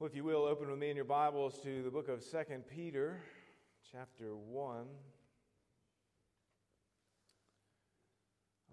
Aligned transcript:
Well, 0.00 0.10
if 0.10 0.16
you 0.16 0.24
will, 0.24 0.42
open 0.42 0.68
with 0.68 0.80
me 0.80 0.90
in 0.90 0.96
your 0.96 1.04
Bibles 1.04 1.60
to 1.62 1.84
the 1.84 1.90
book 1.90 2.08
of 2.08 2.18
2 2.28 2.36
Peter, 2.68 3.20
chapter 3.92 4.34
1. 4.34 4.76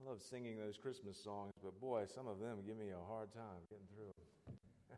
I 0.01 0.09
love 0.09 0.19
singing 0.19 0.57
those 0.57 0.77
Christmas 0.81 1.23
songs, 1.23 1.53
but 1.63 1.79
boy, 1.79 2.05
some 2.09 2.27
of 2.27 2.39
them 2.39 2.65
give 2.65 2.75
me 2.75 2.89
a 2.89 2.97
hard 3.07 3.31
time 3.31 3.61
getting 3.69 3.85
through 3.93 4.09
them. 4.17 4.57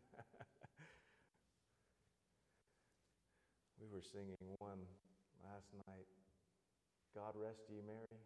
we 3.78 3.86
were 3.92 4.00
singing 4.00 4.40
one 4.56 4.80
last 5.44 5.68
night 5.86 6.08
God 7.14 7.34
rest 7.36 7.68
ye 7.68 7.82
merry. 7.86 8.16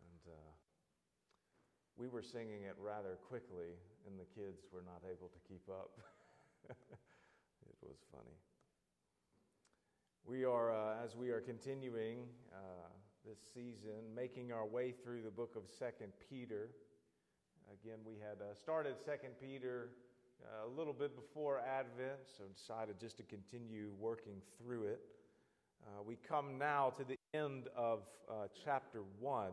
And 0.00 0.32
uh, 0.32 0.52
we 1.98 2.08
were 2.08 2.22
singing 2.22 2.62
it 2.64 2.76
rather 2.80 3.18
quickly, 3.28 3.76
and 4.06 4.18
the 4.18 4.24
kids 4.34 4.64
were 4.72 4.82
not 4.82 5.02
able 5.04 5.28
to 5.28 5.38
keep 5.46 5.68
up. 5.68 6.00
it 6.70 7.88
was 7.88 7.98
funny. 8.10 8.36
We 10.24 10.44
are, 10.44 10.72
uh, 10.72 11.04
as 11.04 11.16
we 11.16 11.30
are 11.30 11.40
continuing 11.40 12.18
uh, 12.52 12.88
this 13.26 13.38
season, 13.54 14.14
making 14.14 14.52
our 14.52 14.66
way 14.66 14.92
through 14.92 15.22
the 15.22 15.30
book 15.30 15.56
of 15.56 15.62
Second 15.78 16.12
Peter. 16.30 16.70
Again, 17.82 17.98
we 18.06 18.14
had 18.14 18.40
uh, 18.40 18.54
started 18.54 18.94
Second 19.04 19.32
Peter 19.40 19.90
uh, 20.42 20.68
a 20.68 20.70
little 20.78 20.92
bit 20.92 21.16
before 21.16 21.60
Advent, 21.60 22.20
so 22.36 22.44
decided 22.56 23.00
just 23.00 23.16
to 23.16 23.22
continue 23.24 23.90
working 23.98 24.40
through 24.58 24.84
it. 24.84 25.00
Uh, 25.84 26.02
we 26.06 26.16
come 26.28 26.58
now 26.58 26.92
to 26.96 27.04
the 27.04 27.16
end 27.34 27.68
of 27.76 28.00
uh, 28.30 28.46
chapter 28.64 29.00
1, 29.18 29.50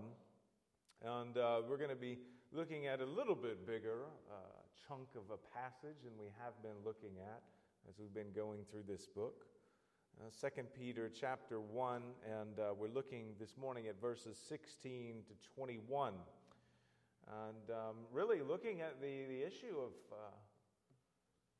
and 1.03 1.35
we're 1.67 1.77
going 1.77 1.89
to 1.89 1.95
be 1.95 2.19
looking 2.51 2.87
at 2.87 2.99
a 3.01 3.05
little 3.05 3.35
bit 3.35 3.65
bigger 3.65 4.05
chunk 4.89 5.09
of 5.15 5.29
a 5.29 5.37
passage 5.53 6.01
than 6.03 6.17
we 6.17 6.33
have 6.41 6.57
been 6.63 6.81
looking 6.83 7.21
at 7.21 7.43
as 7.87 7.99
we've 7.99 8.13
been 8.13 8.33
going 8.33 8.61
through 8.71 8.81
this 8.87 9.05
book. 9.05 9.45
Uh, 10.19 10.49
2 10.49 10.63
Peter 10.75 11.11
chapter 11.13 11.61
1, 11.61 12.01
and 12.25 12.57
uh, 12.57 12.73
we're 12.73 12.89
looking 12.89 13.35
this 13.39 13.55
morning 13.55 13.85
at 13.87 14.01
verses 14.01 14.35
16 14.49 15.21
to 15.27 15.33
21. 15.53 16.13
And 17.45 17.69
um, 17.69 17.97
really 18.11 18.41
looking 18.41 18.81
at 18.81 18.99
the, 18.99 19.25
the 19.29 19.45
issue 19.45 19.77
of 19.77 19.93
uh, 20.11 20.33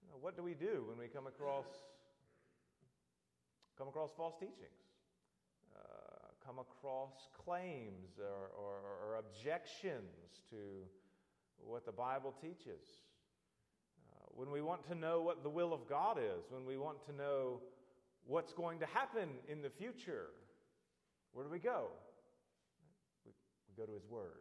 you 0.02 0.10
know, 0.10 0.18
what 0.20 0.36
do 0.36 0.42
we 0.42 0.56
do 0.56 0.86
when 0.90 0.98
we 0.98 1.08
come 1.08 1.28
across, 1.28 1.68
come 3.78 3.90
across 3.90 4.10
false 4.18 4.34
teachings, 4.40 4.90
uh, 5.78 6.34
come 6.44 6.58
across 6.58 7.30
claims 7.46 8.18
or, 8.18 8.50
or, 8.58 8.82
or 9.06 9.20
objections 9.20 10.42
to 10.50 10.58
what 11.64 11.86
the 11.86 11.92
Bible 11.92 12.34
teaches 12.42 12.82
when 14.40 14.52
we 14.52 14.62
want 14.62 14.88
to 14.88 14.96
know 14.96 15.22
what 15.22 15.44
the 15.44 15.50
will 15.50 15.74
of 15.74 15.86
God 15.90 16.18
is, 16.18 16.46
when 16.50 16.66
we 16.66 16.78
want 16.78 17.06
to 17.08 17.12
know 17.14 17.60
what's 18.26 18.54
going 18.54 18.80
to 18.80 18.86
happen 18.86 19.28
in 19.50 19.62
the 19.62 19.70
future, 19.70 20.28
where 21.34 21.44
do 21.44 21.52
we 21.52 21.60
go? 21.60 21.88
We, 23.26 23.34
go 23.76 23.86
to 23.86 23.92
His 23.92 24.08
Word. 24.10 24.40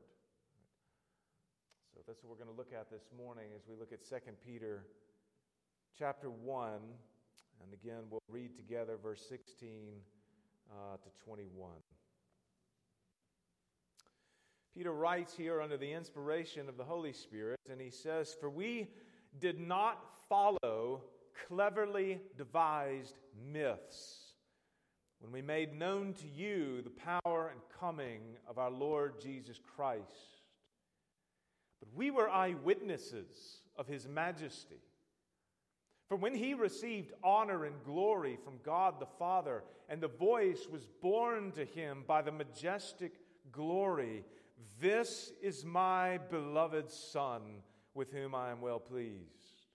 So 1.93 2.01
that's 2.07 2.23
what 2.23 2.31
we're 2.31 2.45
going 2.45 2.55
to 2.55 2.57
look 2.57 2.73
at 2.73 2.89
this 2.93 3.11
morning 3.19 3.47
as 3.57 3.63
we 3.69 3.75
look 3.75 3.93
at 3.93 4.09
2 4.09 4.17
Peter 4.47 4.85
chapter 5.99 6.31
1. 6.31 6.71
And 7.61 7.73
again, 7.73 8.05
we'll 8.09 8.23
read 8.31 8.55
together 8.55 8.97
verse 9.03 9.27
16 9.29 9.95
uh, 10.71 10.97
to 10.99 11.25
21. 11.25 11.71
Peter 14.77 14.93
writes 14.93 15.35
here 15.37 15.61
under 15.61 15.77
the 15.77 15.93
inspiration 15.93 16.69
of 16.69 16.77
the 16.77 16.85
Holy 16.85 17.13
Spirit, 17.13 17.59
and 17.69 17.81
he 17.81 17.91
says, 17.91 18.37
For 18.39 18.49
we 18.49 18.87
did 19.39 19.59
not 19.59 20.03
follow 20.29 21.03
cleverly 21.47 22.21
devised 22.37 23.15
myths 23.53 24.29
when 25.21 25.33
we 25.33 25.43
made 25.43 25.79
known 25.79 26.15
to 26.15 26.29
you 26.29 26.83
the 26.83 26.91
power 26.91 27.49
and 27.51 27.61
coming 27.81 28.21
of 28.47 28.59
our 28.59 28.71
Lord 28.71 29.21
Jesus 29.21 29.61
Christ. 29.77 30.43
But 31.81 31.89
we 31.95 32.11
were 32.11 32.29
eyewitnesses 32.29 33.61
of 33.77 33.87
his 33.87 34.07
majesty. 34.07 34.81
For 36.09 36.17
when 36.17 36.35
he 36.35 36.55
received 36.55 37.13
honor 37.23 37.65
and 37.65 37.75
glory 37.85 38.39
from 38.43 38.61
God 38.65 38.95
the 38.99 39.07
Father, 39.19 39.63
and 39.89 40.01
the 40.01 40.09
voice 40.09 40.67
was 40.71 40.87
borne 41.03 41.53
to 41.53 41.65
him 41.65 42.05
by 42.07 42.23
the 42.23 42.33
majestic 42.33 43.13
glory, 43.53 44.25
This 44.81 45.33
is 45.43 45.65
my 45.65 46.19
beloved 46.31 46.91
Son 46.91 47.43
with 47.99 48.13
whom 48.13 48.33
I 48.33 48.53
am 48.53 48.61
well 48.61 48.79
pleased. 48.79 49.67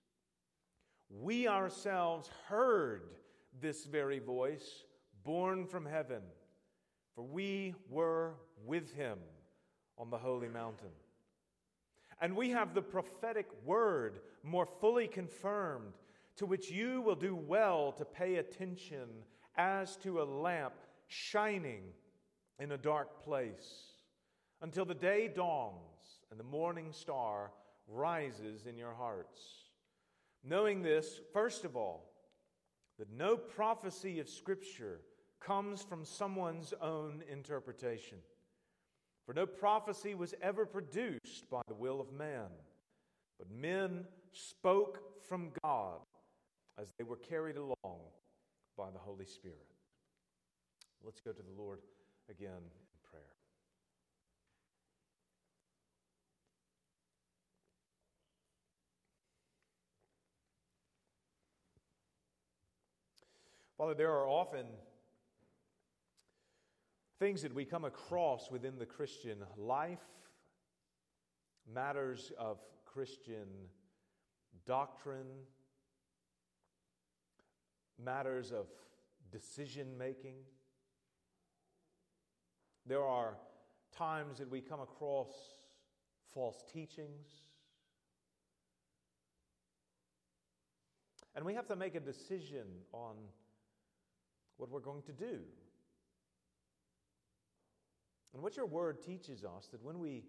We 1.09 1.45
ourselves 1.45 2.29
heard 2.47 3.09
this 3.61 3.83
very 3.83 4.19
voice 4.19 4.85
borne 5.25 5.65
from 5.67 5.85
heaven, 5.85 6.21
for 7.13 7.25
we 7.25 7.75
were 7.89 8.35
with 8.65 8.93
him 8.93 9.19
on 9.97 10.09
the 10.09 10.17
holy 10.17 10.47
mountain. 10.47 10.93
And 12.21 12.33
we 12.33 12.49
have 12.51 12.73
the 12.73 12.81
prophetic 12.81 13.47
word 13.65 14.21
more 14.41 14.69
fully 14.79 15.09
confirmed, 15.09 15.91
to 16.37 16.45
which 16.45 16.71
you 16.71 17.01
will 17.01 17.15
do 17.15 17.35
well 17.35 17.91
to 17.91 18.05
pay 18.05 18.37
attention 18.37 19.09
as 19.57 19.97
to 19.97 20.21
a 20.21 20.23
lamp 20.23 20.75
shining 21.07 21.83
in 22.57 22.71
a 22.71 22.77
dark 22.77 23.21
place, 23.21 23.97
until 24.61 24.85
the 24.85 24.95
day 24.95 25.27
dawns 25.27 26.21
and 26.31 26.39
the 26.39 26.45
morning 26.45 26.93
star 26.93 27.51
rises 27.87 28.65
in 28.65 28.77
your 28.77 28.93
hearts. 28.93 29.41
Knowing 30.43 30.81
this, 30.81 31.19
first 31.33 31.65
of 31.65 31.75
all, 31.75 32.09
that 32.99 33.11
no 33.11 33.35
prophecy 33.35 34.19
of 34.19 34.29
Scripture 34.29 35.01
comes 35.39 35.81
from 35.81 36.05
someone's 36.05 36.73
own 36.81 37.23
interpretation. 37.31 38.17
For 39.25 39.33
no 39.33 39.45
prophecy 39.45 40.15
was 40.15 40.33
ever 40.41 40.65
produced 40.65 41.49
by 41.49 41.61
the 41.67 41.73
will 41.73 42.01
of 42.01 42.11
man, 42.11 42.49
but 43.37 43.49
men 43.49 44.05
spoke 44.31 44.99
from 45.27 45.51
God 45.63 45.99
as 46.79 46.91
they 46.97 47.03
were 47.03 47.17
carried 47.17 47.57
along 47.57 47.99
by 48.77 48.89
the 48.91 48.99
Holy 48.99 49.25
Spirit. 49.25 49.57
Let's 51.03 51.21
go 51.21 51.31
to 51.31 51.41
the 51.41 51.61
Lord 51.61 51.79
again 52.29 52.61
Father, 63.83 63.95
there 63.95 64.13
are 64.13 64.29
often 64.29 64.65
things 67.19 67.41
that 67.41 67.53
we 67.53 67.65
come 67.65 67.83
across 67.83 68.49
within 68.49 68.79
the 68.79 68.85
Christian 68.85 69.39
life, 69.57 69.99
matters 71.69 72.31
of 72.39 72.59
Christian 72.85 73.45
doctrine, 74.65 75.27
matters 78.01 78.53
of 78.53 78.67
decision 79.33 79.97
making. 79.97 80.35
There 82.85 83.03
are 83.03 83.35
times 83.97 84.37
that 84.37 84.49
we 84.49 84.61
come 84.61 84.79
across 84.79 85.27
false 86.33 86.63
teachings. 86.71 87.27
And 91.35 91.43
we 91.43 91.53
have 91.55 91.67
to 91.67 91.75
make 91.75 91.95
a 91.95 91.99
decision 91.99 92.67
on 92.93 93.15
what 94.57 94.69
we're 94.69 94.79
going 94.79 95.01
to 95.03 95.11
do. 95.11 95.39
And 98.33 98.41
what 98.41 98.57
your 98.57 98.65
word 98.65 99.01
teaches 99.01 99.43
us 99.43 99.67
that 99.71 99.83
when 99.83 99.99
we 99.99 100.23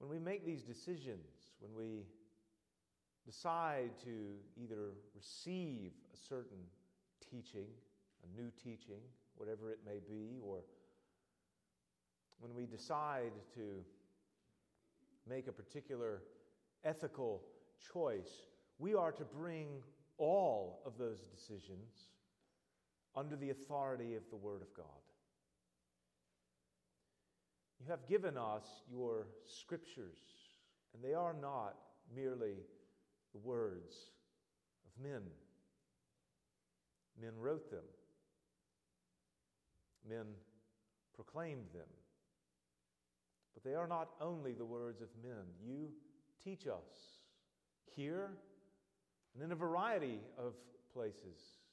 when 0.00 0.10
we 0.10 0.18
make 0.18 0.44
these 0.44 0.62
decisions, 0.62 1.52
when 1.60 1.72
we 1.74 2.04
decide 3.24 3.90
to 4.02 4.34
either 4.60 4.90
receive 5.14 5.92
a 6.12 6.16
certain 6.28 6.58
teaching, 7.30 7.68
a 8.22 8.40
new 8.40 8.50
teaching, 8.62 9.00
whatever 9.36 9.70
it 9.70 9.78
may 9.86 10.00
be, 10.06 10.36
or 10.42 10.64
when 12.38 12.54
we 12.54 12.66
decide 12.66 13.32
to 13.54 13.84
make 15.28 15.46
a 15.46 15.52
particular 15.52 16.22
ethical 16.84 17.40
choice, 17.92 18.48
we 18.78 18.94
are 18.94 19.12
to 19.12 19.24
bring 19.24 19.68
all 20.18 20.82
of 20.84 20.98
those 20.98 21.20
decisions 21.34 22.13
under 23.16 23.36
the 23.36 23.50
authority 23.50 24.14
of 24.14 24.22
the 24.30 24.36
Word 24.36 24.62
of 24.62 24.74
God. 24.74 24.86
You 27.80 27.90
have 27.90 28.06
given 28.08 28.36
us 28.36 28.64
your 28.90 29.26
scriptures, 29.44 30.18
and 30.94 31.04
they 31.04 31.14
are 31.14 31.34
not 31.34 31.76
merely 32.14 32.56
the 33.32 33.38
words 33.38 33.94
of 34.86 35.02
men. 35.02 35.22
Men 37.20 37.32
wrote 37.38 37.70
them, 37.70 37.84
men 40.08 40.26
proclaimed 41.14 41.66
them. 41.72 41.88
But 43.54 43.62
they 43.62 43.74
are 43.74 43.86
not 43.86 44.10
only 44.20 44.52
the 44.52 44.64
words 44.64 45.00
of 45.00 45.08
men. 45.22 45.44
You 45.64 45.90
teach 46.42 46.66
us 46.66 47.20
here 47.94 48.30
and 49.34 49.44
in 49.44 49.52
a 49.52 49.56
variety 49.56 50.20
of 50.36 50.54
places. 50.92 51.63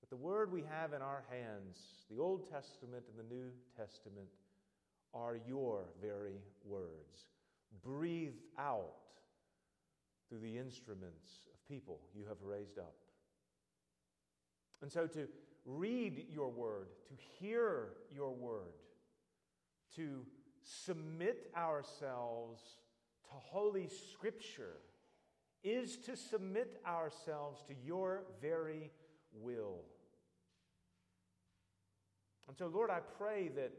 But 0.00 0.10
the 0.10 0.16
word 0.16 0.52
we 0.52 0.62
have 0.62 0.92
in 0.92 1.02
our 1.02 1.24
hands, 1.30 1.78
the 2.10 2.20
Old 2.20 2.50
Testament 2.50 3.04
and 3.08 3.18
the 3.18 3.34
New 3.34 3.50
Testament, 3.76 4.28
are 5.14 5.38
your 5.48 5.84
very 6.00 6.40
words, 6.64 7.26
breathed 7.82 8.42
out 8.58 8.94
through 10.28 10.40
the 10.40 10.58
instruments 10.58 11.48
of 11.52 11.68
people 11.68 12.00
you 12.14 12.24
have 12.28 12.42
raised 12.42 12.78
up. 12.78 12.94
And 14.82 14.92
so 14.92 15.06
to 15.06 15.26
read 15.64 16.26
your 16.30 16.50
word, 16.50 16.88
to 17.08 17.14
hear 17.38 17.88
your 18.14 18.32
word, 18.32 18.74
to 19.96 20.24
submit 20.62 21.50
ourselves 21.56 22.60
to 23.24 23.34
Holy 23.34 23.88
Scripture 23.88 24.76
is 25.64 25.96
to 25.96 26.16
submit 26.16 26.80
ourselves 26.86 27.62
to 27.66 27.74
your 27.84 28.24
very 28.40 28.90
will. 29.40 29.80
And 32.48 32.56
so, 32.56 32.66
Lord, 32.66 32.90
I 32.90 33.00
pray 33.18 33.48
that 33.56 33.72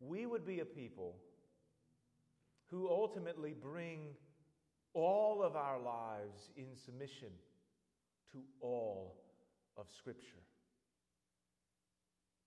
we 0.00 0.26
would 0.26 0.44
be 0.44 0.60
a 0.60 0.64
people 0.64 1.16
who 2.70 2.88
ultimately 2.88 3.54
bring 3.60 4.08
all 4.94 5.42
of 5.42 5.56
our 5.56 5.78
lives 5.78 6.50
in 6.56 6.66
submission 6.84 7.28
to 8.32 8.38
all 8.60 9.16
of 9.76 9.86
Scripture. 9.96 10.42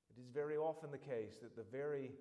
It 0.10 0.22
is 0.22 0.28
very 0.34 0.58
often 0.58 0.92
the 0.92 0.98
case 0.98 1.38
that 1.42 1.56
the 1.56 1.66
very 1.72 2.12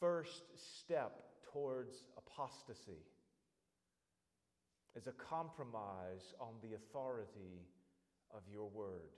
first 0.00 0.42
step 0.80 1.24
towards 1.52 1.94
apostasy 2.16 3.02
is 4.96 5.06
a 5.06 5.12
compromise 5.12 6.34
on 6.40 6.54
the 6.62 6.74
authority 6.74 7.66
of 8.34 8.42
your 8.52 8.68
word. 8.68 9.12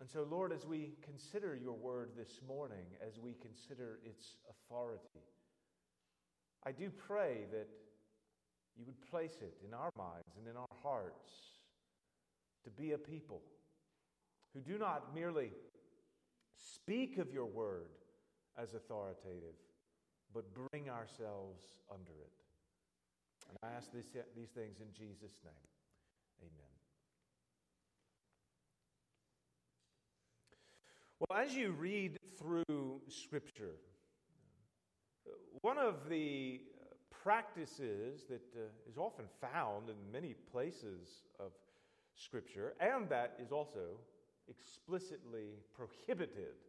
And 0.00 0.08
so, 0.08 0.26
Lord, 0.30 0.52
as 0.52 0.66
we 0.66 0.92
consider 1.02 1.56
your 1.56 1.72
word 1.72 2.10
this 2.16 2.40
morning, 2.46 2.84
as 3.06 3.18
we 3.18 3.34
consider 3.40 3.98
its 4.04 4.36
authority, 4.50 5.24
I 6.66 6.72
do 6.72 6.90
pray 6.90 7.46
that 7.52 7.68
you 8.76 8.84
would 8.84 9.00
place 9.10 9.38
it 9.40 9.54
in 9.66 9.72
our 9.72 9.90
minds 9.96 10.36
and 10.38 10.46
in 10.46 10.56
our 10.56 10.66
hearts 10.82 11.30
to 12.64 12.70
be 12.70 12.92
a 12.92 12.98
people 12.98 13.40
who 14.52 14.60
do 14.60 14.76
not 14.78 15.14
merely 15.14 15.50
speak 16.56 17.18
of 17.18 17.32
your 17.32 17.46
word 17.46 17.88
as 18.60 18.74
authoritative, 18.74 19.56
but 20.34 20.44
bring 20.54 20.90
ourselves 20.90 21.62
under 21.92 22.12
it. 22.20 22.32
And 23.48 23.56
I 23.62 23.76
ask 23.76 23.92
this, 23.92 24.06
these 24.36 24.50
things 24.50 24.80
in 24.80 24.92
Jesus' 24.92 25.40
name. 25.44 25.68
Amen. 26.42 26.65
Well, 31.18 31.38
as 31.38 31.54
you 31.54 31.72
read 31.72 32.18
through 32.38 33.00
Scripture, 33.08 33.76
one 35.62 35.78
of 35.78 36.10
the 36.10 36.60
practices 37.22 38.24
that 38.28 38.42
uh, 38.54 38.68
is 38.86 38.98
often 38.98 39.24
found 39.40 39.88
in 39.88 39.96
many 40.12 40.34
places 40.52 41.24
of 41.40 41.52
Scripture, 42.14 42.74
and 42.80 43.08
that 43.08 43.38
is 43.42 43.50
also 43.50 43.96
explicitly 44.46 45.54
prohibited 45.74 46.60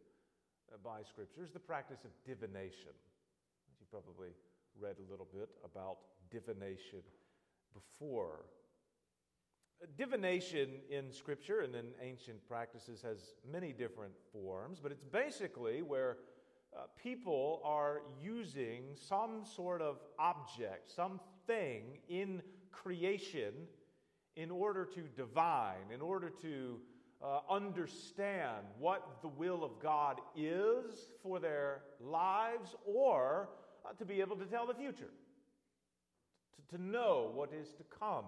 uh, 0.72 0.76
by 0.82 1.02
Scripture, 1.02 1.42
is 1.42 1.50
the 1.50 1.58
practice 1.58 2.04
of 2.04 2.10
divination. 2.24 2.96
You 3.78 3.86
probably 3.90 4.30
read 4.80 4.96
a 5.06 5.10
little 5.10 5.28
bit 5.30 5.50
about 5.62 5.98
divination 6.30 7.02
before. 7.74 8.46
Divination 9.96 10.70
in 10.90 11.12
Scripture 11.12 11.60
and 11.60 11.74
in 11.74 11.86
ancient 12.02 12.46
practices 12.48 13.00
has 13.02 13.34
many 13.50 13.72
different 13.72 14.12
forms, 14.32 14.80
but 14.80 14.90
it's 14.90 15.04
basically 15.04 15.82
where 15.82 16.18
uh, 16.76 16.82
people 17.00 17.60
are 17.64 18.02
using 18.20 18.82
some 18.94 19.44
sort 19.44 19.80
of 19.80 19.98
object, 20.18 20.90
something 20.90 21.98
in 22.08 22.42
creation 22.72 23.52
in 24.36 24.50
order 24.50 24.84
to 24.84 25.02
divine, 25.16 25.92
in 25.94 26.00
order 26.00 26.28
to 26.28 26.80
uh, 27.22 27.40
understand 27.48 28.66
what 28.78 29.22
the 29.22 29.28
will 29.28 29.64
of 29.64 29.80
God 29.80 30.20
is 30.36 31.10
for 31.22 31.38
their 31.38 31.82
lives, 32.00 32.74
or 32.84 33.48
uh, 33.84 33.92
to 33.94 34.04
be 34.04 34.20
able 34.20 34.36
to 34.36 34.44
tell 34.44 34.66
the 34.66 34.74
future, 34.74 35.10
to, 36.56 36.76
to 36.76 36.82
know 36.82 37.30
what 37.32 37.52
is 37.52 37.68
to 37.74 37.84
come 37.98 38.24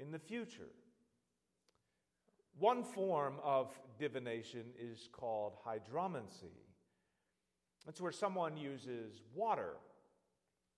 in 0.00 0.10
the 0.10 0.18
future. 0.18 0.68
One 2.58 2.82
form 2.82 3.34
of 3.44 3.68
divination 3.98 4.64
is 4.78 5.08
called 5.12 5.54
hydromancy. 5.66 6.56
It's 7.88 8.00
where 8.00 8.12
someone 8.12 8.56
uses 8.56 9.22
water 9.34 9.74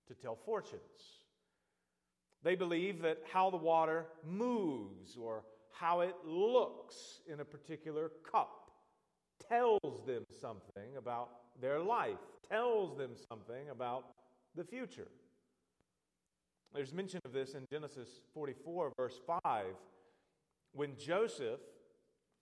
to 0.07 0.13
tell 0.13 0.35
fortunes. 0.35 0.81
They 2.43 2.55
believe 2.55 3.01
that 3.01 3.19
how 3.31 3.49
the 3.49 3.57
water 3.57 4.05
moves 4.25 5.17
or 5.17 5.43
how 5.71 6.01
it 6.01 6.15
looks 6.25 7.21
in 7.31 7.39
a 7.39 7.45
particular 7.45 8.11
cup 8.29 8.71
tells 9.49 10.05
them 10.05 10.23
something 10.41 10.97
about 10.97 11.29
their 11.61 11.79
life, 11.79 12.19
tells 12.49 12.97
them 12.97 13.11
something 13.29 13.69
about 13.69 14.05
the 14.55 14.63
future. 14.63 15.07
There's 16.73 16.91
mention 16.91 17.19
of 17.23 17.33
this 17.33 17.53
in 17.53 17.67
Genesis 17.71 18.09
44, 18.33 18.93
verse 18.97 19.19
5, 19.45 19.65
when 20.73 20.97
Joseph, 20.97 21.59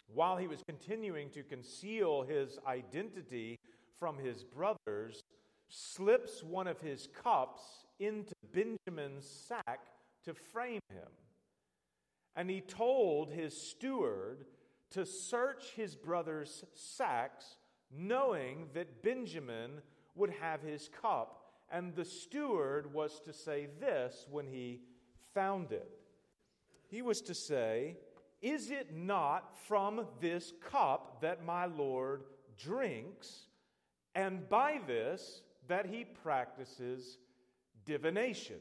while 0.08 0.38
he 0.38 0.48
was 0.48 0.64
continuing 0.66 1.30
to 1.32 1.44
conceal 1.44 2.24
his 2.24 2.58
identity 2.66 3.60
from 4.00 4.18
his 4.18 4.46
brothers, 4.46 5.22
slips 5.68 6.44
one 6.44 6.68
of 6.68 6.80
his 6.80 7.10
cups 7.24 7.62
into 8.00 8.34
Benjamin's 8.54 9.26
sack 9.26 9.82
to 10.24 10.34
frame 10.34 10.80
him. 10.90 11.10
And 12.34 12.50
he 12.50 12.62
told 12.62 13.32
his 13.32 13.56
steward 13.56 14.46
to 14.92 15.06
search 15.06 15.72
his 15.76 15.96
brother's 15.96 16.64
sacks, 16.74 17.58
knowing 17.94 18.70
that 18.76 19.04
Benjamin 19.04 19.82
would 20.16 20.30
have 20.42 20.62
his 20.62 20.90
cup. 21.02 21.41
And 21.72 21.96
the 21.96 22.06
steward 22.06 22.94
was 22.94 23.20
to 23.22 23.34
say 23.34 23.68
this 23.80 24.26
when 24.30 24.48
he 24.48 24.82
found 25.34 25.72
it. 25.72 25.90
He 26.88 27.02
was 27.02 27.22
to 27.22 27.34
say, 27.34 27.98
Is 28.42 28.70
it 28.70 28.94
not 28.94 29.58
from 29.68 30.06
this 30.20 30.52
cup 30.70 31.22
that 31.22 31.46
my 31.46 31.66
Lord 31.66 32.24
drinks? 32.58 33.48
And 34.14 34.50
by 34.50 34.82
this, 34.86 35.42
that 35.70 35.86
he 35.86 36.04
practices 36.04 37.18
divination. 37.86 38.60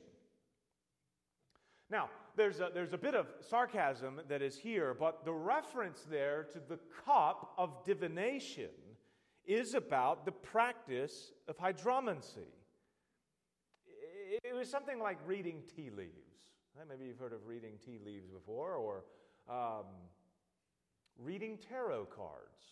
Now, 1.90 2.09
there's 2.37 2.61
a, 2.61 2.71
there's 2.73 2.93
a 2.93 2.99
bit 2.99 3.17
of 3.17 3.26
sarcasm 3.40 4.21
that 4.29 4.43
is 4.43 4.57
here, 4.57 4.95
but 4.95 5.25
the 5.25 5.33
reference 5.33 6.07
there 6.09 6.45
to 6.52 6.61
the 6.69 6.79
cup 7.05 7.52
of 7.59 7.85
divination 7.85 8.71
is 9.45 9.75
about 9.75 10.25
the 10.25 10.33
practice 10.33 11.33
of 11.49 11.59
hydromancy. 11.59 12.47
It 14.50 14.57
was 14.57 14.69
something 14.69 14.99
like 14.99 15.16
reading 15.25 15.62
tea 15.76 15.90
leaves. 15.97 16.11
Maybe 16.88 17.04
you've 17.04 17.21
heard 17.21 17.33
of 17.33 17.47
reading 17.47 17.75
tea 17.85 18.00
leaves 18.04 18.26
before, 18.26 18.75
or 18.75 19.04
um, 19.49 19.85
reading 21.16 21.57
tarot 21.57 22.07
cards. 22.07 22.64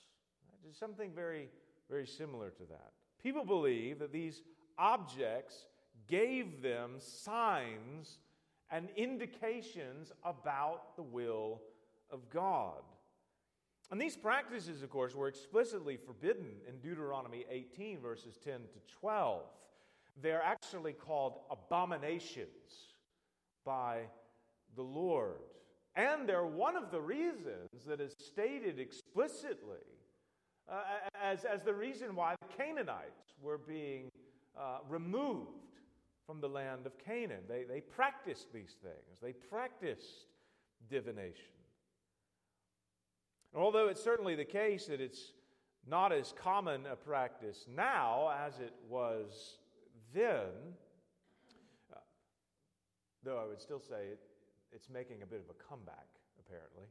Just 0.66 0.80
something 0.80 1.12
very, 1.14 1.48
very 1.88 2.04
similar 2.04 2.50
to 2.50 2.64
that. 2.70 2.90
People 3.22 3.44
believe 3.44 4.00
that 4.00 4.12
these 4.12 4.42
objects 4.76 5.66
gave 6.08 6.62
them 6.62 6.94
signs 6.98 8.18
and 8.72 8.88
indications 8.96 10.10
about 10.24 10.96
the 10.96 11.02
will 11.04 11.60
of 12.10 12.28
God. 12.28 12.82
And 13.92 14.00
these 14.00 14.16
practices, 14.16 14.82
of 14.82 14.90
course, 14.90 15.14
were 15.14 15.28
explicitly 15.28 15.96
forbidden 15.96 16.56
in 16.66 16.78
Deuteronomy 16.78 17.46
18, 17.48 18.00
verses 18.00 18.36
10 18.42 18.54
to 18.54 18.94
12. 19.00 19.42
They're 20.20 20.42
actually 20.42 20.92
called 20.92 21.40
abominations 21.50 22.94
by 23.64 24.02
the 24.76 24.82
Lord. 24.82 25.40
And 25.94 26.28
they're 26.28 26.46
one 26.46 26.76
of 26.76 26.90
the 26.90 27.00
reasons 27.00 27.68
that 27.86 28.00
is 28.00 28.14
stated 28.18 28.78
explicitly 28.78 29.86
uh, 30.70 30.82
as, 31.22 31.44
as 31.44 31.62
the 31.62 31.74
reason 31.74 32.14
why 32.14 32.34
the 32.40 32.62
Canaanites 32.62 33.34
were 33.40 33.58
being 33.58 34.10
uh, 34.58 34.78
removed 34.88 35.48
from 36.26 36.40
the 36.40 36.48
land 36.48 36.86
of 36.86 36.92
Canaan. 36.98 37.42
They, 37.48 37.64
they 37.64 37.80
practiced 37.80 38.52
these 38.52 38.76
things, 38.82 39.18
they 39.22 39.32
practiced 39.32 40.26
divination. 40.90 41.54
And 43.54 43.62
although 43.62 43.88
it's 43.88 44.02
certainly 44.02 44.34
the 44.34 44.44
case 44.44 44.86
that 44.86 45.00
it's 45.00 45.32
not 45.86 46.12
as 46.12 46.34
common 46.36 46.84
a 46.86 46.96
practice 46.96 47.64
now 47.74 48.30
as 48.46 48.58
it 48.58 48.74
was 48.88 49.58
then, 50.14 50.48
uh, 51.92 51.98
though 53.22 53.38
I 53.38 53.46
would 53.46 53.60
still 53.60 53.80
say 53.80 54.06
it, 54.12 54.20
it's 54.72 54.88
making 54.88 55.22
a 55.22 55.26
bit 55.26 55.40
of 55.40 55.50
a 55.50 55.68
comeback, 55.68 56.06
apparently. 56.38 56.84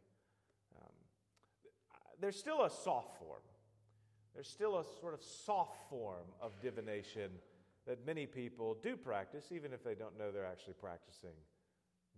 Um, 0.75 0.93
there's 2.19 2.37
still 2.37 2.63
a 2.63 2.69
soft 2.69 3.19
form. 3.19 3.41
There's 4.33 4.47
still 4.49 4.79
a 4.79 4.83
sort 4.99 5.13
of 5.13 5.23
soft 5.23 5.89
form 5.89 6.25
of 6.41 6.59
divination 6.61 7.31
that 7.87 8.05
many 8.05 8.25
people 8.25 8.77
do 8.83 8.95
practice, 8.97 9.51
even 9.51 9.73
if 9.73 9.83
they 9.83 9.95
don't 9.95 10.17
know 10.17 10.31
they're 10.31 10.45
actually 10.45 10.73
practicing 10.73 11.33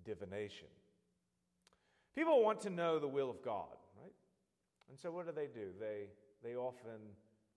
divination. 0.04 0.68
People 2.16 2.44
want 2.44 2.60
to 2.62 2.70
know 2.70 3.00
the 3.00 3.08
will 3.08 3.30
of 3.30 3.42
God, 3.44 3.78
right? 4.02 4.12
And 4.90 5.00
so 5.00 5.12
what 5.12 5.28
do 5.28 5.32
they 5.32 5.48
do? 5.48 5.68
They, 5.80 6.08
they 6.44 6.56
often 6.56 7.00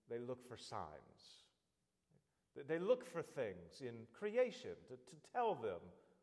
they 0.08 0.18
look 0.18 0.46
for 0.46 0.56
signs. 0.56 1.41
They 2.68 2.78
look 2.78 3.06
for 3.10 3.22
things 3.22 3.80
in 3.80 3.94
creation 4.18 4.70
to, 4.88 4.94
to 4.94 5.32
tell 5.32 5.54
them 5.54 5.80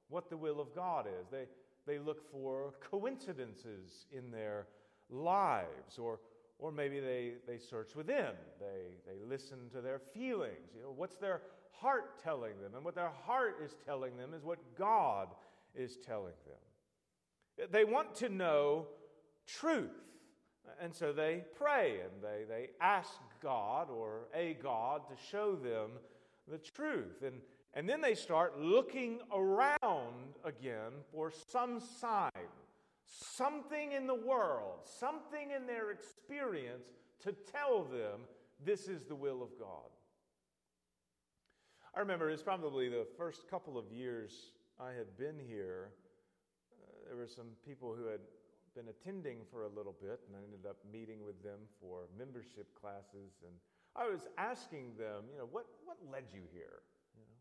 what 0.10 0.30
the 0.30 0.38
will 0.38 0.60
of 0.60 0.76
God 0.76 1.08
is. 1.08 1.28
They, 1.32 1.46
they 1.88 2.00
look 2.00 2.30
for 2.32 2.74
coincidences 2.92 4.06
in 4.12 4.32
their 4.32 4.68
lives, 5.10 5.98
or, 5.98 6.20
or 6.60 6.72
maybe 6.72 7.00
they, 7.00 7.34
they 7.48 7.58
search 7.58 7.96
within. 7.96 8.34
They, 8.60 8.98
they 9.08 9.26
listen 9.28 9.70
to 9.74 9.82
their 9.82 10.00
feelings. 10.00 10.76
You 10.76 10.84
know, 10.84 10.94
what's 10.96 11.16
their 11.16 11.42
heart 11.72 12.22
telling 12.24 12.60
them? 12.62 12.76
And 12.76 12.84
what 12.84 12.96
their 12.96 13.12
heart 13.26 13.62
is 13.64 13.76
telling 13.86 14.18
them 14.18 14.34
is 14.34 14.44
what 14.44 14.60
God 14.78 15.30
is 15.74 15.98
telling 16.06 16.34
them. 16.46 17.68
They 17.72 17.84
want 17.84 18.16
to 18.16 18.30
know 18.30 18.88
truth. 19.46 19.92
And 20.82 20.94
so 20.94 21.12
they 21.12 21.44
pray 21.58 22.00
and 22.02 22.22
they, 22.22 22.44
they 22.48 22.70
ask 22.80 23.10
God 23.42 23.90
or 23.90 24.28
a 24.36 24.58
God 24.62 25.02
to 25.08 25.16
show 25.30 25.56
them 25.56 25.92
the 26.50 26.58
truth. 26.58 27.24
And, 27.26 27.42
and 27.74 27.88
then 27.88 28.02
they 28.02 28.16
start 28.16 28.60
looking 28.60 29.20
around 29.34 30.36
again 30.44 30.92
for 31.12 31.32
some 31.52 31.80
sign, 31.80 32.32
something 33.06 33.92
in 33.92 34.08
the 34.08 34.16
world, 34.16 34.80
something 35.00 35.52
in 35.52 35.68
their 35.68 35.92
experience 35.92 36.88
to 37.24 37.34
tell 37.52 37.84
them 37.84 38.22
this 38.64 38.88
is 38.88 39.06
the 39.06 39.16
will 39.16 39.42
of 39.42 39.50
God. 39.60 39.90
I 41.96 42.00
remember 42.00 42.30
it's 42.30 42.44
probably 42.44 42.88
the 42.88 43.08
first 43.18 43.50
couple 43.50 43.78
of 43.78 43.92
years 43.92 44.52
I 44.80 44.92
had 44.92 45.18
been 45.18 45.40
here. 45.40 45.90
Uh, 46.72 47.08
there 47.08 47.18
were 47.18 47.28
some 47.28 47.48
people 47.66 47.96
who 47.98 48.06
had 48.06 48.22
been 48.76 48.88
attending 48.90 49.40
for 49.52 49.64
a 49.64 49.68
little 49.68 49.96
bit, 50.00 50.22
and 50.28 50.38
I 50.38 50.44
ended 50.44 50.70
up 50.70 50.78
meeting 50.92 51.26
with 51.26 51.42
them 51.44 51.60
for 51.82 52.08
membership 52.18 52.68
classes. 52.80 53.42
And 53.44 53.54
I 53.96 54.08
was 54.08 54.28
asking 54.38 54.96
them, 54.98 55.26
you 55.32 55.38
know, 55.38 55.48
what, 55.50 55.66
what 55.86 55.98
led 56.12 56.30
you 56.32 56.42
here? 56.54 56.86
You 57.18 57.26
know, 57.26 57.38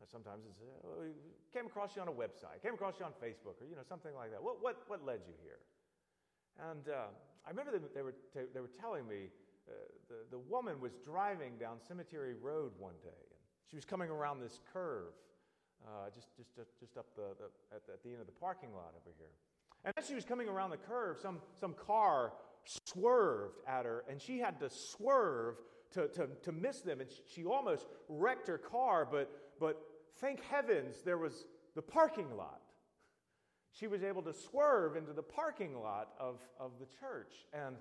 um, 0.00 0.08
sometimes 0.10 0.46
it's, 0.48 0.60
oh, 0.62 1.06
came 1.52 1.66
across 1.66 1.96
you 1.96 2.02
on 2.02 2.08
a 2.08 2.14
website, 2.14 2.62
came 2.62 2.74
across 2.74 2.98
you 2.98 3.04
on 3.04 3.12
Facebook, 3.18 3.60
or 3.60 3.66
you 3.68 3.76
know, 3.76 3.86
something 3.86 4.14
like 4.14 4.30
that. 4.30 4.42
What, 4.42 4.62
what, 4.62 4.82
what 4.86 5.04
led 5.04 5.20
you 5.26 5.34
here? 5.42 5.60
And 6.70 6.88
uh, 6.88 7.10
I 7.46 7.50
remember 7.50 7.72
they, 7.72 7.82
they, 7.94 8.02
were, 8.02 8.16
t- 8.32 8.50
they 8.54 8.60
were 8.60 8.70
telling 8.80 9.08
me 9.08 9.28
uh, 9.68 9.72
the, 10.08 10.36
the 10.36 10.38
woman 10.38 10.80
was 10.80 10.92
driving 11.04 11.58
down 11.58 11.78
Cemetery 11.80 12.34
Road 12.34 12.72
one 12.78 12.96
day, 13.02 13.22
and 13.30 13.40
she 13.68 13.76
was 13.76 13.84
coming 13.84 14.10
around 14.10 14.40
this 14.40 14.60
curve 14.72 15.14
uh, 15.86 16.10
just, 16.14 16.28
just, 16.36 16.54
just, 16.54 16.78
just 16.78 16.96
up 16.96 17.06
the, 17.16 17.34
the 17.38 17.48
at, 17.74 17.86
the, 17.86 17.92
at 17.94 18.02
the 18.02 18.10
end 18.10 18.20
of 18.20 18.26
the 18.26 18.38
parking 18.38 18.70
lot 18.74 18.94
over 18.94 19.10
here. 19.18 19.34
And 19.84 19.92
as 19.96 20.06
she 20.06 20.14
was 20.14 20.24
coming 20.24 20.48
around 20.48 20.70
the 20.70 20.76
curve, 20.78 21.18
some, 21.20 21.40
some 21.58 21.74
car 21.74 22.32
swerved 22.64 23.58
at 23.66 23.84
her, 23.84 24.04
and 24.08 24.20
she 24.20 24.38
had 24.38 24.60
to 24.60 24.70
swerve 24.70 25.56
to, 25.92 26.08
to, 26.08 26.28
to 26.42 26.52
miss 26.52 26.80
them. 26.80 27.00
And 27.00 27.10
she 27.34 27.44
almost 27.44 27.86
wrecked 28.08 28.48
her 28.48 28.58
car, 28.58 29.06
but, 29.10 29.30
but 29.60 29.80
thank 30.20 30.42
heavens 30.44 30.96
there 31.04 31.18
was 31.18 31.46
the 31.74 31.82
parking 31.82 32.36
lot. 32.36 32.60
She 33.72 33.86
was 33.86 34.02
able 34.02 34.22
to 34.22 34.34
swerve 34.34 34.96
into 34.96 35.12
the 35.12 35.22
parking 35.22 35.80
lot 35.80 36.10
of, 36.20 36.40
of 36.60 36.72
the 36.78 36.86
church. 37.00 37.32
And 37.54 37.76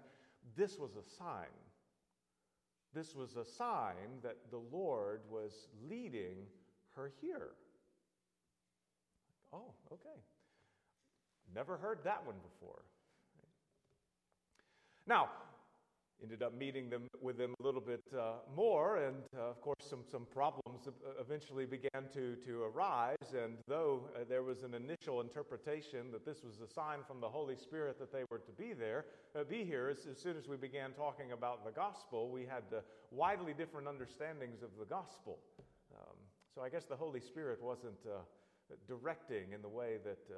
this 0.55 0.77
was 0.77 0.91
a 0.95 1.03
sign. 1.03 1.47
This 2.93 3.15
was 3.15 3.35
a 3.35 3.45
sign 3.45 4.19
that 4.23 4.37
the 4.51 4.61
Lord 4.71 5.21
was 5.29 5.67
leading 5.89 6.47
her 6.95 7.11
here. 7.21 7.49
Oh, 9.53 9.73
okay. 9.91 10.21
Never 11.53 11.77
heard 11.77 11.99
that 12.05 12.25
one 12.25 12.35
before. 12.41 12.83
Now, 15.07 15.29
ended 16.21 16.43
up 16.43 16.57
meeting 16.57 16.89
them 16.89 17.07
with 17.21 17.37
them 17.37 17.53
a 17.59 17.63
little 17.63 17.81
bit 17.81 18.03
uh, 18.17 18.33
more, 18.55 18.97
and 18.97 19.15
uh, 19.35 19.49
of 19.49 19.61
course, 19.61 19.83
some, 19.89 20.03
some 20.09 20.25
problems 20.31 20.87
eventually 21.19 21.65
began 21.65 22.07
to, 22.13 22.35
to 22.45 22.63
arise. 22.63 23.33
And 23.35 23.57
though 23.67 24.09
uh, 24.15 24.19
there 24.29 24.43
was 24.43 24.63
an 24.63 24.73
initial 24.75 25.21
interpretation 25.21 26.11
that 26.11 26.25
this 26.25 26.43
was 26.43 26.59
a 26.61 26.71
sign 26.71 26.99
from 27.07 27.21
the 27.21 27.29
Holy 27.29 27.55
Spirit 27.55 27.97
that 27.99 28.13
they 28.13 28.23
were 28.29 28.39
to 28.39 28.51
be 28.51 28.73
there, 28.73 29.05
uh, 29.35 29.43
be 29.43 29.63
here, 29.63 29.89
as, 29.89 30.05
as, 30.05 30.19
soon 30.19 30.37
as 30.37 30.47
we 30.47 30.57
began 30.57 30.91
talking 30.91 31.31
about 31.31 31.65
the 31.65 31.71
gospel, 31.71 32.29
we 32.29 32.41
had 32.41 32.63
widely 33.09 33.53
different 33.53 33.87
understandings 33.87 34.61
of 34.61 34.69
the 34.79 34.85
gospel. 34.85 35.39
Um, 35.93 36.17
so 36.53 36.61
I 36.61 36.69
guess 36.69 36.85
the 36.85 36.95
Holy 36.95 37.19
Spirit 37.19 37.61
wasn't 37.61 37.99
uh, 38.05 38.19
directing 38.87 39.53
in 39.53 39.61
the 39.61 39.69
way 39.69 39.97
that 40.03 40.21
uh, 40.29 40.37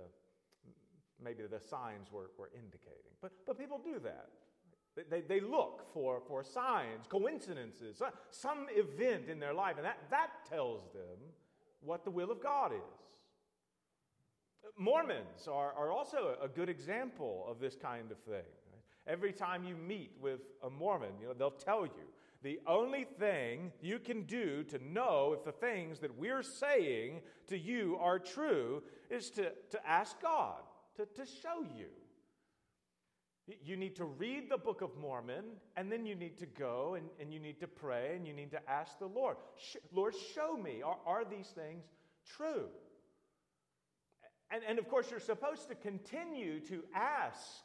maybe 1.21 1.43
the 1.43 1.59
signs 1.59 2.11
were, 2.11 2.31
were 2.37 2.49
indicating. 2.55 3.13
But, 3.21 3.31
but 3.45 3.57
people 3.57 3.81
do 3.83 3.99
that. 4.03 4.29
They, 5.09 5.21
they, 5.21 5.39
look 5.39 5.91
for, 5.91 6.21
for 6.27 6.43
signs, 6.43 7.07
coincidences, 7.09 8.01
uh, 8.01 8.11
some 8.29 8.67
event 8.69 9.27
in 9.27 9.39
their 9.39 9.53
life, 9.53 9.77
and 9.77 9.85
that, 9.85 9.97
that 10.11 10.29
tells 10.47 10.83
them 10.93 11.17
what 11.81 12.03
the 12.03 12.11
will 12.11 12.31
of 12.31 12.41
God 12.41 12.73
is. 12.73 12.79
Mormons 14.77 15.47
are, 15.51 15.73
are 15.73 15.91
also 15.91 16.35
a 16.41 16.47
good 16.47 16.69
example 16.69 17.45
of 17.49 17.59
this 17.59 17.75
kind 17.75 18.11
of 18.11 18.19
thing. 18.19 18.43
Every 19.07 19.33
time 19.33 19.63
you 19.63 19.75
meet 19.75 20.11
with 20.21 20.41
a 20.63 20.69
Mormon, 20.69 21.11
you 21.19 21.27
know, 21.27 21.33
they'll 21.33 21.51
tell 21.51 21.85
you 21.85 22.03
the 22.43 22.59
only 22.67 23.05
thing 23.05 23.71
you 23.81 23.99
can 23.99 24.23
do 24.23 24.63
to 24.65 24.79
know 24.83 25.33
if 25.35 25.43
the 25.43 25.51
things 25.51 25.99
that 25.99 26.17
we're 26.17 26.43
saying 26.43 27.21
to 27.47 27.57
you 27.57 27.97
are 27.99 28.19
true 28.19 28.83
is 29.09 29.29
to, 29.31 29.51
to 29.71 29.87
ask 29.87 30.21
God 30.21 30.61
to, 30.97 31.05
to 31.05 31.25
show 31.25 31.63
you. 31.75 31.87
You 33.63 33.75
need 33.75 33.95
to 33.97 34.05
read 34.05 34.49
the 34.49 34.57
Book 34.57 34.81
of 34.81 34.95
Mormon, 34.97 35.43
and 35.75 35.91
then 35.91 36.05
you 36.05 36.15
need 36.15 36.37
to 36.37 36.45
go 36.45 36.95
and, 36.95 37.07
and 37.19 37.33
you 37.33 37.39
need 37.39 37.59
to 37.59 37.67
pray 37.67 38.13
and 38.15 38.25
you 38.25 38.33
need 38.33 38.51
to 38.51 38.69
ask 38.69 38.97
the 38.99 39.07
Lord, 39.07 39.35
Lord, 39.91 40.13
show 40.33 40.55
me, 40.55 40.81
are, 40.81 40.97
are 41.05 41.25
these 41.25 41.47
things 41.47 41.83
true? 42.37 42.67
And, 44.49 44.63
and 44.67 44.79
of 44.79 44.87
course, 44.87 45.11
you're 45.11 45.19
supposed 45.19 45.67
to 45.69 45.75
continue 45.75 46.61
to 46.61 46.83
ask 46.95 47.63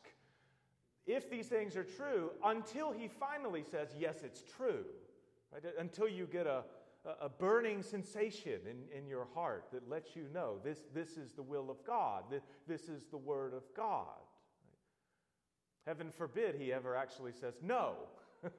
if 1.06 1.30
these 1.30 1.46
things 1.46 1.76
are 1.76 1.84
true 1.84 2.30
until 2.44 2.90
he 2.92 3.08
finally 3.08 3.62
says, 3.62 3.90
Yes, 3.96 4.16
it's 4.24 4.42
true. 4.42 4.84
Right? 5.52 5.64
Uh, 5.64 5.80
until 5.80 6.08
you 6.08 6.26
get 6.26 6.46
a, 6.46 6.64
a 7.20 7.28
burning 7.28 7.82
sensation 7.82 8.60
in, 8.68 8.98
in 8.98 9.06
your 9.06 9.26
heart 9.34 9.66
that 9.72 9.88
lets 9.88 10.16
you 10.16 10.26
know 10.34 10.56
this, 10.64 10.80
this 10.92 11.16
is 11.16 11.32
the 11.32 11.42
will 11.42 11.70
of 11.70 11.84
God, 11.86 12.24
this 12.66 12.88
is 12.88 13.04
the 13.10 13.16
Word 13.16 13.54
of 13.54 13.62
God. 13.76 14.27
Heaven 15.86 16.10
forbid 16.10 16.54
he 16.56 16.72
ever 16.72 16.94
actually 16.94 17.32
says, 17.32 17.54
No, 17.62 17.94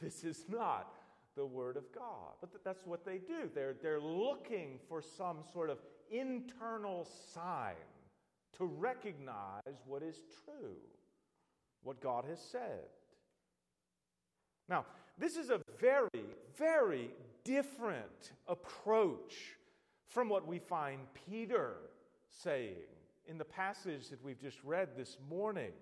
this 0.00 0.24
is 0.24 0.44
not 0.48 0.94
the 1.36 1.46
Word 1.46 1.76
of 1.76 1.92
God. 1.92 2.34
But 2.40 2.64
that's 2.64 2.84
what 2.84 3.04
they 3.04 3.18
do. 3.18 3.48
They're, 3.54 3.76
they're 3.80 4.00
looking 4.00 4.78
for 4.88 5.00
some 5.00 5.38
sort 5.52 5.70
of 5.70 5.78
internal 6.10 7.06
sign 7.32 7.74
to 8.56 8.64
recognize 8.64 9.62
what 9.86 10.02
is 10.02 10.16
true 10.44 10.76
what 11.82 12.00
God 12.00 12.24
has 12.28 12.40
said. 12.40 12.86
Now, 14.68 14.84
this 15.16 15.36
is 15.36 15.50
a 15.50 15.60
very, 15.80 16.24
very 16.56 17.10
different 17.44 18.32
approach 18.46 19.56
from 20.08 20.28
what 20.28 20.46
we 20.46 20.58
find 20.58 21.00
Peter 21.28 21.76
saying 22.28 22.74
in 23.26 23.38
the 23.38 23.44
passage 23.44 24.08
that 24.10 24.22
we've 24.22 24.40
just 24.40 24.58
read 24.64 24.88
this 24.96 25.16
morning. 25.30 25.72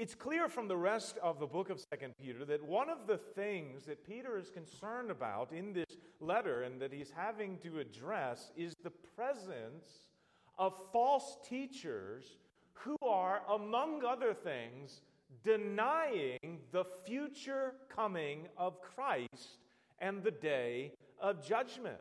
It's 0.00 0.14
clear 0.14 0.48
from 0.48 0.66
the 0.66 0.78
rest 0.78 1.18
of 1.22 1.38
the 1.38 1.46
book 1.46 1.68
of 1.68 1.78
Second 1.92 2.14
Peter 2.18 2.46
that 2.46 2.64
one 2.64 2.88
of 2.88 3.06
the 3.06 3.18
things 3.18 3.84
that 3.84 4.02
Peter 4.02 4.38
is 4.38 4.48
concerned 4.48 5.10
about 5.10 5.52
in 5.52 5.74
this 5.74 5.94
letter 6.20 6.62
and 6.62 6.80
that 6.80 6.90
he's 6.90 7.12
having 7.14 7.58
to 7.58 7.80
address 7.80 8.50
is 8.56 8.72
the 8.82 8.92
presence 9.14 10.08
of 10.56 10.72
false 10.90 11.36
teachers 11.46 12.38
who 12.72 12.96
are, 13.02 13.42
among 13.50 14.02
other 14.02 14.32
things, 14.32 15.02
denying 15.44 16.60
the 16.72 16.86
future 17.04 17.74
coming 17.94 18.48
of 18.56 18.80
Christ 18.80 19.58
and 19.98 20.22
the 20.22 20.30
day 20.30 20.94
of 21.20 21.46
judgment. 21.46 22.00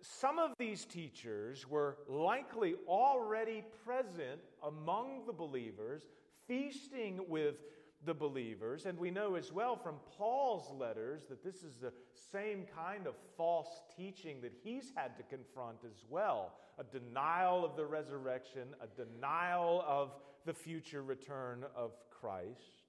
Some 0.00 0.38
of 0.38 0.52
these 0.60 0.84
teachers 0.84 1.68
were 1.68 1.96
likely 2.08 2.76
already 2.86 3.64
present 3.84 4.42
among 4.62 5.26
the 5.26 5.32
believers, 5.32 6.04
feasting 6.50 7.20
with 7.28 7.62
the 8.04 8.12
believers. 8.12 8.84
And 8.84 8.98
we 8.98 9.12
know 9.12 9.36
as 9.36 9.52
well 9.52 9.76
from 9.76 9.94
Paul's 10.18 10.72
letters 10.76 11.22
that 11.28 11.44
this 11.44 11.62
is 11.62 11.76
the 11.76 11.92
same 12.32 12.64
kind 12.74 13.06
of 13.06 13.14
false 13.36 13.82
teaching 13.96 14.40
that 14.40 14.52
he's 14.64 14.90
had 14.96 15.16
to 15.18 15.22
confront 15.22 15.78
as 15.84 16.04
well 16.08 16.54
a 16.78 16.82
denial 16.82 17.64
of 17.64 17.76
the 17.76 17.86
resurrection, 17.86 18.68
a 18.82 18.88
denial 19.00 19.84
of 19.86 20.10
the 20.44 20.54
future 20.54 21.02
return 21.02 21.64
of 21.76 21.92
Christ. 22.10 22.82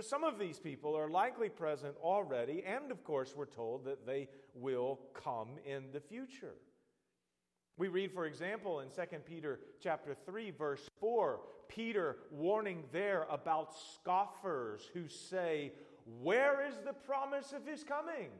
Some 0.00 0.24
of 0.24 0.38
these 0.38 0.58
people 0.58 0.96
are 0.96 1.10
likely 1.10 1.48
present 1.48 1.94
already, 2.02 2.62
and 2.64 2.90
of 2.90 3.04
course, 3.04 3.34
we're 3.36 3.46
told 3.46 3.84
that 3.84 4.06
they 4.06 4.28
will 4.54 5.00
come 5.14 5.56
in 5.66 5.90
the 5.92 6.00
future. 6.00 6.54
We 7.78 7.86
read, 7.86 8.12
for 8.12 8.26
example, 8.26 8.80
in 8.80 8.88
2 8.88 9.18
Peter 9.24 9.60
chapter 9.80 10.16
3, 10.26 10.50
verse 10.50 10.90
4, 10.98 11.38
Peter 11.68 12.16
warning 12.32 12.82
there 12.92 13.24
about 13.30 13.72
scoffers 13.94 14.82
who 14.92 15.06
say, 15.06 15.72
Where 16.20 16.66
is 16.66 16.74
the 16.84 16.92
promise 16.92 17.52
of 17.52 17.64
his 17.64 17.84
coming? 17.84 18.30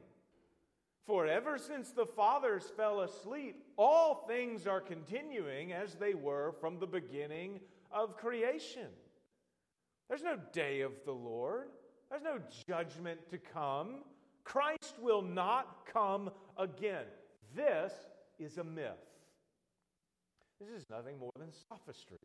For 1.06 1.26
ever 1.26 1.56
since 1.56 1.90
the 1.90 2.04
fathers 2.04 2.64
fell 2.76 3.00
asleep, 3.02 3.62
all 3.76 4.26
things 4.26 4.66
are 4.66 4.80
continuing 4.80 5.72
as 5.72 5.94
they 5.94 6.14
were 6.14 6.56
from 6.60 6.80
the 6.80 6.86
beginning 6.86 7.60
of 7.92 8.16
creation. 8.16 8.88
There's 10.08 10.24
no 10.24 10.36
day 10.52 10.80
of 10.80 10.92
the 11.04 11.12
Lord, 11.12 11.68
there's 12.10 12.22
no 12.22 12.40
judgment 12.68 13.20
to 13.30 13.38
come. 13.38 14.02
Christ 14.42 14.94
will 15.00 15.22
not 15.22 15.86
come 15.92 16.30
again. 16.56 17.04
This 17.54 17.92
is 18.38 18.58
a 18.58 18.64
myth. 18.64 19.07
This 20.60 20.82
is 20.82 20.90
nothing 20.90 21.18
more 21.18 21.32
than 21.38 21.52
sophistry. 21.68 22.18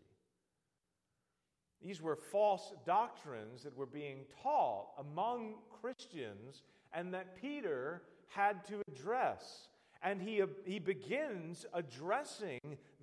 These 1.81 2.01
were 2.01 2.15
false 2.15 2.73
doctrines 2.85 3.63
that 3.63 3.75
were 3.75 3.85
being 3.85 4.25
taught 4.41 4.87
among 4.97 5.55
Christians 5.81 6.63
and 6.93 7.13
that 7.13 7.35
Peter 7.39 8.03
had 8.29 8.65
to 8.67 8.81
address. 8.87 9.67
And 10.01 10.21
he, 10.21 10.41
he 10.65 10.79
begins 10.79 11.65
addressing 11.73 12.59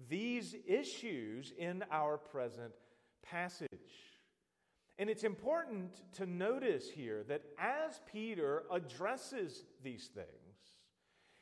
these 0.08 0.54
issues 0.66 1.52
in 1.58 1.84
our 1.90 2.16
present 2.16 2.72
passage. 3.22 3.68
And 4.98 5.08
it's 5.08 5.24
important 5.24 6.02
to 6.14 6.26
notice 6.26 6.90
here 6.90 7.24
that 7.28 7.42
as 7.58 8.00
Peter 8.10 8.64
addresses 8.70 9.64
these 9.82 10.10
things, 10.14 10.26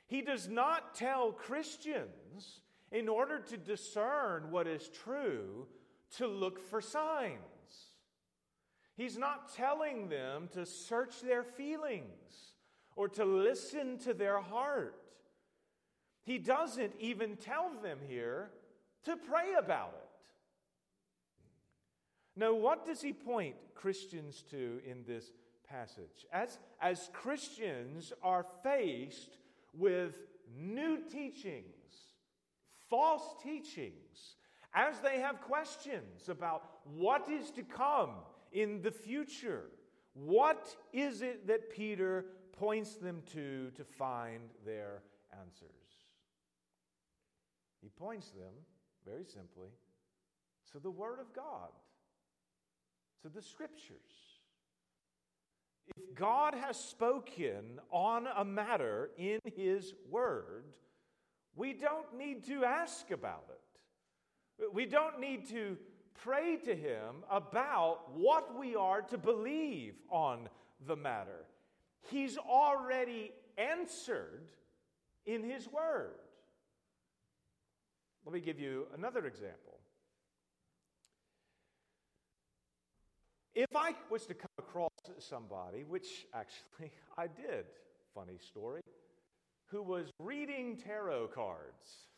he 0.06 0.22
does 0.22 0.48
not 0.48 0.94
tell 0.94 1.32
Christians, 1.32 2.60
in 2.90 3.08
order 3.08 3.38
to 3.38 3.56
discern 3.56 4.50
what 4.50 4.66
is 4.66 4.88
true, 4.88 5.66
to 6.16 6.26
look 6.26 6.58
for 6.58 6.80
signs. 6.80 7.38
He's 8.96 9.18
not 9.18 9.54
telling 9.54 10.08
them 10.08 10.48
to 10.52 10.66
search 10.66 11.20
their 11.20 11.44
feelings 11.44 12.54
or 12.96 13.08
to 13.10 13.24
listen 13.24 13.98
to 13.98 14.14
their 14.14 14.40
heart. 14.40 14.96
He 16.24 16.38
doesn't 16.38 16.92
even 16.98 17.36
tell 17.36 17.70
them 17.82 17.98
here 18.08 18.50
to 19.04 19.16
pray 19.16 19.54
about 19.58 19.94
it. 19.94 20.08
Now, 22.36 22.54
what 22.54 22.86
does 22.86 23.00
he 23.00 23.12
point 23.12 23.54
Christians 23.74 24.44
to 24.50 24.80
in 24.84 25.04
this 25.06 25.30
passage? 25.68 26.26
As, 26.32 26.58
as 26.80 27.10
Christians 27.12 28.12
are 28.22 28.46
faced 28.62 29.38
with 29.72 30.18
new 30.56 30.98
teachings, 31.10 31.77
false 32.88 33.34
teachings, 33.42 34.36
as 34.74 35.00
they 35.00 35.20
have 35.20 35.40
questions 35.40 36.28
about 36.28 36.62
what 36.84 37.28
is 37.28 37.50
to 37.52 37.62
come 37.62 38.10
in 38.52 38.82
the 38.82 38.90
future, 38.90 39.64
what 40.14 40.74
is 40.92 41.22
it 41.22 41.46
that 41.46 41.70
Peter 41.70 42.26
points 42.52 42.96
them 42.96 43.22
to 43.32 43.70
to 43.76 43.84
find 43.84 44.50
their 44.64 45.02
answers? 45.32 45.70
He 47.80 47.88
points 47.88 48.30
them, 48.30 48.52
very 49.04 49.24
simply, 49.24 49.68
to 50.72 50.80
the 50.80 50.90
Word 50.90 51.20
of 51.20 51.32
God 51.32 51.70
to 53.22 53.28
the 53.28 53.42
scriptures. 53.42 53.96
If 55.86 56.14
God 56.14 56.54
has 56.54 56.78
spoken 56.78 57.80
on 57.90 58.28
a 58.36 58.44
matter 58.44 59.10
in 59.16 59.40
His 59.56 59.94
Word, 60.10 60.64
we 61.58 61.72
don't 61.72 62.16
need 62.16 62.44
to 62.46 62.64
ask 62.64 63.10
about 63.10 63.44
it. 63.50 64.72
We 64.72 64.86
don't 64.86 65.18
need 65.18 65.48
to 65.50 65.76
pray 66.22 66.56
to 66.64 66.74
Him 66.74 67.24
about 67.28 68.16
what 68.16 68.56
we 68.56 68.76
are 68.76 69.02
to 69.02 69.18
believe 69.18 69.94
on 70.08 70.48
the 70.86 70.94
matter. 70.94 71.46
He's 72.10 72.38
already 72.38 73.32
answered 73.56 74.50
in 75.26 75.42
His 75.42 75.68
Word. 75.68 76.14
Let 78.24 78.34
me 78.34 78.40
give 78.40 78.60
you 78.60 78.86
another 78.96 79.26
example. 79.26 79.78
If 83.54 83.74
I 83.74 83.94
was 84.10 84.26
to 84.26 84.34
come 84.34 84.50
across 84.60 84.90
somebody, 85.18 85.82
which 85.82 86.26
actually 86.32 86.92
I 87.18 87.26
did, 87.26 87.64
funny 88.14 88.38
story, 88.38 88.82
who 89.68 89.82
was 89.82 90.10
reading 90.18 90.76
tarot 90.76 91.28
cards. 91.28 92.08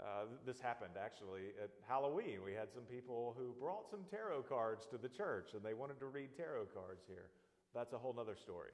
Uh, 0.00 0.24
this 0.46 0.60
happened 0.60 0.94
actually 1.02 1.52
at 1.62 1.70
Halloween. 1.86 2.40
We 2.44 2.54
had 2.54 2.72
some 2.72 2.82
people 2.84 3.34
who 3.38 3.54
brought 3.60 3.90
some 3.90 4.00
tarot 4.10 4.42
cards 4.42 4.86
to 4.90 4.98
the 4.98 5.08
church 5.08 5.50
and 5.54 5.62
they 5.62 5.74
wanted 5.74 6.00
to 6.00 6.06
read 6.06 6.30
tarot 6.36 6.66
cards 6.74 7.04
here. 7.06 7.28
That's 7.74 7.92
a 7.92 7.98
whole 7.98 8.16
other 8.18 8.34
story. 8.34 8.70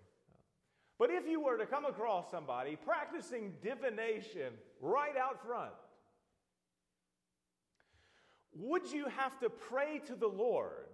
But 0.99 1.11
if 1.11 1.29
you 1.29 1.40
were 1.40 1.57
to 1.59 1.66
come 1.66 1.85
across 1.85 2.31
somebody 2.31 2.77
practicing 2.77 3.53
divination 3.62 4.55
right 4.81 5.16
out 5.16 5.44
front, 5.47 5.75
would 8.53 8.90
you 8.90 9.07
have 9.07 9.38
to 9.40 9.51
pray 9.51 10.01
to 10.07 10.14
the 10.14 10.27
Lord 10.27 10.88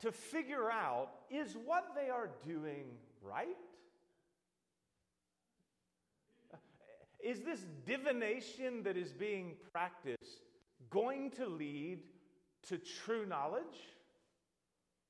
to 0.00 0.12
figure 0.12 0.70
out 0.70 1.10
is 1.30 1.56
what 1.64 1.92
they 1.96 2.08
are 2.08 2.30
doing 2.46 2.86
right? 3.22 3.56
Is 7.26 7.40
this 7.40 7.66
divination 7.84 8.84
that 8.84 8.96
is 8.96 9.12
being 9.12 9.56
practiced 9.72 10.44
going 10.90 11.32
to 11.32 11.48
lead 11.48 11.98
to 12.68 12.78
true 12.78 13.26
knowledge? 13.26 13.80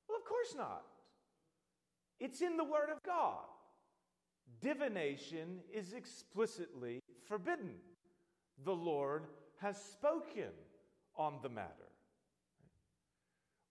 Well, 0.09 0.17
of 0.17 0.25
course 0.25 0.55
not. 0.57 0.85
It's 2.19 2.41
in 2.41 2.57
the 2.57 2.65
Word 2.65 2.89
of 2.91 3.03
God. 3.05 3.45
Divination 4.63 5.59
is 5.71 5.93
explicitly 5.93 7.01
forbidden. 7.29 7.75
The 8.65 8.75
Lord 8.75 9.25
has 9.61 9.77
spoken 9.77 10.55
on 11.19 11.35
the 11.43 11.51
matter. 11.51 11.93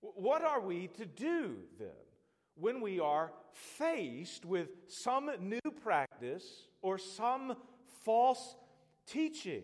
What 0.02 0.44
are 0.44 0.62
we 0.62 0.86
to 0.90 1.06
do 1.08 1.56
then 1.80 2.06
when 2.54 2.80
we 2.80 3.00
are 3.00 3.32
faced 3.54 4.46
with 4.46 4.70
some 4.88 5.32
new 5.40 5.72
practice 5.82 6.68
or 6.84 7.00
some 7.00 7.56
false 8.06 8.56
teaching? 9.08 9.64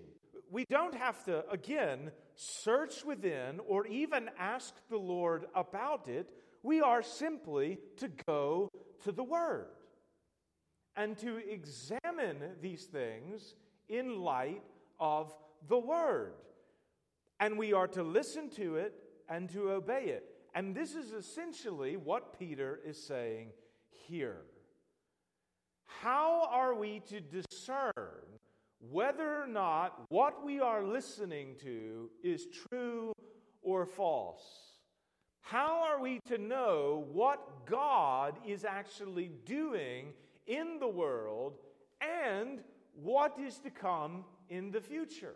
We 0.50 0.66
don't 0.70 0.96
have 0.96 1.24
to, 1.26 1.50
again, 1.50 2.12
search 2.36 3.06
within 3.06 3.62
or 3.66 3.88
even 3.88 4.30
ask 4.38 4.74
the 4.90 4.98
Lord 4.98 5.46
about 5.56 6.10
it. 6.10 6.30
We 6.64 6.82
are 6.82 7.02
simply 7.02 7.78
to 7.98 8.10
go 8.28 8.70
to 9.04 9.12
the 9.12 9.24
Word 9.24 9.68
and 10.96 11.18
to 11.20 11.38
examine 11.38 12.38
these 12.62 12.84
things 12.86 13.56
in 13.88 14.20
light 14.20 14.64
of 15.00 15.34
the 15.68 15.80
Word. 15.80 16.34
And 17.40 17.58
we 17.58 17.74
are 17.74 17.88
to 17.90 18.04
listen 18.04 18.50
to 18.52 18.76
it 18.76 18.94
and 19.30 19.50
to 19.52 19.72
obey 19.72 20.06
it. 20.06 20.26
And 20.54 20.76
this 20.76 20.96
is 20.96 21.12
essentially 21.12 21.96
what 21.96 22.38
Peter 22.38 22.80
is 22.86 23.02
saying 23.02 23.52
here. 23.90 24.42
How 26.02 26.48
are 26.50 26.74
we 26.74 27.00
to 27.10 27.22
discern 27.22 27.94
whether 28.80 29.40
or 29.40 29.46
not 29.46 30.02
what 30.10 30.44
we 30.44 30.60
are 30.60 30.82
listening 30.82 31.58
to 31.62 32.10
is 32.24 32.48
true 32.48 33.14
or 33.62 33.86
false? 33.86 34.42
How 35.42 35.84
are 35.84 36.02
we 36.02 36.20
to 36.26 36.40
know 36.40 37.06
what 37.12 37.68
God 37.68 38.34
is 38.48 38.66
actually 38.66 39.30
doing 39.46 40.14
in 40.48 40.80
the 40.80 40.88
world 40.88 41.60
and 42.02 42.62
what 42.96 43.38
is 43.38 43.60
to 43.60 43.70
come 43.70 44.26
in 44.50 44.72
the 44.72 44.82
future? 44.82 45.36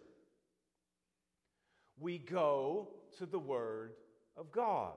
We 2.00 2.18
go 2.18 2.88
to 3.20 3.28
the 3.28 3.38
Word 3.38 3.94
of 4.36 4.52
God. 4.52 4.94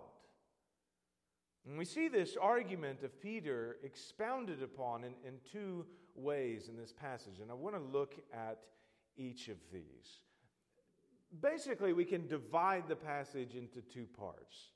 And 1.69 1.77
we 1.77 1.85
see 1.85 2.09
this 2.09 2.35
argument 2.41 3.03
of 3.03 3.21
Peter 3.21 3.77
expounded 3.83 4.63
upon 4.63 5.05
in, 5.05 5.13
in 5.27 5.35
two 5.53 5.85
ways 6.15 6.69
in 6.69 6.77
this 6.77 6.95
passage, 6.95 7.41
and 7.43 7.51
I 7.51 7.55
want 7.55 7.77
to 7.77 7.99
look 7.99 8.15
at 8.33 8.59
each 9.19 9.49
of 9.49 9.59
these. 9.71 10.21
Basically, 11.43 11.93
we 11.93 12.07
can 12.07 12.27
divide 12.27 12.89
the 12.89 12.97
passage 12.97 13.55
into 13.55 13.83
two 13.83 14.07
parts. 14.19 14.71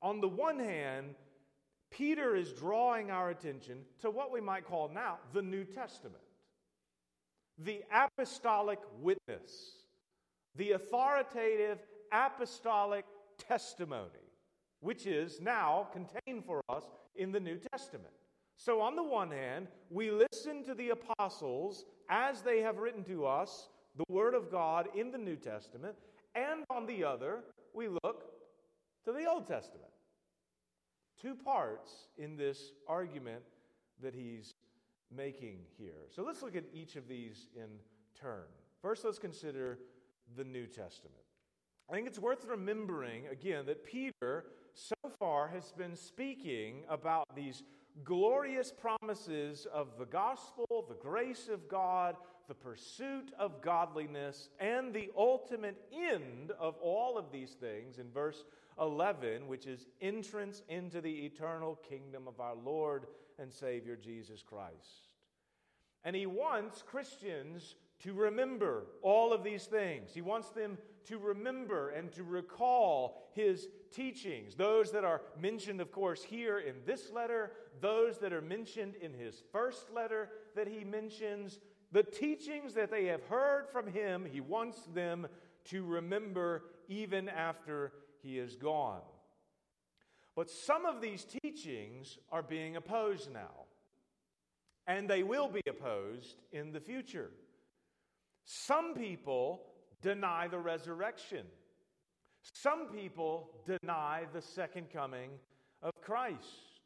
On 0.00 0.22
the 0.22 0.28
one 0.28 0.58
hand, 0.58 1.14
Peter 1.90 2.34
is 2.34 2.54
drawing 2.54 3.10
our 3.10 3.28
attention 3.28 3.80
to 4.00 4.10
what 4.10 4.32
we 4.32 4.40
might 4.40 4.66
call 4.66 4.88
now 4.88 5.18
the 5.34 5.42
New 5.42 5.64
Testament, 5.64 6.24
the 7.58 7.82
apostolic 7.92 8.78
witness, 8.98 9.74
the 10.56 10.72
authoritative 10.72 11.78
apostolic 12.10 13.04
testimony, 13.36 14.21
which 14.82 15.06
is 15.06 15.40
now 15.40 15.88
contained 15.92 16.44
for 16.44 16.60
us 16.68 16.84
in 17.14 17.32
the 17.32 17.40
New 17.40 17.58
Testament. 17.72 18.12
So, 18.56 18.80
on 18.80 18.96
the 18.96 19.02
one 19.02 19.30
hand, 19.30 19.68
we 19.88 20.10
listen 20.10 20.62
to 20.64 20.74
the 20.74 20.90
apostles 20.90 21.84
as 22.10 22.42
they 22.42 22.60
have 22.60 22.78
written 22.78 23.02
to 23.04 23.24
us 23.24 23.68
the 23.96 24.04
Word 24.12 24.34
of 24.34 24.50
God 24.50 24.88
in 24.94 25.10
the 25.10 25.18
New 25.18 25.36
Testament, 25.36 25.96
and 26.34 26.64
on 26.68 26.86
the 26.86 27.04
other, 27.04 27.44
we 27.72 27.88
look 27.88 28.24
to 29.04 29.12
the 29.12 29.24
Old 29.26 29.46
Testament. 29.46 29.90
Two 31.20 31.34
parts 31.34 32.08
in 32.18 32.36
this 32.36 32.72
argument 32.88 33.42
that 34.02 34.14
he's 34.14 34.54
making 35.14 35.58
here. 35.78 36.08
So 36.14 36.22
let's 36.22 36.42
look 36.42 36.56
at 36.56 36.64
each 36.72 36.96
of 36.96 37.06
these 37.06 37.48
in 37.54 37.68
turn. 38.20 38.44
First, 38.80 39.04
let's 39.04 39.18
consider 39.18 39.78
the 40.36 40.44
New 40.44 40.66
Testament. 40.66 41.22
I 41.90 41.94
think 41.94 42.06
it's 42.06 42.18
worth 42.18 42.44
remembering, 42.44 43.26
again, 43.30 43.66
that 43.66 43.84
Peter 43.84 44.46
so 44.74 44.94
far 45.18 45.48
has 45.48 45.72
been 45.72 45.96
speaking 45.96 46.84
about 46.88 47.26
these 47.34 47.62
glorious 48.04 48.72
promises 48.72 49.66
of 49.72 49.88
the 49.98 50.06
gospel, 50.06 50.86
the 50.88 50.94
grace 50.94 51.48
of 51.52 51.68
God, 51.68 52.16
the 52.48 52.54
pursuit 52.54 53.32
of 53.38 53.60
godliness, 53.60 54.48
and 54.58 54.92
the 54.92 55.10
ultimate 55.16 55.76
end 55.92 56.52
of 56.58 56.76
all 56.82 57.18
of 57.18 57.30
these 57.30 57.52
things 57.52 57.98
in 57.98 58.10
verse 58.10 58.44
11, 58.80 59.46
which 59.46 59.66
is 59.66 59.86
entrance 60.00 60.62
into 60.68 61.00
the 61.00 61.26
eternal 61.26 61.78
kingdom 61.88 62.26
of 62.26 62.40
our 62.40 62.54
Lord 62.54 63.06
and 63.38 63.52
Savior 63.52 63.96
Jesus 63.96 64.42
Christ. 64.42 65.08
And 66.04 66.16
he 66.16 66.26
wants 66.26 66.82
Christians 66.82 67.76
to 68.00 68.12
remember 68.12 68.86
all 69.02 69.32
of 69.32 69.44
these 69.44 69.66
things. 69.66 70.10
He 70.12 70.22
wants 70.22 70.48
them 70.50 70.78
to 71.04 71.18
remember 71.18 71.90
and 71.90 72.10
to 72.12 72.24
recall 72.24 73.30
his 73.34 73.68
teachings. 73.92 74.54
Those 74.54 74.90
that 74.92 75.04
are 75.04 75.22
mentioned, 75.40 75.80
of 75.80 75.92
course, 75.92 76.22
here 76.22 76.58
in 76.58 76.76
this 76.86 77.10
letter, 77.12 77.52
those 77.80 78.18
that 78.18 78.32
are 78.32 78.40
mentioned 78.40 78.94
in 79.00 79.12
his 79.12 79.42
first 79.52 79.90
letter 79.92 80.30
that 80.56 80.66
he 80.66 80.84
mentions, 80.84 81.60
the 81.92 82.02
teachings 82.02 82.74
that 82.74 82.90
they 82.90 83.06
have 83.06 83.22
heard 83.24 83.68
from 83.70 83.86
him, 83.86 84.26
he 84.30 84.40
wants 84.40 84.78
them 84.94 85.26
to 85.66 85.84
remember 85.84 86.64
even 86.88 87.28
after 87.28 87.92
he 88.22 88.38
is 88.38 88.56
gone. 88.56 89.02
But 90.34 90.50
some 90.50 90.86
of 90.86 91.00
these 91.00 91.26
teachings 91.42 92.18
are 92.30 92.42
being 92.42 92.76
opposed 92.76 93.32
now, 93.32 93.66
and 94.86 95.08
they 95.08 95.22
will 95.22 95.48
be 95.48 95.60
opposed 95.68 96.42
in 96.52 96.72
the 96.72 96.80
future. 96.80 97.30
Some 98.44 98.94
people 98.94 99.62
deny 100.00 100.48
the 100.48 100.58
resurrection. 100.58 101.46
Some 102.42 102.86
people 102.88 103.50
deny 103.66 104.24
the 104.32 104.42
second 104.42 104.90
coming 104.92 105.30
of 105.82 105.92
Christ. 106.00 106.80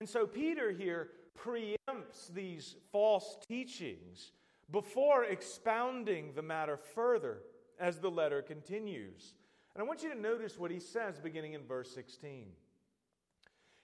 And 0.00 0.08
so 0.08 0.26
Peter 0.26 0.70
here 0.70 1.08
preempts 1.36 2.32
these 2.32 2.76
false 2.92 3.36
teachings 3.48 4.32
before 4.70 5.24
expounding 5.24 6.32
the 6.34 6.42
matter 6.42 6.76
further 6.76 7.38
as 7.80 7.98
the 7.98 8.10
letter 8.10 8.42
continues. 8.42 9.34
And 9.74 9.82
I 9.82 9.86
want 9.86 10.02
you 10.02 10.12
to 10.12 10.20
notice 10.20 10.58
what 10.58 10.70
he 10.70 10.80
says 10.80 11.18
beginning 11.18 11.54
in 11.54 11.64
verse 11.64 11.90
16. 11.94 12.46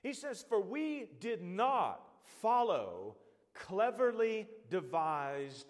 He 0.03 0.13
says, 0.13 0.45
For 0.49 0.61
we 0.61 1.09
did 1.21 1.43
not 1.43 2.01
follow 2.43 3.17
cleverly 3.55 4.47
devised 4.71 5.67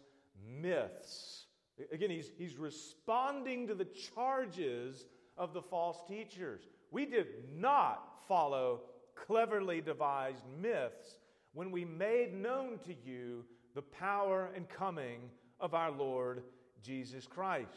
myths. 0.61 1.44
Again, 1.93 2.11
he's, 2.11 2.31
he's 2.39 2.57
responding 2.57 3.67
to 3.67 3.75
the 3.75 3.89
charges 4.15 5.07
of 5.37 5.53
the 5.53 5.63
false 5.63 5.99
teachers. 6.07 6.63
We 6.91 7.05
did 7.07 7.27
not 7.57 8.23
follow 8.29 8.83
cleverly 9.15 9.81
devised 9.81 10.45
myths 10.61 11.19
when 11.53 11.71
we 11.71 11.85
made 11.85 12.35
known 12.35 12.79
to 12.85 12.95
you 13.05 13.45
the 13.75 13.83
power 13.83 14.51
and 14.55 14.69
coming 14.69 15.31
of 15.61 15.75
our 15.75 15.91
Lord 15.91 16.43
Jesus 16.83 17.27
Christ. 17.27 17.69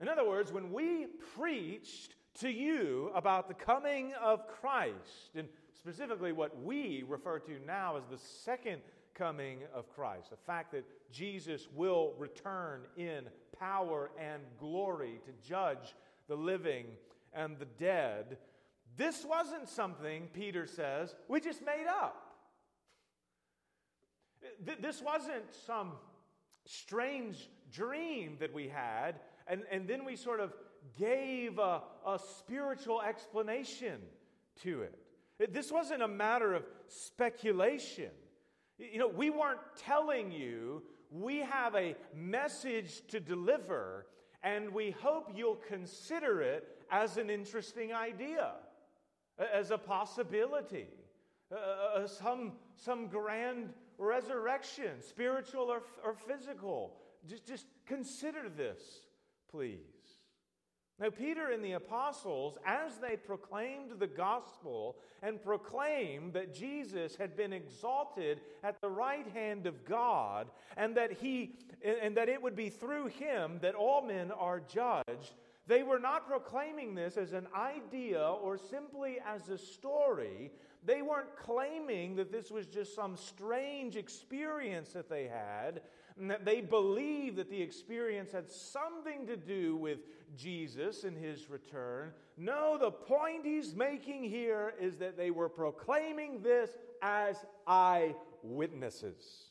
In 0.00 0.08
other 0.08 0.26
words, 0.26 0.52
when 0.52 0.72
we 0.72 1.06
preached 1.36 2.16
to 2.40 2.48
you 2.48 3.10
about 3.14 3.46
the 3.46 3.54
coming 3.54 4.12
of 4.20 4.48
Christ, 4.48 5.30
and 5.34 5.48
specifically 5.78 6.32
what 6.32 6.60
we 6.62 7.04
refer 7.06 7.38
to 7.40 7.58
now 7.66 7.96
as 7.96 8.04
the 8.10 8.18
second 8.18 8.80
coming 9.14 9.58
of 9.74 9.88
Christ, 9.88 10.30
the 10.30 10.36
fact 10.36 10.72
that 10.72 10.84
Jesus 11.10 11.68
will 11.74 12.14
return 12.18 12.82
in 12.96 13.24
power 13.58 14.10
and 14.18 14.42
glory 14.58 15.20
to 15.24 15.48
judge 15.48 15.94
the 16.28 16.36
living 16.36 16.86
and 17.34 17.58
the 17.58 17.66
dead, 17.66 18.38
this 18.96 19.24
wasn't 19.24 19.68
something, 19.68 20.28
Peter 20.32 20.66
says, 20.66 21.14
we 21.28 21.40
just 21.40 21.64
made 21.64 21.86
up. 21.88 22.28
This 24.80 25.00
wasn't 25.00 25.44
some 25.66 25.92
strange 26.66 27.48
dream 27.72 28.36
that 28.40 28.52
we 28.52 28.68
had, 28.68 29.20
and, 29.46 29.62
and 29.70 29.88
then 29.88 30.04
we 30.04 30.16
sort 30.16 30.40
of 30.40 30.52
gave 30.98 31.58
a, 31.58 31.82
a 32.06 32.18
spiritual 32.38 33.00
explanation 33.00 34.00
to 34.62 34.82
it. 34.82 34.98
This 35.52 35.72
wasn't 35.72 36.02
a 36.02 36.08
matter 36.08 36.54
of 36.54 36.64
speculation. 36.88 38.10
You 38.78 38.98
know, 38.98 39.08
we 39.08 39.30
weren't 39.30 39.60
telling 39.76 40.30
you 40.32 40.82
we 41.10 41.38
have 41.38 41.74
a 41.74 41.94
message 42.14 43.02
to 43.08 43.20
deliver, 43.20 44.06
and 44.42 44.72
we 44.72 44.90
hope 44.90 45.30
you'll 45.34 45.60
consider 45.68 46.40
it 46.40 46.68
as 46.90 47.16
an 47.16 47.30
interesting 47.30 47.92
idea, 47.92 48.52
as 49.52 49.70
a 49.70 49.78
possibility, 49.78 50.88
uh, 51.54 52.06
some, 52.06 52.52
some 52.76 53.08
grand 53.08 53.70
resurrection, 53.98 55.00
spiritual 55.00 55.64
or, 55.64 55.82
or 56.04 56.14
physical. 56.14 56.94
Just, 57.28 57.46
just 57.46 57.66
consider 57.86 58.48
this, 58.48 58.80
please. 59.50 59.78
Now, 61.02 61.10
Peter 61.10 61.50
and 61.50 61.64
the 61.64 61.72
apostles, 61.72 62.58
as 62.64 62.98
they 62.98 63.16
proclaimed 63.16 63.90
the 63.98 64.06
gospel 64.06 64.94
and 65.20 65.42
proclaimed 65.42 66.32
that 66.34 66.54
Jesus 66.54 67.16
had 67.16 67.36
been 67.36 67.52
exalted 67.52 68.40
at 68.62 68.80
the 68.80 68.88
right 68.88 69.26
hand 69.34 69.66
of 69.66 69.84
God 69.84 70.46
and 70.76 70.96
that, 70.96 71.10
he, 71.10 71.56
and 71.84 72.16
that 72.16 72.28
it 72.28 72.40
would 72.40 72.54
be 72.54 72.68
through 72.68 73.08
him 73.08 73.58
that 73.62 73.74
all 73.74 74.02
men 74.02 74.30
are 74.30 74.60
judged, 74.60 75.34
they 75.66 75.82
were 75.82 75.98
not 75.98 76.28
proclaiming 76.28 76.94
this 76.94 77.16
as 77.16 77.32
an 77.32 77.48
idea 77.52 78.22
or 78.22 78.56
simply 78.56 79.18
as 79.26 79.48
a 79.48 79.58
story. 79.58 80.52
They 80.84 81.02
weren't 81.02 81.36
claiming 81.36 82.14
that 82.14 82.30
this 82.30 82.48
was 82.52 82.68
just 82.68 82.94
some 82.94 83.16
strange 83.16 83.96
experience 83.96 84.92
that 84.92 85.10
they 85.10 85.26
had 85.26 85.82
and 86.18 86.30
that 86.30 86.44
they 86.44 86.60
believed 86.60 87.36
that 87.36 87.50
the 87.50 87.60
experience 87.60 88.32
had 88.32 88.50
something 88.50 89.26
to 89.26 89.36
do 89.36 89.76
with 89.76 89.98
Jesus 90.36 91.04
and 91.04 91.16
his 91.16 91.50
return. 91.50 92.12
No, 92.36 92.78
the 92.78 92.90
point 92.90 93.44
he's 93.44 93.74
making 93.74 94.24
here 94.24 94.74
is 94.80 94.96
that 94.96 95.16
they 95.16 95.30
were 95.30 95.48
proclaiming 95.48 96.42
this 96.42 96.70
as 97.02 97.36
eyewitnesses. 97.66 99.50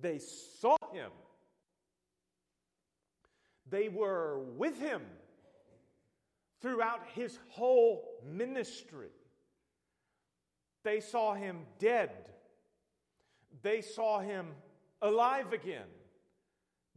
They 0.00 0.18
saw 0.18 0.76
him, 0.92 1.10
they 3.68 3.88
were 3.88 4.38
with 4.56 4.78
him 4.80 5.02
throughout 6.62 7.00
his 7.14 7.38
whole 7.48 8.20
ministry. 8.24 9.10
They 10.82 11.00
saw 11.00 11.34
him 11.34 11.60
dead 11.78 12.10
they 13.62 13.80
saw 13.80 14.20
him 14.20 14.48
alive 15.02 15.52
again. 15.52 15.88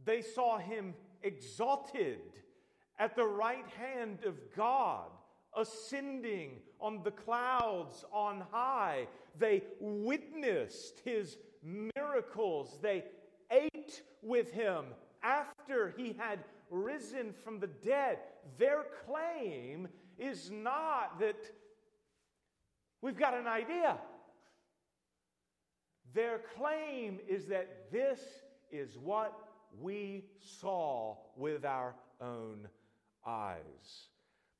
They 0.04 0.22
saw 0.22 0.58
him 0.58 0.94
exalted 1.22 2.20
at 2.98 3.16
the 3.16 3.26
right 3.26 3.66
hand 3.78 4.24
of 4.24 4.34
God, 4.56 5.08
ascending 5.56 6.58
on 6.80 7.02
the 7.02 7.10
clouds 7.10 8.04
on 8.12 8.44
high. 8.50 9.08
They 9.38 9.62
witnessed 9.80 11.00
his 11.04 11.36
miracles. 11.96 12.78
They 12.82 13.04
ate 13.50 14.02
with 14.22 14.52
him 14.52 14.86
after 15.22 15.94
he 15.96 16.14
had 16.18 16.40
risen 16.70 17.34
from 17.44 17.60
the 17.60 17.66
dead. 17.66 18.18
Their 18.58 18.84
claim 19.06 19.88
is 20.18 20.50
not 20.50 21.18
that 21.20 21.36
we've 23.00 23.18
got 23.18 23.34
an 23.34 23.46
idea. 23.46 23.98
Their 26.14 26.40
claim 26.56 27.18
is 27.28 27.46
that 27.46 27.90
this 27.90 28.20
is 28.70 28.96
what 28.96 29.36
we 29.80 30.24
saw 30.38 31.16
with 31.36 31.64
our 31.64 31.96
own 32.20 32.68
eyes. 33.26 34.08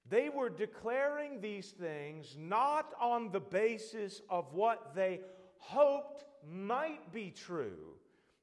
They 0.09 0.29
were 0.29 0.51
declaring 0.51 1.41
these 1.41 1.71
things 1.71 2.37
not 2.39 2.93
on 3.01 3.31
the 3.31 3.41
basis 3.41 4.21
of 4.29 4.53
what 4.53 4.95
they 4.95 5.21
hoped 5.59 6.25
might 6.47 7.13
be 7.13 7.31
true, 7.31 7.95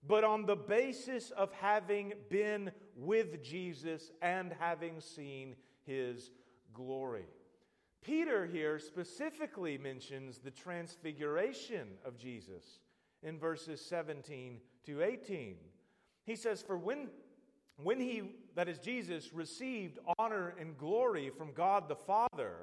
but 0.07 0.23
on 0.23 0.45
the 0.45 0.55
basis 0.55 1.31
of 1.31 1.51
having 1.51 2.13
been 2.29 2.71
with 2.95 3.43
Jesus 3.43 4.09
and 4.21 4.53
having 4.57 5.01
seen 5.01 5.55
his 5.85 6.31
glory. 6.73 7.27
Peter 8.03 8.47
here 8.47 8.79
specifically 8.79 9.77
mentions 9.77 10.39
the 10.39 10.49
transfiguration 10.49 11.89
of 12.03 12.17
Jesus 12.17 12.79
in 13.23 13.37
verses 13.37 13.81
17 13.81 14.59
to 14.85 15.01
18. 15.01 15.55
He 16.25 16.35
says, 16.35 16.61
For 16.61 16.77
when, 16.77 17.09
when 17.81 17.99
he, 17.99 18.35
that 18.55 18.69
is 18.69 18.79
Jesus, 18.79 19.33
received 19.33 19.99
honor 20.17 20.53
and 20.59 20.77
glory 20.77 21.29
from 21.29 21.53
God 21.53 21.87
the 21.87 21.95
Father, 21.95 22.53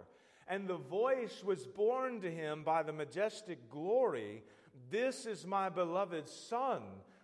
and 0.46 0.66
the 0.66 0.76
voice 0.76 1.42
was 1.44 1.66
borne 1.66 2.20
to 2.22 2.30
him 2.30 2.62
by 2.64 2.82
the 2.82 2.92
majestic 2.92 3.70
glory, 3.70 4.42
This 4.90 5.26
is 5.26 5.46
my 5.46 5.68
beloved 5.68 6.28
Son, 6.28 6.82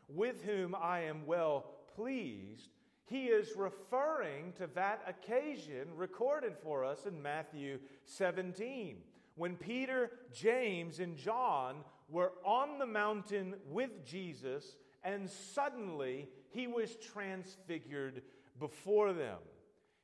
with 0.09 0.43
whom 0.45 0.75
I 0.75 1.01
am 1.01 1.27
well 1.27 1.67
pleased. 1.95 2.71
He 3.07 3.27
is 3.27 3.57
referring 3.57 4.53
to 4.59 4.67
that 4.75 5.03
occasion 5.07 5.89
recorded 5.95 6.55
for 6.63 6.85
us 6.85 7.07
in 7.07 7.21
Matthew 7.21 7.79
17 8.05 8.97
when 9.37 9.57
Peter, 9.57 10.11
James, 10.33 11.01
and 11.01 11.17
John 11.17 11.77
were 12.15 12.31
on 12.45 12.79
the 12.79 12.87
mountain 12.87 13.57
with 13.69 14.07
Jesus, 14.07 14.77
and 15.03 15.29
suddenly 15.29 16.29
he 16.51 16.69
was 16.69 16.95
transfigured 17.13 18.23
before 18.61 19.13
them. 19.13 19.39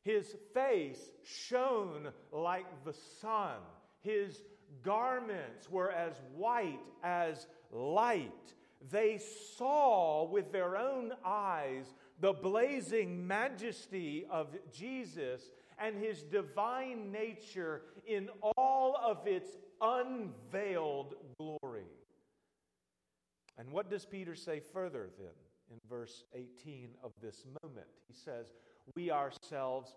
His 0.02 0.34
face 0.52 0.98
shone 1.22 2.08
like 2.32 2.66
the 2.84 2.94
sun. 3.20 3.58
His 4.00 4.42
garments 4.82 5.70
were 5.70 5.92
as 5.92 6.14
white 6.34 6.80
as 7.04 7.46
light. 7.70 8.54
They 8.90 9.20
saw 9.56 10.24
with 10.24 10.50
their 10.50 10.76
own 10.76 11.12
eyes 11.24 11.84
the 12.18 12.32
blazing 12.32 13.24
majesty 13.24 14.26
of 14.28 14.48
Jesus 14.72 15.42
and 15.78 15.96
his 15.96 16.24
divine 16.24 17.12
nature 17.12 17.82
in 18.04 18.30
all 18.56 18.96
of 19.00 19.28
its 19.28 19.56
unveiled 19.80 21.14
glory. 21.38 21.59
And 23.60 23.70
what 23.72 23.90
does 23.90 24.06
Peter 24.06 24.34
say 24.34 24.62
further 24.72 25.10
then 25.18 25.34
in 25.70 25.76
verse 25.86 26.24
18 26.34 26.88
of 27.04 27.12
this 27.20 27.44
moment? 27.62 27.86
He 28.08 28.14
says, 28.14 28.54
We 28.96 29.10
ourselves 29.10 29.94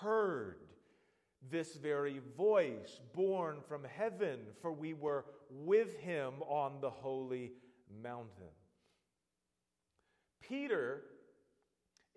heard 0.00 0.56
this 1.50 1.74
very 1.74 2.22
voice 2.38 3.00
borne 3.14 3.58
from 3.68 3.84
heaven, 3.84 4.38
for 4.62 4.72
we 4.72 4.94
were 4.94 5.26
with 5.50 5.94
him 5.98 6.36
on 6.48 6.80
the 6.80 6.88
holy 6.88 7.52
mountain. 8.02 8.54
Peter 10.40 11.02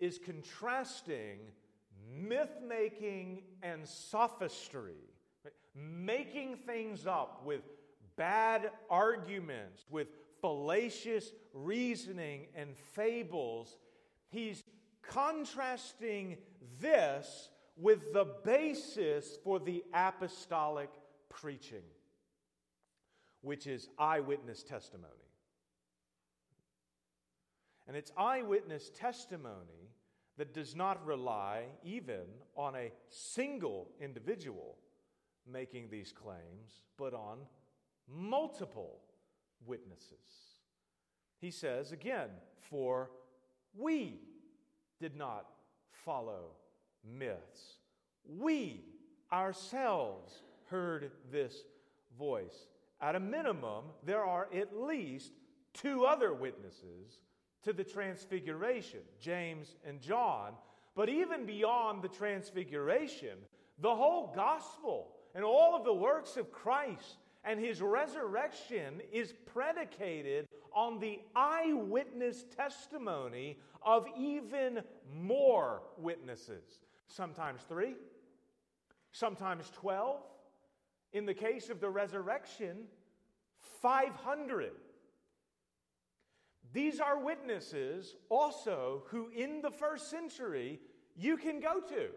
is 0.00 0.18
contrasting 0.18 1.40
myth 2.10 2.56
making 2.66 3.42
and 3.62 3.86
sophistry, 3.86 5.04
right? 5.44 5.52
making 5.74 6.56
things 6.64 7.06
up 7.06 7.44
with 7.44 7.60
bad 8.16 8.70
arguments, 8.88 9.84
with 9.90 10.08
fallacious 10.40 11.32
reasoning 11.52 12.46
and 12.54 12.76
fables. 12.94 13.76
He's 14.28 14.64
contrasting 15.02 16.36
this 16.80 17.50
with 17.76 18.12
the 18.12 18.26
basis 18.44 19.38
for 19.44 19.58
the 19.58 19.84
apostolic 19.92 20.90
preaching, 21.28 21.84
which 23.42 23.66
is 23.66 23.88
eyewitness 23.98 24.62
testimony. 24.62 25.12
And 27.86 27.96
it's 27.96 28.10
eyewitness 28.16 28.90
testimony 28.90 29.92
that 30.38 30.52
does 30.52 30.74
not 30.74 31.04
rely 31.06 31.64
even 31.84 32.24
on 32.56 32.74
a 32.74 32.92
single 33.08 33.88
individual 34.00 34.76
making 35.50 35.88
these 35.90 36.12
claims, 36.12 36.82
but 36.96 37.14
on 37.14 37.38
multiple 38.08 39.00
witnesses. 39.66 40.12
He 41.40 41.50
says 41.50 41.92
again, 41.92 42.30
for 42.60 43.10
we 43.76 44.20
did 45.00 45.16
not 45.16 45.46
follow 45.90 46.52
myths. 47.04 47.78
We 48.26 48.84
ourselves 49.32 50.32
heard 50.70 51.10
this 51.30 51.54
voice. 52.18 52.66
At 53.00 53.14
a 53.14 53.20
minimum, 53.20 53.84
there 54.04 54.24
are 54.24 54.48
at 54.54 54.76
least 54.76 55.32
two 55.74 56.04
other 56.04 56.32
witnesses 56.32 57.20
to 57.62 57.72
the 57.72 57.84
transfiguration, 57.84 59.00
James 59.20 59.74
and 59.86 60.00
John. 60.00 60.52
But 60.94 61.08
even 61.08 61.44
beyond 61.44 62.02
the 62.02 62.08
transfiguration, 62.08 63.36
the 63.78 63.94
whole 63.94 64.32
gospel 64.34 65.12
and 65.34 65.44
all 65.44 65.76
of 65.76 65.84
the 65.84 65.92
works 65.92 66.36
of 66.36 66.50
Christ 66.50 67.18
and 67.46 67.60
his 67.60 67.80
resurrection 67.80 69.00
is 69.12 69.32
predicated 69.46 70.48
on 70.74 70.98
the 70.98 71.20
eyewitness 71.34 72.44
testimony 72.56 73.56
of 73.82 74.06
even 74.18 74.80
more 75.14 75.80
witnesses. 75.96 76.80
Sometimes 77.06 77.62
three, 77.68 77.94
sometimes 79.12 79.70
12. 79.76 80.20
In 81.12 81.24
the 81.24 81.34
case 81.34 81.70
of 81.70 81.80
the 81.80 81.88
resurrection, 81.88 82.88
500. 83.80 84.72
These 86.72 86.98
are 86.98 87.18
witnesses 87.18 88.16
also 88.28 89.04
who, 89.06 89.28
in 89.28 89.62
the 89.62 89.70
first 89.70 90.10
century, 90.10 90.80
you 91.16 91.36
can 91.36 91.60
go 91.60 91.80
to. 91.80 92.08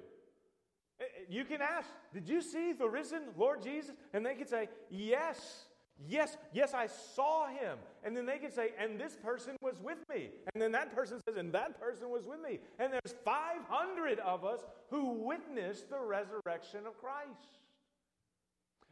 Eh, 0.99 1.03
eh, 1.03 1.25
you 1.29 1.45
can 1.45 1.61
ask, 1.61 1.87
Did 2.13 2.27
you 2.27 2.41
see 2.41 2.73
the 2.73 2.87
risen 2.87 3.23
Lord 3.37 3.61
Jesus? 3.61 3.95
And 4.13 4.25
they 4.25 4.35
could 4.35 4.49
say, 4.49 4.69
Yes, 4.89 5.65
yes, 6.07 6.37
yes, 6.53 6.73
I 6.73 6.87
saw 6.87 7.47
him. 7.47 7.77
And 8.03 8.15
then 8.15 8.25
they 8.25 8.37
could 8.37 8.53
say, 8.53 8.71
And 8.79 8.99
this 8.99 9.15
person 9.15 9.55
was 9.61 9.79
with 9.81 9.99
me. 10.09 10.29
And 10.53 10.61
then 10.61 10.71
that 10.73 10.95
person 10.95 11.19
says, 11.27 11.37
And 11.37 11.53
that 11.53 11.79
person 11.79 12.09
was 12.09 12.25
with 12.25 12.39
me. 12.41 12.59
And 12.79 12.91
there's 12.91 13.15
500 13.23 14.19
of 14.19 14.43
us 14.43 14.61
who 14.89 15.13
witnessed 15.13 15.89
the 15.89 15.99
resurrection 15.99 16.85
of 16.85 16.97
Christ. 16.99 17.59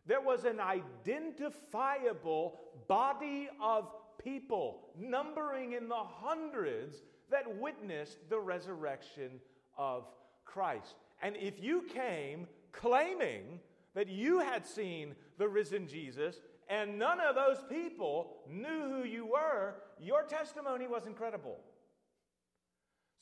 There 0.05 0.21
was 0.21 0.45
an 0.45 0.61
identifiable 0.61 2.59
body 2.87 3.49
of 3.61 3.91
people, 4.23 4.87
numbering 4.97 5.73
in 5.73 5.89
the 5.89 5.95
hundreds, 5.95 7.01
that 7.29 7.57
witnessed 7.59 8.17
the 8.29 8.39
resurrection 8.39 9.41
of 9.77 10.05
Christ. 10.45 10.95
And 11.21 11.35
if 11.37 11.61
you 11.61 11.83
came 11.93 12.47
claiming 12.71 13.59
that 13.95 14.07
you 14.07 14.39
had 14.39 14.65
seen 14.65 15.15
the 15.37 15.47
risen 15.47 15.87
Jesus 15.87 16.39
and 16.69 16.99
none 16.99 17.19
of 17.19 17.35
those 17.35 17.63
people 17.69 18.37
knew 18.49 18.89
who 18.89 19.03
you 19.03 19.25
were, 19.25 19.75
your 19.99 20.23
testimony 20.23 20.87
was 20.87 21.05
incredible. 21.05 21.57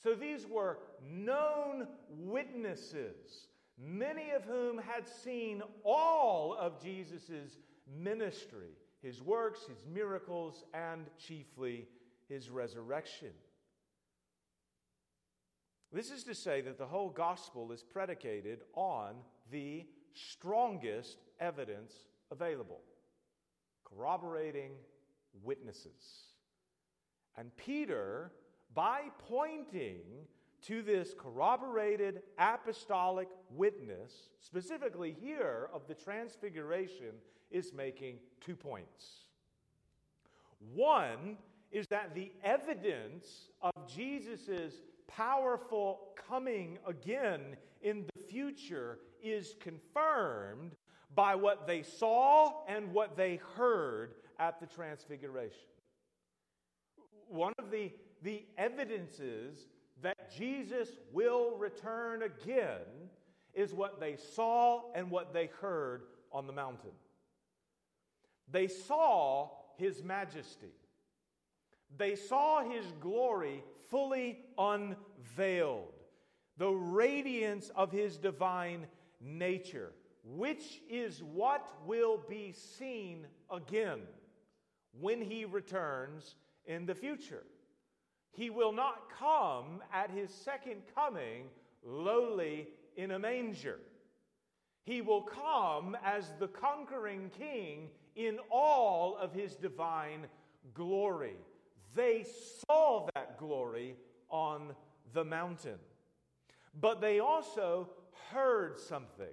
So 0.03 0.13
these 0.13 0.45
were 0.45 0.79
known 1.01 1.87
witnesses, 2.09 3.47
many 3.77 4.31
of 4.31 4.43
whom 4.43 4.77
had 4.77 5.07
seen 5.07 5.61
all 5.83 6.55
of 6.59 6.81
Jesus' 6.81 7.59
ministry 7.87 8.71
his 9.05 9.21
works, 9.21 9.59
his 9.67 9.85
miracles, 9.93 10.63
and 10.73 11.05
chiefly 11.19 11.87
his 12.27 12.49
resurrection. 12.49 13.29
This 15.95 16.11
is 16.11 16.25
to 16.25 16.35
say 16.35 16.59
that 16.59 16.77
the 16.77 16.85
whole 16.85 17.09
gospel 17.09 17.71
is 17.71 17.81
predicated 17.81 18.63
on 18.73 19.15
the 19.49 19.85
strongest 20.13 21.19
evidence 21.39 21.93
available 22.31 22.81
corroborating 23.85 24.71
witnesses. 25.41 26.33
And 27.37 27.55
Peter, 27.55 28.33
by 28.73 29.03
pointing 29.29 30.01
to 30.63 30.81
this 30.81 31.13
corroborated 31.17 32.23
apostolic 32.37 33.29
witness, 33.49 34.31
specifically 34.41 35.15
here 35.21 35.69
of 35.73 35.87
the 35.87 35.93
transfiguration, 35.93 37.13
is 37.51 37.71
making 37.71 38.17
two 38.41 38.57
points. 38.57 39.27
One 40.73 41.37
is 41.71 41.87
that 41.87 42.13
the 42.13 42.33
evidence 42.43 43.51
of 43.61 43.71
Jesus' 43.87 44.73
powerful 45.07 45.99
coming 46.27 46.77
again 46.87 47.57
in 47.81 48.05
the 48.15 48.23
future 48.29 48.99
is 49.21 49.55
confirmed 49.59 50.75
by 51.13 51.35
what 51.35 51.65
they 51.67 51.81
saw 51.81 52.65
and 52.67 52.93
what 52.93 53.15
they 53.15 53.39
heard 53.55 54.15
at 54.39 54.59
the 54.59 54.65
Transfiguration. 54.65 55.57
One 57.27 57.53
of 57.57 57.71
the, 57.71 57.91
the 58.21 58.45
evidences 58.57 59.67
that 60.01 60.35
Jesus 60.35 60.89
will 61.13 61.57
return 61.57 62.23
again 62.23 62.81
is 63.53 63.73
what 63.73 63.99
they 63.99 64.17
saw 64.35 64.91
and 64.93 65.09
what 65.09 65.33
they 65.33 65.49
heard 65.61 66.03
on 66.31 66.47
the 66.47 66.53
mountain. 66.53 66.91
They 68.51 68.67
saw 68.67 69.49
his 69.77 70.03
majesty. 70.03 70.73
They 71.97 72.15
saw 72.15 72.61
his 72.61 72.85
glory 72.99 73.63
fully 73.89 74.39
unveiled, 74.57 75.93
the 76.57 76.69
radiance 76.69 77.71
of 77.75 77.91
his 77.91 78.17
divine 78.17 78.87
nature, 79.21 79.91
which 80.23 80.81
is 80.89 81.21
what 81.23 81.67
will 81.85 82.23
be 82.29 82.51
seen 82.51 83.27
again 83.51 84.01
when 84.99 85.21
he 85.21 85.45
returns 85.45 86.35
in 86.65 86.85
the 86.85 86.95
future. 86.95 87.43
He 88.31 88.49
will 88.49 88.73
not 88.73 89.09
come 89.17 89.81
at 89.93 90.11
his 90.11 90.29
second 90.29 90.81
coming 90.93 91.45
lowly 91.83 92.67
in 92.97 93.11
a 93.11 93.19
manger. 93.19 93.79
He 94.83 95.01
will 95.01 95.21
come 95.21 95.97
as 96.03 96.33
the 96.39 96.47
conquering 96.47 97.31
king 97.37 97.89
in 98.15 98.37
all 98.51 99.17
of 99.17 99.33
his 99.33 99.55
divine 99.55 100.27
glory. 100.73 101.37
They 101.95 102.25
saw 102.67 103.07
that 103.15 103.39
glory 103.39 103.95
on 104.29 104.75
the 105.13 105.23
mountain. 105.23 105.79
But 106.79 106.99
they 106.99 107.19
also 107.19 107.89
heard 108.31 108.77
something. 108.77 109.25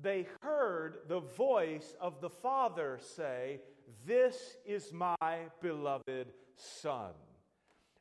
They 0.00 0.26
heard 0.40 0.98
the 1.08 1.20
voice 1.20 1.94
of 2.00 2.20
the 2.20 2.30
Father 2.30 2.98
say, 3.16 3.60
This 4.06 4.56
is 4.64 4.92
my 4.92 5.38
beloved 5.60 6.32
Son. 6.56 7.12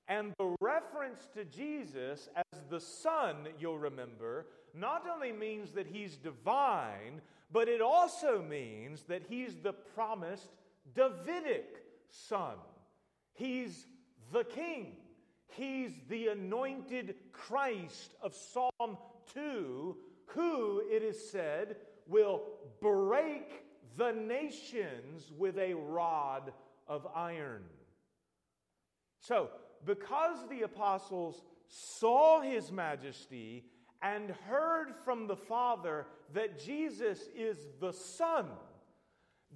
And 0.08 0.34
the 0.38 0.56
reference 0.62 1.28
to 1.34 1.46
Jesus 1.46 2.30
as 2.36 2.62
the 2.70 2.80
Son, 2.80 3.48
you'll 3.60 3.80
remember, 3.80 4.48
not 4.74 5.06
only 5.12 5.32
means 5.32 5.72
that 5.72 5.88
he's 5.88 6.18
divine, 6.18 7.22
but 7.52 7.68
it 7.68 7.82
also 7.82 8.42
means 8.42 9.04
that 9.04 9.24
he's 9.28 9.56
the 9.56 9.74
promised 9.74 10.50
Davidic 10.94 11.84
Son. 12.10 12.56
He's 13.42 13.88
the 14.32 14.44
King. 14.44 14.98
He's 15.48 15.94
the 16.10 16.28
anointed 16.28 17.16
Christ 17.32 18.14
of 18.22 18.36
Psalm 18.36 19.00
2, 19.34 19.98
who, 20.28 20.84
it 20.88 21.02
is 21.02 21.32
said, 21.32 21.78
will 22.06 22.44
break 22.82 23.64
the 23.98 24.12
nations 24.12 25.32
with 25.36 25.58
a 25.58 25.74
rod 25.74 26.54
of 26.88 27.08
iron. 27.16 27.64
So, 29.22 29.50
because 29.88 30.38
the 30.48 30.62
apostles 30.62 31.42
saw 31.68 32.42
his 32.42 32.72
majesty 32.72 33.66
and 34.04 34.36
heard 34.48 34.94
from 35.04 35.26
the 35.26 35.36
Father 35.36 36.06
that 36.36 36.64
Jesus 36.64 37.28
is 37.36 37.58
the 37.80 37.92
Son, 37.92 38.46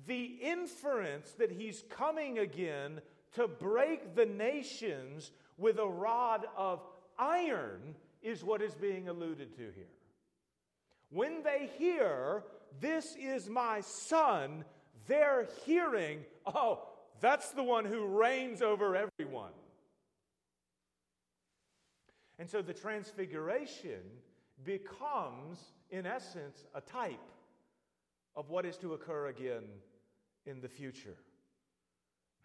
the 0.08 0.24
inference 0.42 1.34
that 1.34 1.52
he's 1.52 1.84
coming 1.88 2.40
again 2.40 3.00
to 3.36 3.48
break 3.48 4.16
the 4.16 4.26
nations 4.26 5.32
with 5.58 5.78
a 5.78 5.88
rod 5.88 6.46
of 6.58 6.82
iron 7.18 7.96
is 8.22 8.44
what 8.44 8.62
is 8.62 8.74
being 8.74 9.08
alluded 9.08 9.56
to 9.56 9.62
here. 9.76 9.86
When 11.10 11.44
they 11.44 11.70
hear, 11.78 12.44
This 12.82 13.16
is 13.16 13.50
my 13.50 13.82
son, 13.82 14.66
they're 15.08 15.48
hearing, 15.66 16.26
Oh, 16.46 16.82
that's 17.22 17.52
the 17.52 17.64
one 17.64 17.86
who 17.86 18.06
reigns 18.06 18.62
over 18.62 18.96
everyone. 18.96 19.54
And 22.38 22.50
so 22.50 22.62
the 22.62 22.74
transfiguration 22.74 24.02
becomes, 24.64 25.60
in 25.90 26.06
essence, 26.06 26.66
a 26.74 26.82
type 26.82 27.20
of 28.36 28.50
what 28.50 28.66
is 28.66 28.78
to 28.78 28.94
occur 28.94 29.28
again 29.28 29.64
in 30.46 30.60
the 30.60 30.68
future. 30.68 31.16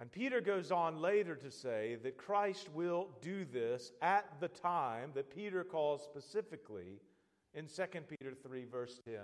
And 0.00 0.10
Peter 0.10 0.40
goes 0.40 0.70
on 0.70 1.02
later 1.02 1.36
to 1.36 1.50
say 1.50 1.98
that 2.02 2.16
Christ 2.16 2.70
will 2.72 3.08
do 3.20 3.44
this 3.44 3.92
at 4.00 4.40
the 4.40 4.48
time 4.48 5.10
that 5.14 5.34
Peter 5.34 5.62
calls 5.62 6.02
specifically 6.02 7.02
in 7.52 7.66
2 7.66 7.82
Peter 8.08 8.32
3, 8.42 8.64
verse 8.64 8.98
10, 9.04 9.16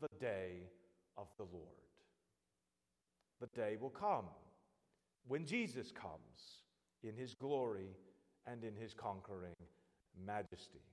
the 0.00 0.08
day 0.20 0.68
of 1.16 1.26
the 1.36 1.46
Lord. 1.52 1.66
The 3.40 3.48
day 3.48 3.76
will 3.80 3.90
come 3.90 4.26
when 5.26 5.44
Jesus 5.46 5.90
comes 5.90 6.62
in 7.02 7.16
his 7.16 7.34
glory 7.34 7.96
and 8.46 8.62
in 8.62 8.76
his 8.76 8.94
conquering 8.94 9.56
majesty. 10.24 10.84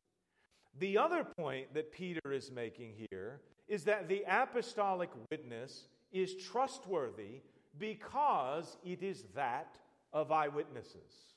The 0.80 0.98
other 0.98 1.24
point 1.38 1.76
that 1.76 1.92
Peter 1.92 2.32
is 2.32 2.50
making 2.50 2.94
here 3.12 3.42
is 3.68 3.84
that 3.84 4.10
the 4.10 4.24
apostolic 4.28 5.12
witness 5.30 5.90
is 6.12 6.36
trustworthy 6.36 7.42
because 7.78 8.78
it 8.84 9.04
is 9.04 9.24
that 9.36 9.78
of 10.14 10.32
eyewitnesses. 10.32 11.32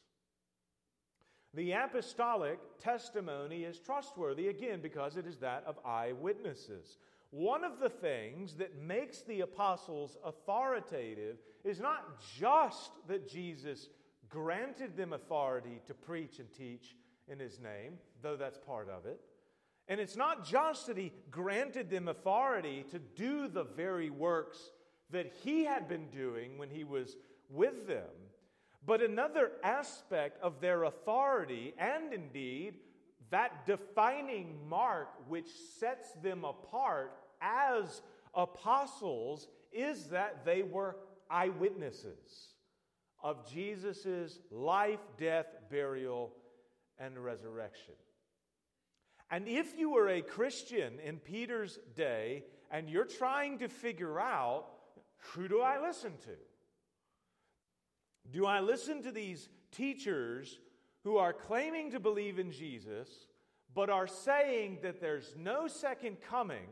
The 1.54 1.72
apostolic 1.72 2.58
testimony 2.80 3.62
is 3.62 3.78
trustworthy, 3.78 4.48
again, 4.48 4.80
because 4.82 5.16
it 5.16 5.26
is 5.26 5.38
that 5.38 5.62
of 5.66 5.78
eyewitnesses. 5.84 6.98
One 7.30 7.64
of 7.64 7.78
the 7.78 7.88
things 7.88 8.54
that 8.54 8.76
makes 8.80 9.22
the 9.22 9.40
apostles 9.40 10.16
authoritative 10.24 11.38
is 11.64 11.80
not 11.80 12.20
just 12.38 12.90
that 13.08 13.28
Jesus 13.28 13.88
granted 14.28 14.96
them 14.96 15.12
authority 15.12 15.80
to 15.86 15.94
preach 15.94 16.40
and 16.40 16.52
teach 16.52 16.96
in 17.28 17.38
his 17.38 17.60
name, 17.60 17.98
though 18.22 18.36
that's 18.36 18.58
part 18.58 18.88
of 18.88 19.06
it. 19.06 19.20
And 19.86 20.00
it's 20.00 20.16
not 20.16 20.44
just 20.44 20.86
that 20.86 20.96
he 20.96 21.12
granted 21.30 21.90
them 21.90 22.08
authority 22.08 22.84
to 22.90 22.98
do 22.98 23.48
the 23.48 23.64
very 23.64 24.10
works 24.10 24.70
that 25.10 25.32
he 25.42 25.64
had 25.64 25.88
been 25.88 26.08
doing 26.08 26.58
when 26.58 26.70
he 26.70 26.84
was 26.84 27.16
with 27.50 27.86
them, 27.86 28.10
but 28.86 29.02
another 29.02 29.52
aspect 29.62 30.42
of 30.42 30.60
their 30.60 30.84
authority, 30.84 31.74
and 31.78 32.12
indeed 32.12 32.74
that 33.30 33.66
defining 33.66 34.68
mark 34.68 35.08
which 35.28 35.48
sets 35.78 36.12
them 36.22 36.44
apart 36.44 37.16
as 37.40 38.02
apostles, 38.34 39.48
is 39.72 40.04
that 40.06 40.44
they 40.44 40.62
were 40.62 40.96
eyewitnesses 41.30 42.54
of 43.22 43.50
Jesus' 43.50 44.38
life, 44.50 45.00
death, 45.18 45.46
burial, 45.70 46.32
and 46.98 47.18
resurrection. 47.18 47.94
And 49.30 49.48
if 49.48 49.78
you 49.78 49.90
were 49.90 50.10
a 50.10 50.22
Christian 50.22 51.00
in 51.00 51.18
Peter's 51.18 51.78
day 51.96 52.44
and 52.70 52.88
you're 52.88 53.06
trying 53.06 53.58
to 53.58 53.68
figure 53.68 54.20
out 54.20 54.66
who 55.18 55.48
do 55.48 55.60
I 55.60 55.80
listen 55.80 56.12
to? 56.24 56.36
Do 58.30 58.46
I 58.46 58.60
listen 58.60 59.02
to 59.02 59.12
these 59.12 59.48
teachers 59.72 60.58
who 61.02 61.16
are 61.18 61.32
claiming 61.32 61.90
to 61.90 62.00
believe 62.00 62.38
in 62.38 62.50
Jesus, 62.50 63.08
but 63.74 63.90
are 63.90 64.06
saying 64.06 64.78
that 64.82 65.00
there's 65.00 65.34
no 65.36 65.68
second 65.68 66.18
coming? 66.20 66.68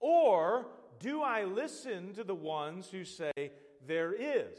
Or 0.00 0.66
do 1.00 1.22
I 1.22 1.44
listen 1.44 2.12
to 2.14 2.24
the 2.24 2.34
ones 2.34 2.88
who 2.88 3.04
say 3.04 3.52
there 3.86 4.12
is? 4.12 4.58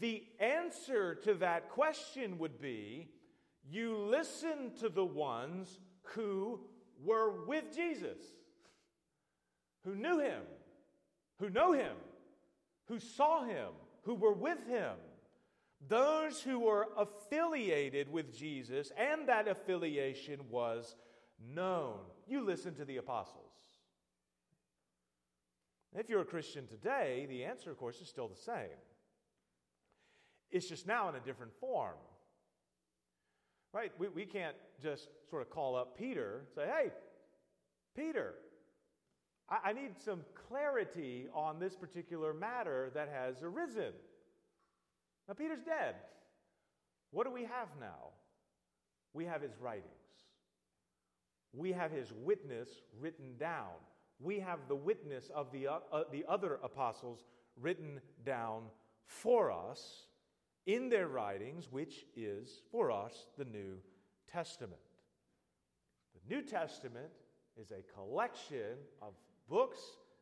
The 0.00 0.24
answer 0.40 1.14
to 1.14 1.34
that 1.34 1.70
question 1.70 2.38
would 2.38 2.60
be 2.60 3.08
you 3.68 3.96
listen 3.96 4.72
to 4.80 4.88
the 4.88 5.04
ones 5.04 5.80
who 6.14 6.60
were 7.04 7.44
with 7.46 7.74
Jesus, 7.74 8.18
who 9.84 9.94
knew 9.94 10.18
him, 10.18 10.42
who 11.38 11.50
know 11.50 11.72
him, 11.72 11.96
who 12.86 12.98
saw 12.98 13.44
him, 13.44 13.68
who 14.02 14.14
were 14.14 14.32
with 14.32 14.66
him. 14.66 14.94
Those 15.88 16.40
who 16.40 16.60
were 16.60 16.88
affiliated 16.96 18.10
with 18.10 18.36
Jesus, 18.36 18.90
and 18.96 19.28
that 19.28 19.46
affiliation 19.46 20.40
was 20.48 20.96
known. 21.54 21.98
You 22.26 22.44
listen 22.44 22.74
to 22.76 22.84
the 22.84 22.96
apostles. 22.96 23.52
If 25.94 26.08
you're 26.08 26.22
a 26.22 26.26
Christian 26.26 26.66
today, 26.66 27.26
the 27.28 27.44
answer, 27.44 27.70
of 27.70 27.78
course, 27.78 28.00
is 28.00 28.08
still 28.08 28.28
the 28.28 28.36
same. 28.36 28.78
It's 30.50 30.68
just 30.68 30.86
now 30.86 31.08
in 31.08 31.14
a 31.14 31.20
different 31.20 31.52
form. 31.60 31.96
Right? 33.72 33.92
We, 33.98 34.08
we 34.08 34.24
can't 34.24 34.56
just 34.82 35.08
sort 35.28 35.42
of 35.42 35.50
call 35.50 35.76
up 35.76 35.98
Peter 35.98 36.44
say, 36.54 36.66
hey, 36.66 36.90
Peter, 37.94 38.34
I, 39.48 39.70
I 39.70 39.72
need 39.72 39.98
some 40.02 40.20
clarity 40.48 41.26
on 41.34 41.58
this 41.58 41.74
particular 41.74 42.32
matter 42.32 42.90
that 42.94 43.08
has 43.08 43.42
arisen. 43.42 43.92
Now, 45.28 45.34
Peter's 45.34 45.62
dead. 45.62 45.96
What 47.10 47.26
do 47.26 47.32
we 47.32 47.42
have 47.42 47.68
now? 47.80 48.10
We 49.12 49.24
have 49.24 49.42
his 49.42 49.52
writings. 49.60 49.90
We 51.52 51.72
have 51.72 51.90
his 51.90 52.12
witness 52.12 52.68
written 53.00 53.36
down. 53.38 53.72
We 54.20 54.40
have 54.40 54.60
the 54.68 54.76
witness 54.76 55.30
of 55.34 55.50
the, 55.52 55.68
uh, 55.68 55.78
uh, 55.92 56.04
the 56.12 56.24
other 56.28 56.58
apostles 56.62 57.24
written 57.60 58.00
down 58.24 58.62
for 59.06 59.50
us 59.50 60.06
in 60.66 60.88
their 60.88 61.08
writings, 61.08 61.68
which 61.70 62.06
is 62.16 62.62
for 62.70 62.90
us 62.90 63.26
the 63.38 63.44
New 63.44 63.78
Testament. 64.30 64.80
The 66.14 66.34
New 66.34 66.42
Testament 66.42 67.10
is 67.58 67.70
a 67.70 67.82
collection 67.94 68.76
of 69.00 69.14
books 69.48 69.78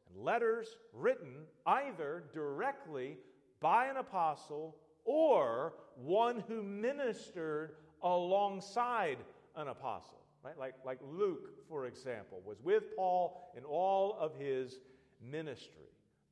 and 0.09 0.25
letters 0.25 0.77
written 0.93 1.45
either 1.67 2.25
directly 2.33 3.17
by 3.61 3.87
an 3.87 3.97
apostle 3.97 4.77
or 5.05 5.75
one 5.97 6.43
who 6.49 6.63
ministered 6.63 7.73
alongside 8.03 9.19
an 9.57 9.69
apostle. 9.69 10.21
Right? 10.43 10.59
Like, 10.59 10.75
like 10.85 10.99
Luke, 11.11 11.51
for 11.69 11.87
example, 11.87 12.43
was 12.45 12.59
with 12.63 12.95
Paul 12.97 13.53
in 13.57 13.65
all 13.65 14.17
of 14.21 14.33
his 14.39 14.79
ministry. 15.23 15.89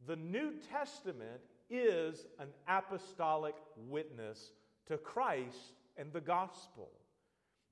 The 0.06 0.16
New 0.16 0.54
Testament 0.70 1.40
is 1.70 2.26
an 2.38 2.48
apostolic 2.68 3.54
witness 3.88 4.52
to 4.88 4.98
Christ 4.98 5.76
and 5.96 6.12
the 6.12 6.20
gospel. 6.20 6.90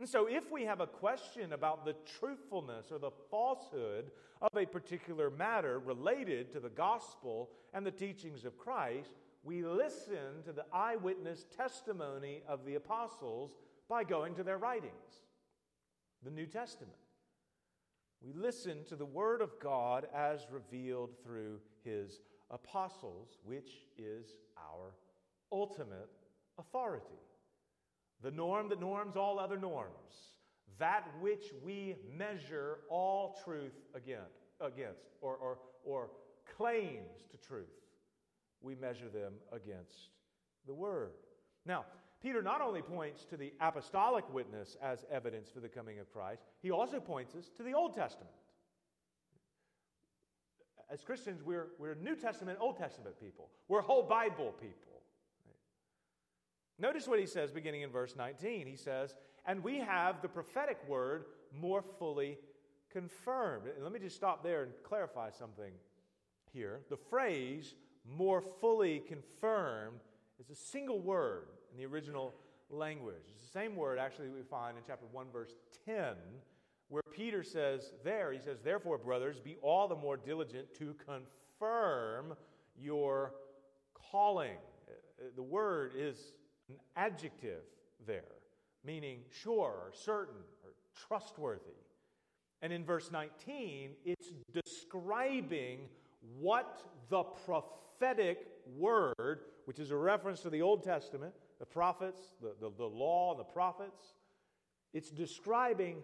And 0.00 0.08
so, 0.08 0.26
if 0.26 0.50
we 0.50 0.64
have 0.64 0.80
a 0.80 0.86
question 0.86 1.52
about 1.52 1.84
the 1.84 1.94
truthfulness 2.18 2.90
or 2.90 2.98
the 2.98 3.10
falsehood 3.30 4.10
of 4.40 4.48
a 4.56 4.64
particular 4.64 5.28
matter 5.28 5.78
related 5.78 6.50
to 6.52 6.60
the 6.60 6.70
gospel 6.70 7.50
and 7.74 7.84
the 7.84 7.90
teachings 7.90 8.46
of 8.46 8.56
Christ, 8.56 9.10
we 9.44 9.62
listen 9.62 10.42
to 10.46 10.52
the 10.52 10.64
eyewitness 10.72 11.44
testimony 11.54 12.40
of 12.48 12.64
the 12.64 12.76
apostles 12.76 13.52
by 13.90 14.02
going 14.02 14.34
to 14.36 14.42
their 14.42 14.56
writings, 14.56 15.20
the 16.24 16.30
New 16.30 16.46
Testament. 16.46 16.96
We 18.22 18.32
listen 18.32 18.84
to 18.88 18.96
the 18.96 19.04
Word 19.04 19.42
of 19.42 19.60
God 19.62 20.06
as 20.14 20.46
revealed 20.50 21.10
through 21.22 21.58
His 21.84 22.20
apostles, 22.50 23.36
which 23.44 23.70
is 23.98 24.34
our 24.56 24.94
ultimate 25.52 26.08
authority. 26.58 27.20
The 28.22 28.30
norm 28.30 28.68
that 28.68 28.80
norms 28.80 29.16
all 29.16 29.38
other 29.38 29.58
norms, 29.58 29.94
that 30.78 31.06
which 31.20 31.52
we 31.64 31.96
measure 32.16 32.78
all 32.88 33.38
truth 33.44 33.72
against, 33.94 34.48
against 34.60 35.00
or, 35.20 35.36
or, 35.36 35.58
or 35.84 36.10
claims 36.56 37.26
to 37.30 37.36
truth, 37.36 37.66
we 38.60 38.74
measure 38.74 39.08
them 39.08 39.32
against 39.52 40.10
the 40.66 40.74
Word. 40.74 41.12
Now, 41.64 41.84
Peter 42.22 42.42
not 42.42 42.60
only 42.60 42.82
points 42.82 43.24
to 43.26 43.36
the 43.36 43.52
apostolic 43.60 44.30
witness 44.32 44.76
as 44.82 45.04
evidence 45.10 45.48
for 45.50 45.60
the 45.60 45.68
coming 45.68 45.98
of 45.98 46.12
Christ, 46.12 46.42
he 46.62 46.70
also 46.70 47.00
points 47.00 47.34
us 47.34 47.50
to 47.56 47.62
the 47.62 47.72
Old 47.72 47.94
Testament. 47.94 48.30
As 50.92 51.02
Christians, 51.02 51.42
we're, 51.42 51.68
we're 51.78 51.94
New 51.94 52.16
Testament, 52.16 52.58
Old 52.60 52.76
Testament 52.76 53.18
people. 53.20 53.48
We're 53.68 53.80
whole 53.80 54.02
Bible 54.02 54.52
people. 54.60 54.89
Notice 56.80 57.06
what 57.06 57.20
he 57.20 57.26
says 57.26 57.50
beginning 57.50 57.82
in 57.82 57.90
verse 57.90 58.16
19. 58.16 58.66
He 58.66 58.76
says, 58.76 59.14
And 59.44 59.62
we 59.62 59.78
have 59.78 60.22
the 60.22 60.28
prophetic 60.28 60.78
word 60.88 61.24
more 61.54 61.82
fully 61.98 62.38
confirmed. 62.90 63.64
Let 63.80 63.92
me 63.92 63.98
just 63.98 64.16
stop 64.16 64.42
there 64.42 64.62
and 64.62 64.72
clarify 64.82 65.30
something 65.30 65.72
here. 66.52 66.80
The 66.88 66.96
phrase 66.96 67.74
more 68.08 68.40
fully 68.40 69.02
confirmed 69.06 70.00
is 70.38 70.48
a 70.48 70.54
single 70.54 71.00
word 71.00 71.48
in 71.70 71.78
the 71.78 71.84
original 71.84 72.34
language. 72.70 73.24
It's 73.34 73.44
the 73.44 73.50
same 73.50 73.76
word 73.76 73.98
actually 73.98 74.30
we 74.30 74.42
find 74.42 74.76
in 74.78 74.82
chapter 74.86 75.06
1, 75.12 75.26
verse 75.32 75.52
10, 75.84 76.14
where 76.88 77.02
Peter 77.14 77.42
says, 77.42 77.92
There, 78.02 78.32
he 78.32 78.38
says, 78.38 78.60
Therefore, 78.62 78.96
brothers, 78.96 79.38
be 79.38 79.56
all 79.60 79.86
the 79.86 79.96
more 79.96 80.16
diligent 80.16 80.74
to 80.78 80.94
confirm 81.04 82.34
your 82.80 83.34
calling. 84.10 84.56
Uh, 84.88 85.24
the 85.36 85.42
word 85.42 85.92
is 85.96 86.32
an 86.70 86.78
adjective 86.96 87.62
there, 88.06 88.22
meaning 88.84 89.20
sure 89.42 89.74
or 89.84 89.92
certain 89.92 90.42
or 90.64 90.70
trustworthy. 91.06 91.60
And 92.62 92.72
in 92.72 92.84
verse 92.84 93.10
19, 93.10 93.90
it's 94.04 94.32
describing 94.52 95.80
what 96.38 96.82
the 97.08 97.22
prophetic 97.22 98.46
word, 98.76 99.40
which 99.64 99.78
is 99.78 99.90
a 99.90 99.96
reference 99.96 100.40
to 100.40 100.50
the 100.50 100.62
Old 100.62 100.82
Testament, 100.82 101.34
the 101.58 101.66
prophets, 101.66 102.20
the, 102.40 102.54
the, 102.60 102.70
the 102.76 102.84
law, 102.84 103.32
and 103.32 103.40
the 103.40 103.44
prophets, 103.44 104.14
it's 104.92 105.10
describing 105.10 105.96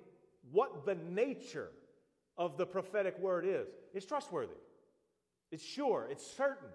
what 0.52 0.86
the 0.86 0.94
nature 0.94 1.70
of 2.38 2.56
the 2.56 2.66
prophetic 2.66 3.18
word 3.18 3.44
is. 3.46 3.68
It's 3.94 4.06
trustworthy, 4.06 4.54
it's 5.50 5.64
sure, 5.64 6.08
it's 6.10 6.26
certain. 6.26 6.68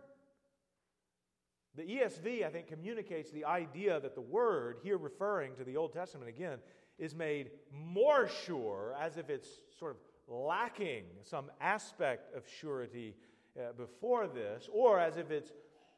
The 1.76 1.84
ESV, 1.84 2.46
I 2.46 2.50
think, 2.50 2.68
communicates 2.68 3.32
the 3.32 3.46
idea 3.46 4.00
that 4.00 4.16
the 4.16 4.22
word, 4.22 4.78
here 4.84 4.98
referring 4.98 5.56
to 5.56 5.64
the 5.64 5.78
Old 5.78 5.94
Testament 5.94 6.28
again, 6.28 6.60
is 6.98 7.16
made 7.16 7.52
more 7.74 8.28
sure 8.46 8.94
as 9.00 9.18
if 9.18 9.30
it's 9.30 9.48
sort 9.80 9.92
of 9.92 9.98
lacking 10.28 11.04
some 11.24 11.50
aspect 11.62 12.36
of 12.36 12.44
surety 12.60 13.16
uh, 13.58 13.72
before 13.74 14.28
this, 14.28 14.70
or 14.72 15.00
as 15.00 15.18
if 15.18 15.32
it's 15.32 15.52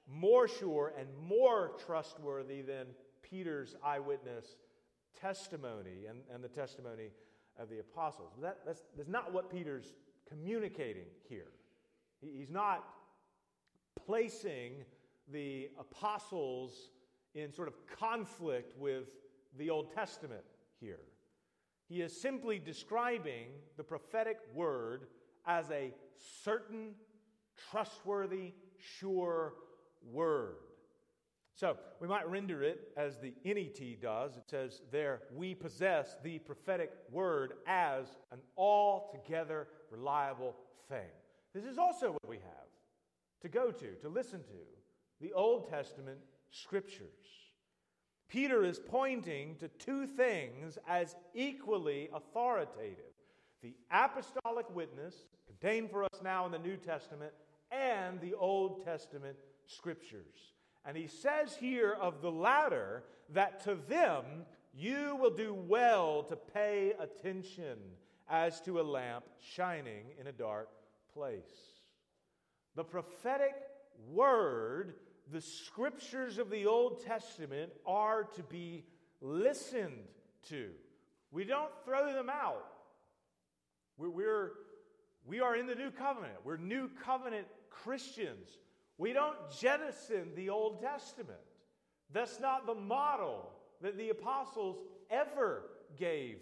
more 0.07 0.47
sure 0.47 0.93
and 0.97 1.07
more 1.27 1.71
trustworthy 1.85 2.61
than 2.61 2.87
Peter's 3.21 3.75
eyewitness 3.83 4.57
testimony 5.19 6.05
and, 6.09 6.19
and 6.33 6.43
the 6.43 6.47
testimony 6.47 7.09
of 7.59 7.69
the 7.69 7.79
apostles. 7.79 8.31
That, 8.41 8.59
that's, 8.65 8.83
that's 8.97 9.09
not 9.09 9.33
what 9.33 9.51
Peter's 9.51 9.93
communicating 10.27 11.05
here. 11.29 11.51
He, 12.21 12.31
he's 12.37 12.49
not 12.51 12.83
placing 14.05 14.85
the 15.31 15.69
apostles 15.79 16.89
in 17.35 17.51
sort 17.53 17.67
of 17.67 17.73
conflict 17.99 18.77
with 18.77 19.09
the 19.57 19.69
Old 19.69 19.93
Testament 19.93 20.43
here. 20.79 20.99
He 21.89 22.01
is 22.01 22.19
simply 22.19 22.59
describing 22.59 23.47
the 23.77 23.83
prophetic 23.83 24.37
word 24.53 25.07
as 25.45 25.69
a 25.71 25.93
certain, 26.43 26.91
trustworthy, 27.69 28.53
sure 28.77 29.53
word. 30.11 30.55
So 31.55 31.77
we 31.99 32.07
might 32.07 32.27
render 32.29 32.63
it 32.63 32.89
as 32.97 33.19
the 33.19 33.33
NET 33.45 34.01
does. 34.01 34.37
It 34.37 34.43
says, 34.47 34.81
There 34.91 35.21
we 35.35 35.53
possess 35.53 36.17
the 36.23 36.39
prophetic 36.39 36.91
word 37.11 37.53
as 37.67 38.07
an 38.31 38.39
altogether 38.57 39.67
reliable 39.91 40.55
thing. 40.89 41.09
This 41.53 41.65
is 41.65 41.77
also 41.77 42.11
what 42.11 42.27
we 42.27 42.37
have 42.37 42.67
to 43.41 43.49
go 43.49 43.69
to, 43.71 43.93
to 44.01 44.09
listen 44.09 44.39
to 44.39 44.82
the 45.23 45.33
Old 45.33 45.69
Testament 45.69 46.19
scriptures. 46.51 47.07
Peter 48.27 48.65
is 48.65 48.77
pointing 48.77 49.55
to 49.55 49.69
two 49.69 50.05
things 50.05 50.77
as 50.85 51.15
equally 51.33 52.09
authoritative 52.13 53.13
the 53.61 53.73
apostolic 53.89 54.65
witness 54.75 55.15
contained 55.47 55.89
for 55.89 56.03
us 56.03 56.21
now 56.21 56.45
in 56.45 56.51
the 56.51 56.59
New 56.59 56.75
Testament 56.75 57.31
and 57.71 58.19
the 58.19 58.33
Old 58.33 58.83
Testament 58.83 59.37
scriptures. 59.65 60.51
And 60.83 60.97
he 60.97 61.07
says 61.07 61.55
here 61.55 61.95
of 62.01 62.21
the 62.21 62.31
latter 62.31 63.03
that 63.29 63.63
to 63.63 63.75
them 63.87 64.25
you 64.73 65.17
will 65.21 65.33
do 65.33 65.53
well 65.53 66.23
to 66.23 66.35
pay 66.35 66.91
attention 66.99 67.77
as 68.29 68.59
to 68.61 68.81
a 68.81 68.83
lamp 68.83 69.23
shining 69.39 70.03
in 70.19 70.27
a 70.27 70.33
dark 70.33 70.67
place. 71.13 71.43
The 72.75 72.83
prophetic 72.83 73.53
word, 74.11 74.95
the 75.31 75.41
scriptures 75.41 76.37
of 76.37 76.49
the 76.49 76.65
Old 76.65 77.03
Testament 77.03 77.71
are 77.85 78.23
to 78.35 78.43
be 78.43 78.83
listened 79.21 80.07
to. 80.49 80.69
We 81.31 81.45
don't 81.45 81.71
throw 81.85 82.13
them 82.13 82.29
out. 82.29 82.65
We're, 83.97 84.09
we're, 84.09 84.51
we 85.25 85.39
are 85.39 85.55
in 85.55 85.67
the 85.67 85.75
new 85.75 85.91
covenant. 85.91 86.35
We're 86.43 86.57
new 86.57 86.89
covenant 87.03 87.47
Christians. 87.69 88.57
We 88.97 89.13
don't 89.13 89.37
jettison 89.59 90.31
the 90.35 90.49
Old 90.49 90.81
Testament. 90.81 91.39
That's 92.11 92.39
not 92.39 92.65
the 92.65 92.75
model 92.75 93.49
that 93.81 93.97
the 93.97 94.09
apostles 94.09 94.77
ever 95.09 95.63
gave 95.97 96.37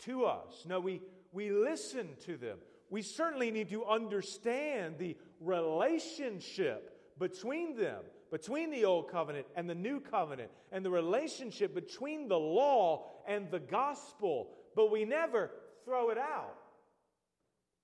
to 0.00 0.24
us. 0.24 0.64
No, 0.66 0.80
we, 0.80 1.02
we 1.32 1.50
listen 1.50 2.08
to 2.26 2.36
them. 2.36 2.58
We 2.90 3.02
certainly 3.02 3.50
need 3.50 3.70
to 3.70 3.84
understand 3.84 4.96
the 4.98 5.16
relationship 5.40 6.94
between 7.18 7.76
them, 7.76 8.02
between 8.30 8.70
the 8.70 8.84
Old 8.84 9.10
Covenant 9.10 9.46
and 9.56 9.68
the 9.68 9.74
New 9.74 10.00
Covenant, 10.00 10.50
and 10.72 10.84
the 10.84 10.90
relationship 10.90 11.74
between 11.74 12.28
the 12.28 12.38
law 12.38 13.06
and 13.26 13.50
the 13.50 13.60
gospel, 13.60 14.50
but 14.76 14.90
we 14.90 15.04
never 15.04 15.50
throw 15.84 16.10
it 16.10 16.18
out. 16.18 16.58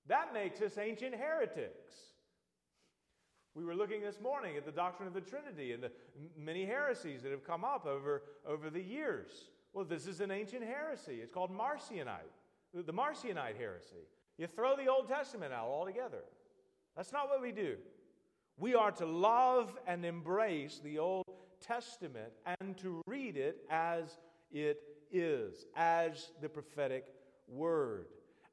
That 0.07 0.33
makes 0.33 0.61
us 0.61 0.77
ancient 0.77 1.15
heretics. 1.15 1.93
We 3.55 3.63
were 3.63 3.75
looking 3.75 4.01
this 4.01 4.19
morning 4.19 4.57
at 4.57 4.65
the 4.65 4.71
doctrine 4.71 5.07
of 5.07 5.13
the 5.13 5.21
Trinity 5.21 5.71
and 5.71 5.81
the 5.81 5.91
many 6.37 6.65
heresies 6.65 7.23
that 7.23 7.31
have 7.31 7.45
come 7.45 7.63
up 7.63 7.85
over, 7.85 8.23
over 8.45 8.69
the 8.69 8.81
years. 8.81 9.31
Well, 9.73 9.85
this 9.85 10.07
is 10.07 10.19
an 10.19 10.29
ancient 10.29 10.63
heresy. 10.63 11.19
It's 11.21 11.33
called 11.33 11.51
Marcionite, 11.51 12.31
the 12.73 12.93
Marcionite 12.93 13.57
heresy. 13.57 14.07
You 14.37 14.47
throw 14.47 14.75
the 14.75 14.87
Old 14.87 15.07
Testament 15.07 15.53
out 15.53 15.67
altogether. 15.67 16.23
That's 16.95 17.13
not 17.13 17.29
what 17.29 17.41
we 17.41 17.51
do. 17.51 17.77
We 18.57 18.73
are 18.73 18.91
to 18.91 19.05
love 19.05 19.77
and 19.85 20.05
embrace 20.05 20.79
the 20.83 20.99
Old 20.99 21.25
Testament 21.61 22.31
and 22.59 22.77
to 22.77 23.01
read 23.05 23.35
it 23.35 23.65
as 23.69 24.17
it 24.51 24.81
is, 25.11 25.65
as 25.75 26.31
the 26.41 26.47
prophetic 26.47 27.05
word. 27.47 28.05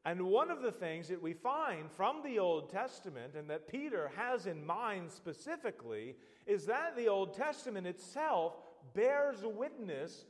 And 0.04 0.22
one 0.22 0.50
of 0.50 0.62
the 0.62 0.72
things 0.72 1.06
that 1.08 1.22
we 1.22 1.32
find 1.32 1.88
from 1.92 2.22
the 2.24 2.40
Old 2.40 2.70
Testament 2.70 3.34
and 3.36 3.48
that 3.50 3.68
Peter 3.68 4.10
has 4.16 4.46
in 4.46 4.66
mind 4.66 5.12
specifically 5.12 6.16
is 6.46 6.66
that 6.66 6.96
the 6.96 7.06
Old 7.06 7.34
Testament 7.34 7.86
itself 7.86 8.54
bears 8.94 9.44
witness 9.44 10.24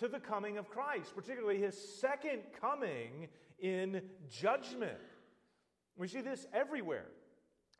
to 0.00 0.08
the 0.08 0.18
coming 0.18 0.58
of 0.58 0.68
Christ, 0.68 1.14
particularly 1.14 1.58
his 1.58 1.78
second 2.00 2.40
coming 2.60 3.28
in 3.60 4.02
judgment. 4.28 4.98
We 5.96 6.08
see 6.08 6.22
this 6.22 6.46
everywhere. 6.52 7.06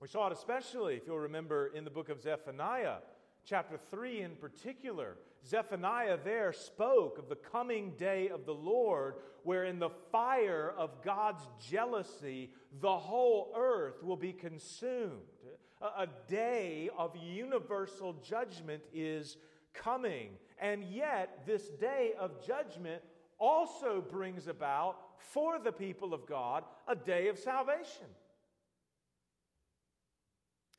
We 0.03 0.09
saw 0.09 0.27
it 0.27 0.33
especially, 0.33 0.97
if 0.97 1.07
you'll 1.07 1.21
remember, 1.21 1.71
in 1.77 1.85
the 1.85 1.91
book 1.91 2.09
of 2.09 2.21
Zephaniah, 2.21 2.97
chapter 3.45 3.79
3 3.89 4.23
in 4.23 4.31
particular. 4.33 5.17
Zephaniah 5.47 6.19
there 6.25 6.53
spoke 6.53 7.19
of 7.19 7.29
the 7.29 7.37
coming 7.37 7.93
day 7.97 8.29
of 8.29 8.45
the 8.45 8.53
Lord, 8.53 9.15
where 9.45 9.63
in 9.63 9.79
the 9.79 9.91
fire 10.11 10.75
of 10.77 11.05
God's 11.05 11.45
jealousy, 11.71 12.51
the 12.81 12.99
whole 12.99 13.55
earth 13.57 14.03
will 14.03 14.17
be 14.17 14.33
consumed. 14.33 15.23
A, 15.81 16.09
day 16.27 16.91
of 16.99 17.17
universal 17.17 18.15
judgment 18.29 18.83
is 18.93 19.37
coming. 19.73 20.31
And 20.61 20.83
yet, 20.83 21.47
this 21.47 21.69
day 21.69 22.15
of 22.19 22.45
judgment 22.45 23.05
also 23.39 24.01
brings 24.11 24.49
about 24.49 24.97
for 25.19 25.61
the 25.61 25.71
people 25.71 26.13
of 26.13 26.27
God 26.27 26.65
a 26.89 26.97
day 26.97 27.29
of 27.29 27.39
salvation. 27.39 28.07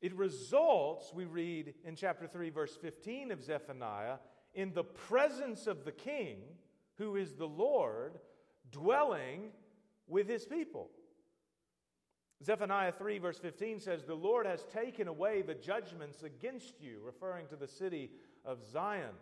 It 0.04 0.14
results, 0.18 1.14
we 1.14 1.24
read 1.24 1.76
in 1.86 1.95
chapter 1.95 2.28
3, 2.28 2.49
verse 2.49 2.76
15 2.76 3.32
of 3.32 3.41
Zephaniah, 3.41 4.18
in 4.54 4.74
the 4.74 4.84
presence 4.84 5.66
of 5.66 5.86
the 5.86 5.93
king, 5.93 6.39
who 6.97 7.16
is 7.16 7.36
the 7.36 7.47
Lord, 7.47 8.20
dwelling 8.70 9.51
with 10.06 10.28
his 10.28 10.43
people. 10.43 10.89
Zephaniah 12.43 12.91
3, 12.91 13.18
verse 13.20 13.39
15 13.39 13.80
says, 13.80 14.04
The 14.04 14.14
Lord 14.14 14.45
has 14.45 14.66
taken 14.66 15.08
away 15.08 15.41
the 15.41 15.54
judgments 15.54 16.22
against 16.24 16.82
you, 16.82 16.99
referring 17.01 17.47
to 17.47 17.56
the 17.56 17.66
city 17.66 18.12
of 18.43 18.62
Zion. 18.62 19.16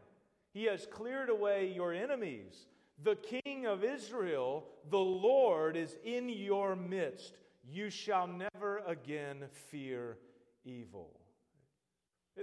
He 0.51 0.63
has 0.63 0.87
cleared 0.87 1.29
away 1.29 1.71
your 1.71 1.93
enemies. 1.93 2.65
The 3.03 3.17
King 3.17 3.67
of 3.67 3.83
Israel, 3.83 4.65
the 4.89 4.97
Lord, 4.97 5.77
is 5.77 5.95
in 6.03 6.27
your 6.27 6.75
midst. 6.75 7.37
You 7.63 7.91
shall 7.91 8.25
never 8.25 8.79
again 8.87 9.45
fear 9.69 10.17
evil. 10.65 11.19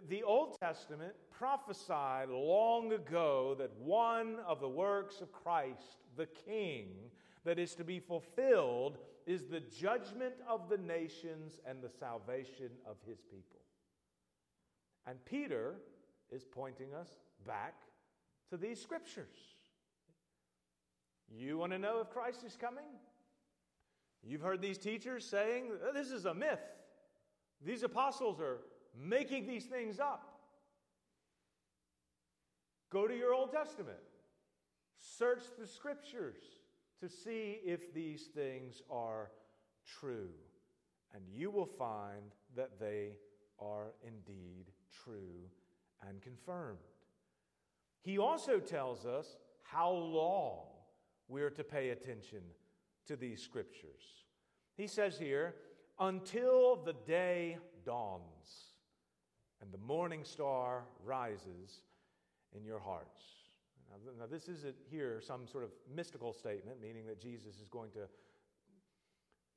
The 0.08 0.22
Old 0.22 0.58
Testament 0.60 1.14
prophesied 1.30 2.28
long 2.28 2.92
ago 2.92 3.56
that 3.58 3.72
one 3.78 4.38
of 4.46 4.60
the 4.60 4.68
works 4.68 5.20
of 5.20 5.32
Christ, 5.32 5.98
the 6.16 6.26
King, 6.26 6.88
that 7.44 7.58
is 7.58 7.74
to 7.76 7.84
be 7.84 7.98
fulfilled 7.98 8.98
is 9.26 9.44
the 9.44 9.60
judgment 9.60 10.34
of 10.48 10.68
the 10.68 10.76
nations 10.76 11.58
and 11.66 11.82
the 11.82 11.88
salvation 11.88 12.70
of 12.86 12.96
his 13.06 13.20
people. 13.22 13.60
And 15.06 15.24
Peter 15.24 15.76
is 16.30 16.44
pointing 16.44 16.92
us 16.94 17.08
back 17.46 17.74
to 18.50 18.56
these 18.56 18.80
scriptures. 18.80 19.38
You 21.30 21.58
want 21.58 21.72
to 21.72 21.78
know 21.78 22.00
if 22.00 22.10
Christ 22.10 22.44
is 22.44 22.56
coming? 22.56 22.84
You've 24.22 24.42
heard 24.42 24.60
these 24.60 24.78
teachers 24.78 25.24
saying, 25.24 25.70
this 25.94 26.10
is 26.10 26.26
a 26.26 26.34
myth. 26.34 26.60
These 27.64 27.82
apostles 27.82 28.40
are 28.40 28.58
making 28.96 29.46
these 29.46 29.64
things 29.64 29.98
up. 29.98 30.40
Go 32.90 33.06
to 33.06 33.14
your 33.14 33.34
Old 33.34 33.52
Testament, 33.52 33.98
search 34.96 35.42
the 35.58 35.66
scriptures 35.66 36.42
to 37.00 37.08
see 37.08 37.60
if 37.64 37.92
these 37.92 38.28
things 38.34 38.82
are 38.90 39.30
true, 40.00 40.30
and 41.14 41.22
you 41.30 41.50
will 41.50 41.66
find 41.66 42.32
that 42.56 42.80
they 42.80 43.12
are 43.60 43.92
indeed 44.02 44.66
true 45.04 45.50
and 46.08 46.22
confirmed. 46.22 46.78
He 48.00 48.18
also 48.18 48.58
tells 48.58 49.04
us 49.04 49.36
how 49.62 49.90
long 49.90 50.66
we're 51.28 51.50
to 51.50 51.64
pay 51.64 51.90
attention 51.90 52.40
to 53.06 53.16
these 53.16 53.42
scriptures. 53.42 54.24
He 54.76 54.86
says 54.86 55.18
here, 55.18 55.54
until 55.98 56.76
the 56.76 56.94
day 57.06 57.58
dawns 57.84 58.72
and 59.60 59.72
the 59.72 59.78
morning 59.78 60.24
star 60.24 60.84
rises 61.04 61.82
in 62.56 62.64
your 62.64 62.78
hearts. 62.78 63.20
Now, 63.90 64.12
now, 64.20 64.26
this 64.30 64.48
isn't 64.48 64.76
here 64.90 65.20
some 65.20 65.46
sort 65.46 65.64
of 65.64 65.70
mystical 65.94 66.32
statement, 66.32 66.80
meaning 66.80 67.06
that 67.06 67.20
Jesus 67.20 67.60
is 67.60 67.68
going 67.68 67.90
to 67.92 68.08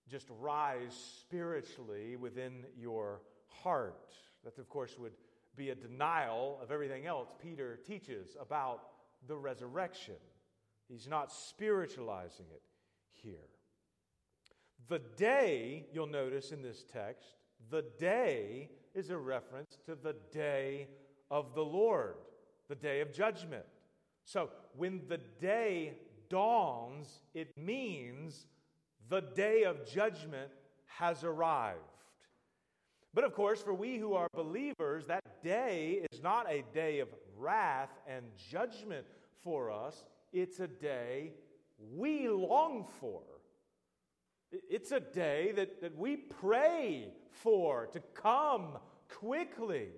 just 0.09 0.27
rise 0.39 0.93
spiritually 1.21 2.15
within 2.15 2.65
your 2.77 3.21
heart. 3.47 4.13
That, 4.43 4.57
of 4.57 4.69
course, 4.69 4.97
would 4.97 5.13
be 5.55 5.69
a 5.69 5.75
denial 5.75 6.59
of 6.61 6.71
everything 6.71 7.05
else 7.05 7.35
Peter 7.41 7.79
teaches 7.85 8.35
about 8.39 8.81
the 9.27 9.35
resurrection. 9.35 10.15
He's 10.87 11.07
not 11.07 11.31
spiritualizing 11.31 12.47
it 12.51 12.61
here. 13.11 13.49
The 14.87 14.99
day, 15.17 15.85
you'll 15.93 16.07
notice 16.07 16.51
in 16.51 16.61
this 16.61 16.83
text, 16.91 17.35
the 17.69 17.85
day 17.97 18.69
is 18.93 19.09
a 19.09 19.17
reference 19.17 19.77
to 19.85 19.95
the 19.95 20.15
day 20.31 20.87
of 21.29 21.55
the 21.55 21.63
Lord, 21.63 22.15
the 22.67 22.75
day 22.75 23.01
of 23.01 23.13
judgment. 23.13 23.65
So 24.25 24.49
when 24.75 25.01
the 25.07 25.19
day 25.39 25.97
dawns, 26.29 27.21
it 27.33 27.57
means 27.57 28.47
the 29.09 29.21
day 29.21 29.63
of 29.63 29.85
judgment 29.85 30.51
has 30.85 31.23
arrived. 31.23 31.79
But 33.13 33.23
of 33.23 33.33
course, 33.33 33.61
for 33.61 33.73
we 33.73 33.97
who 33.97 34.13
are 34.13 34.27
believers, 34.33 35.05
that 35.07 35.43
day 35.43 36.05
is 36.11 36.21
not 36.21 36.49
a 36.49 36.63
day 36.73 36.99
of 36.99 37.09
wrath 37.37 37.91
and 38.07 38.25
judgment 38.49 39.05
for 39.43 39.69
us. 39.69 40.05
It's 40.31 40.59
a 40.59 40.67
day 40.67 41.33
we 41.97 42.29
long 42.29 42.87
for. 42.99 43.21
It's 44.51 44.91
a 44.91 44.99
day 44.99 45.53
that, 45.55 45.81
that 45.81 45.97
we 45.97 46.17
pray 46.17 47.13
for 47.29 47.87
to 47.87 47.99
come 48.13 48.77
quickly. 49.09 49.89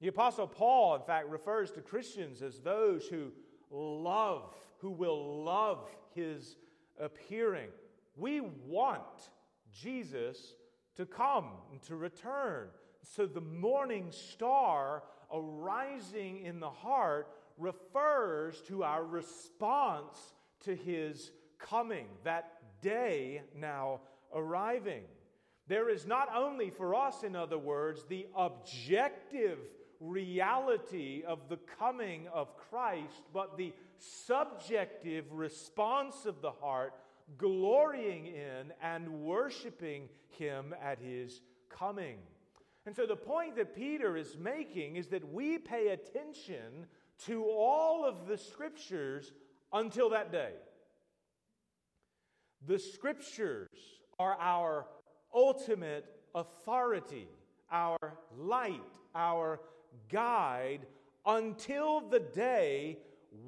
The 0.00 0.08
Apostle 0.08 0.46
Paul, 0.46 0.96
in 0.96 1.02
fact, 1.02 1.28
refers 1.28 1.70
to 1.72 1.80
Christians 1.80 2.42
as 2.42 2.58
those 2.60 3.06
who 3.06 3.32
love, 3.70 4.54
who 4.78 4.90
will 4.90 5.44
love 5.44 5.88
his 6.14 6.56
appearing. 6.98 7.68
We 8.16 8.40
want 8.40 9.30
Jesus 9.72 10.54
to 10.96 11.06
come 11.06 11.46
and 11.70 11.80
to 11.84 11.96
return. 11.96 12.68
So 13.02 13.26
the 13.26 13.40
morning 13.40 14.08
star 14.10 15.04
arising 15.32 16.44
in 16.44 16.60
the 16.60 16.70
heart 16.70 17.28
refers 17.56 18.60
to 18.62 18.84
our 18.84 19.04
response 19.04 20.34
to 20.64 20.74
his 20.74 21.30
coming, 21.58 22.06
that 22.24 22.61
day 22.82 23.42
now 23.56 24.00
arriving. 24.34 25.04
There 25.68 25.88
is 25.88 26.06
not 26.06 26.28
only 26.34 26.68
for 26.68 26.94
us, 26.94 27.22
in 27.22 27.34
other 27.34 27.58
words, 27.58 28.04
the 28.08 28.26
objective 28.36 29.58
reality 30.00 31.22
of 31.26 31.48
the 31.48 31.58
coming 31.78 32.26
of 32.34 32.56
Christ, 32.56 33.22
but 33.32 33.56
the 33.56 33.72
subjective 33.98 35.32
response 35.32 36.26
of 36.26 36.42
the 36.42 36.50
heart, 36.50 36.92
glorying 37.38 38.26
in 38.26 38.72
and 38.82 39.08
worshiping 39.22 40.08
Him 40.36 40.74
at 40.82 40.98
His 40.98 41.40
coming. 41.70 42.18
And 42.84 42.96
so 42.96 43.06
the 43.06 43.16
point 43.16 43.56
that 43.56 43.76
Peter 43.76 44.16
is 44.16 44.36
making 44.36 44.96
is 44.96 45.06
that 45.08 45.32
we 45.32 45.58
pay 45.58 45.88
attention 45.88 46.86
to 47.26 47.44
all 47.44 48.04
of 48.04 48.26
the 48.26 48.36
scriptures 48.36 49.32
until 49.72 50.10
that 50.10 50.32
day. 50.32 50.50
The 52.66 52.78
scriptures 52.78 53.68
are 54.18 54.36
our 54.40 54.86
ultimate 55.34 56.06
authority, 56.34 57.28
our 57.70 57.98
light, 58.36 58.80
our 59.14 59.60
guide 60.08 60.86
until 61.26 62.00
the 62.00 62.20
day 62.20 62.98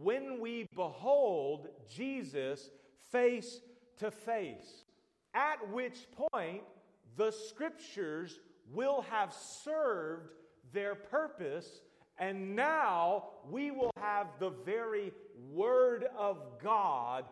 when 0.03 0.41
we 0.41 0.67
behold 0.75 1.69
Jesus 1.89 2.71
face 3.12 3.61
to 3.99 4.11
face, 4.11 4.85
at 5.35 5.69
which 5.71 6.07
point 6.33 6.62
the 7.17 7.31
scriptures 7.31 8.41
will 8.73 9.03
have 9.03 9.33
served 9.33 10.31
their 10.73 10.95
purpose, 10.95 11.83
and 12.19 12.57
now 12.57 13.25
we 13.49 13.71
will 13.71 13.93
have 13.97 14.27
the 14.41 14.51
very 14.51 15.12
Word 15.53 16.07
of 16.19 16.39
God 16.62 17.25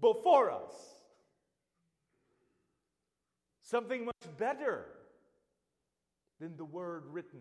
before 0.00 0.50
us. 0.50 0.72
Something 3.62 4.04
much 4.04 4.38
better 4.38 4.86
than 6.40 6.56
the 6.56 6.64
word 6.64 7.04
written 7.06 7.40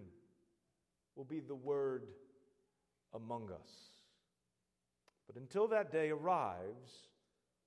will 1.15 1.25
be 1.25 1.39
the 1.39 1.55
word 1.55 2.07
among 3.13 3.49
us. 3.51 3.71
But 5.25 5.35
until 5.37 5.67
that 5.69 5.91
day 5.91 6.09
arrives, 6.09 6.91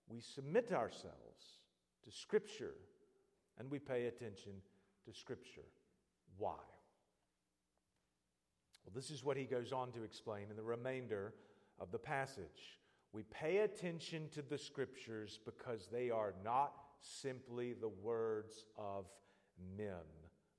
we 0.09 0.21
submit 0.21 0.73
ourselves 0.73 1.61
to 2.05 2.11
Scripture 2.11 2.75
and 3.59 3.71
we 3.71 3.79
pay 3.79 4.07
attention 4.07 4.53
to 5.07 5.13
Scripture. 5.13 5.67
Why? 6.39 6.57
Well, 8.85 8.93
this 8.95 9.11
is 9.11 9.23
what 9.23 9.37
he 9.37 9.45
goes 9.45 9.73
on 9.73 9.93
to 9.93 10.03
explain 10.03 10.45
in 10.51 10.57
the 10.57 10.63
remainder 10.63 11.35
of 11.79 11.93
the 11.93 11.99
passage. 11.99 12.80
We 13.13 13.23
pay 13.25 13.59
attention 13.59 14.29
to 14.35 14.43
the 14.43 14.59
Scriptures 14.59 15.41
because 15.45 15.89
they 15.91 16.11
are 16.11 16.35
not 16.45 16.75
simply 17.01 17.73
the 17.73 17.89
words 17.89 18.67
of 18.79 19.07
men, 19.77 20.07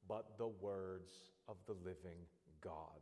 but 0.07 0.37
the 0.37 0.47
words 0.47 1.11
of 1.47 1.55
the 1.65 1.75
living 1.83 2.19
God. 2.61 2.99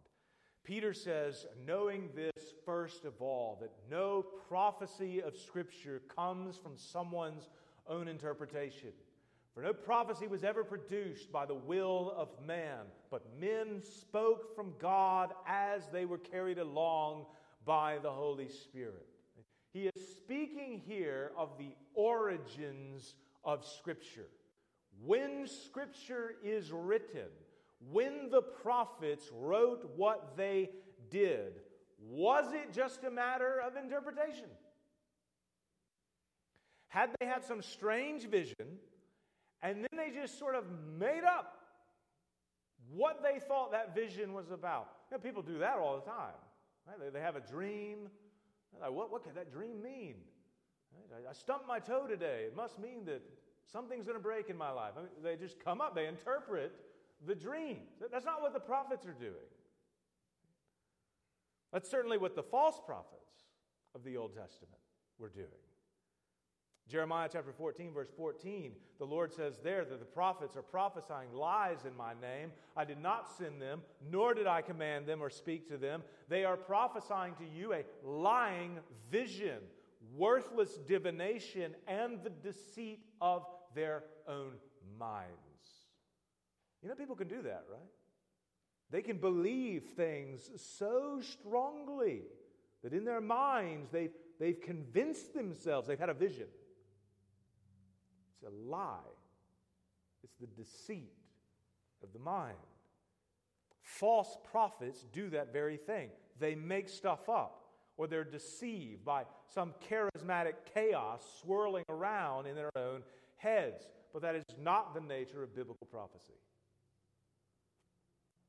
Peter 0.63 0.93
says, 0.93 1.47
knowing 1.65 2.09
this 2.15 2.53
first 2.63 3.05
of 3.05 3.21
all, 3.21 3.57
that 3.59 3.71
no 3.89 4.21
prophecy 4.47 5.21
of 5.21 5.35
Scripture 5.35 6.01
comes 6.15 6.57
from 6.57 6.77
someone's 6.77 7.49
own 7.87 8.07
interpretation. 8.07 8.91
For 9.55 9.63
no 9.63 9.73
prophecy 9.73 10.27
was 10.27 10.43
ever 10.43 10.63
produced 10.63 11.31
by 11.31 11.45
the 11.47 11.55
will 11.55 12.13
of 12.15 12.29
man, 12.45 12.85
but 13.09 13.25
men 13.39 13.81
spoke 13.81 14.55
from 14.55 14.73
God 14.79 15.33
as 15.47 15.87
they 15.91 16.05
were 16.05 16.19
carried 16.19 16.59
along 16.59 17.25
by 17.65 17.97
the 17.97 18.11
Holy 18.11 18.47
Spirit. 18.47 19.08
He 19.73 19.87
is 19.87 20.07
speaking 20.17 20.81
here 20.85 21.31
of 21.37 21.57
the 21.57 21.75
origins 21.93 23.15
of 23.43 23.65
Scripture. 23.65 24.27
When 25.05 25.47
Scripture 25.47 26.35
is 26.43 26.71
written, 26.71 27.27
when 27.91 28.29
the 28.29 28.41
prophets 28.41 29.29
wrote 29.33 29.89
what 29.95 30.35
they 30.35 30.71
did, 31.09 31.61
was 31.99 32.53
it 32.53 32.73
just 32.73 33.03
a 33.03 33.11
matter 33.11 33.61
of 33.65 33.75
interpretation? 33.75 34.49
Had 36.87 37.11
they 37.19 37.27
had 37.27 37.45
some 37.45 37.61
strange 37.61 38.27
vision 38.27 38.79
and 39.61 39.77
then 39.83 39.97
they 39.97 40.09
just 40.09 40.39
sort 40.39 40.55
of 40.55 40.63
made 40.97 41.23
up 41.23 41.55
what 42.91 43.21
they 43.21 43.39
thought 43.39 43.71
that 43.71 43.93
vision 43.93 44.33
was 44.33 44.49
about? 44.49 44.87
You 45.11 45.17
know, 45.17 45.21
people 45.21 45.43
do 45.43 45.59
that 45.59 45.77
all 45.77 45.95
the 45.95 46.09
time. 46.09 46.33
Right? 46.87 46.97
They, 46.99 47.19
they 47.19 47.23
have 47.23 47.35
a 47.35 47.41
dream. 47.41 48.09
Like, 48.81 48.91
what, 48.91 49.11
what 49.11 49.23
could 49.23 49.35
that 49.35 49.51
dream 49.51 49.81
mean? 49.81 50.15
I, 51.13 51.29
I 51.29 51.33
stumped 51.33 51.67
my 51.67 51.79
toe 51.79 52.07
today. 52.07 52.43
It 52.45 52.55
must 52.55 52.79
mean 52.79 53.05
that 53.05 53.21
something's 53.71 54.05
going 54.05 54.17
to 54.17 54.23
break 54.23 54.49
in 54.49 54.57
my 54.57 54.71
life. 54.71 54.93
I 54.97 55.01
mean, 55.01 55.09
they 55.23 55.35
just 55.35 55.63
come 55.63 55.81
up, 55.81 55.95
they 55.95 56.07
interpret 56.07 56.73
the 57.25 57.35
dream. 57.35 57.79
That's 58.11 58.25
not 58.25 58.41
what 58.41 58.53
the 58.53 58.59
prophets 58.59 59.05
are 59.05 59.13
doing. 59.13 59.33
That's 61.71 61.89
certainly 61.89 62.17
what 62.17 62.35
the 62.35 62.43
false 62.43 62.79
prophets 62.83 63.29
of 63.93 64.03
the 64.03 64.17
Old 64.17 64.33
Testament 64.33 64.79
were 65.19 65.29
doing. 65.29 65.47
Jeremiah 66.89 67.29
chapter 67.31 67.51
14, 67.51 67.93
verse 67.93 68.09
14, 68.17 68.71
the 68.97 69.05
Lord 69.05 69.31
says 69.31 69.59
there 69.63 69.85
that 69.85 69.99
the 69.99 70.05
prophets 70.05 70.57
are 70.57 70.63
prophesying 70.63 71.31
lies 71.31 71.85
in 71.85 71.95
my 71.95 72.13
name. 72.19 72.51
I 72.75 72.83
did 72.83 72.99
not 72.99 73.29
send 73.37 73.61
them, 73.61 73.81
nor 74.09 74.33
did 74.33 74.47
I 74.47 74.63
command 74.63 75.05
them 75.05 75.21
or 75.21 75.29
speak 75.29 75.69
to 75.69 75.77
them. 75.77 76.01
They 76.29 76.45
are 76.45 76.57
prophesying 76.57 77.35
to 77.35 77.45
you 77.45 77.73
a 77.73 77.85
lying 78.03 78.79
vision, 79.11 79.59
worthless 80.17 80.79
divination, 80.87 81.75
and 81.87 82.23
the 82.23 82.31
deceit 82.31 83.01
of 83.21 83.45
their 83.75 84.03
own 84.27 84.53
minds. 84.97 85.29
You 86.81 86.89
know, 86.89 86.95
people 86.95 87.15
can 87.15 87.27
do 87.27 87.43
that, 87.43 87.65
right? 87.71 87.81
They 88.89 89.03
can 89.03 89.17
believe 89.17 89.83
things 89.95 90.49
so 90.55 91.21
strongly 91.21 92.23
that 92.83 92.93
in 92.93 93.05
their 93.05 93.21
minds 93.21 93.91
they've, 93.91 94.13
they've 94.39 94.59
convinced 94.59 95.35
themselves 95.35 95.87
they've 95.87 95.99
had 95.99 96.09
a 96.09 96.15
vision. 96.15 96.47
It's 98.41 98.51
a 98.51 98.69
lie, 98.69 98.97
it's 100.23 100.35
the 100.39 100.47
deceit 100.47 101.11
of 102.01 102.13
the 102.13 102.19
mind. 102.19 102.55
False 103.81 104.37
prophets 104.49 105.05
do 105.11 105.29
that 105.31 105.51
very 105.51 105.77
thing. 105.77 106.09
They 106.39 106.55
make 106.55 106.87
stuff 106.87 107.27
up, 107.27 107.65
or 107.97 108.07
they're 108.07 108.23
deceived 108.23 109.03
by 109.03 109.25
some 109.53 109.73
charismatic 109.89 110.53
chaos 110.73 111.21
swirling 111.41 111.83
around 111.89 112.45
in 112.45 112.55
their 112.55 112.71
own 112.77 113.03
heads. 113.35 113.87
But 114.13 114.21
that 114.21 114.35
is 114.35 114.43
not 114.61 114.93
the 114.93 115.01
nature 115.01 115.43
of 115.43 115.55
biblical 115.55 115.87
prophecy. 115.87 116.39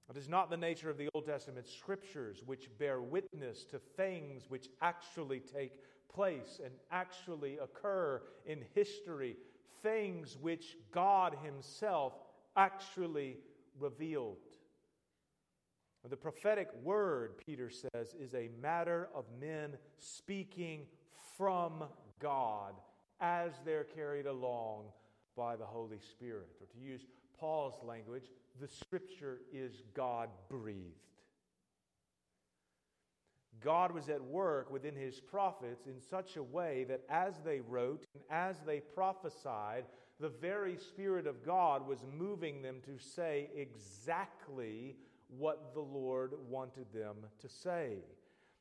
It 0.09 0.16
is 0.16 0.28
not 0.28 0.51
the 0.51 0.57
nature 0.57 0.91
of 0.91 0.99
the 0.99 1.09
Old 1.14 1.26
Testament 1.26 1.66
scriptures 1.68 2.43
which 2.45 2.68
bear 2.78 3.01
witness 3.01 3.64
to 3.66 3.78
things 3.78 4.47
which 4.49 4.68
actually 4.82 5.38
take 5.38 5.72
place 6.12 6.61
and 6.64 6.74
actually 6.91 7.59
occur 7.59 8.20
in 8.45 8.64
history, 8.74 9.36
things 9.83 10.37
which 10.41 10.76
God 10.93 11.37
Himself 11.43 12.14
actually 12.57 13.39
revealed. 13.78 14.37
The 16.09 16.16
prophetic 16.16 16.68
word, 16.83 17.37
Peter 17.45 17.70
says, 17.70 18.14
is 18.18 18.35
a 18.35 18.49
matter 18.61 19.09
of 19.14 19.24
men 19.39 19.76
speaking 19.99 20.87
from 21.37 21.85
God 22.18 22.74
as 23.20 23.53
they're 23.64 23.85
carried 23.85 24.26
along 24.26 24.85
by 25.37 25.57
the 25.57 25.66
Holy 25.66 25.99
Spirit. 25.99 26.49
Or 26.61 26.66
to 26.66 26.78
use 26.78 27.03
Paul's 27.39 27.83
language, 27.85 28.31
the 28.61 28.68
scripture 28.68 29.41
is 29.53 29.83
God 29.95 30.31
breathed. 30.49 31.10
God 33.63 33.93
was 33.93 34.09
at 34.09 34.23
work 34.23 34.71
within 34.71 34.95
his 34.95 35.21
prophets 35.21 35.87
in 35.87 36.01
such 36.01 36.37
a 36.37 36.43
way 36.43 36.85
that 36.89 37.03
as 37.09 37.35
they 37.45 37.61
wrote 37.61 38.05
and 38.15 38.23
as 38.31 38.57
they 38.67 38.81
prophesied, 38.81 39.85
the 40.19 40.29
very 40.29 40.77
Spirit 40.77 41.27
of 41.27 41.45
God 41.45 41.87
was 41.87 42.05
moving 42.17 42.63
them 42.63 42.77
to 42.85 42.99
say 43.03 43.49
exactly 43.55 44.97
what 45.39 45.73
the 45.75 45.81
Lord 45.81 46.35
wanted 46.49 46.87
them 46.93 47.17
to 47.41 47.49
say. 47.49 47.99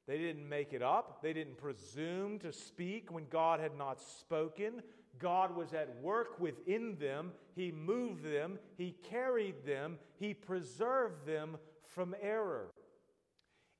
They 0.08 0.18
didn't 0.18 0.48
make 0.48 0.74
it 0.74 0.82
up. 0.82 1.22
They 1.22 1.34
didn't 1.34 1.58
presume 1.58 2.40
to 2.40 2.52
speak 2.52 3.12
when 3.12 3.28
God 3.30 3.60
had 3.60 3.78
not 3.78 4.02
spoken. 4.02 4.82
God 5.20 5.56
was 5.56 5.74
at 5.74 6.02
work 6.02 6.40
within 6.40 6.98
them. 7.00 7.32
He 7.56 7.72
moved 7.72 8.24
them. 8.24 8.58
He 8.78 8.96
carried 9.04 9.66
them. 9.66 10.00
He 10.20 10.34
preserved 10.34 11.26
them 11.26 11.58
from 11.88 12.16
error. 12.22 12.72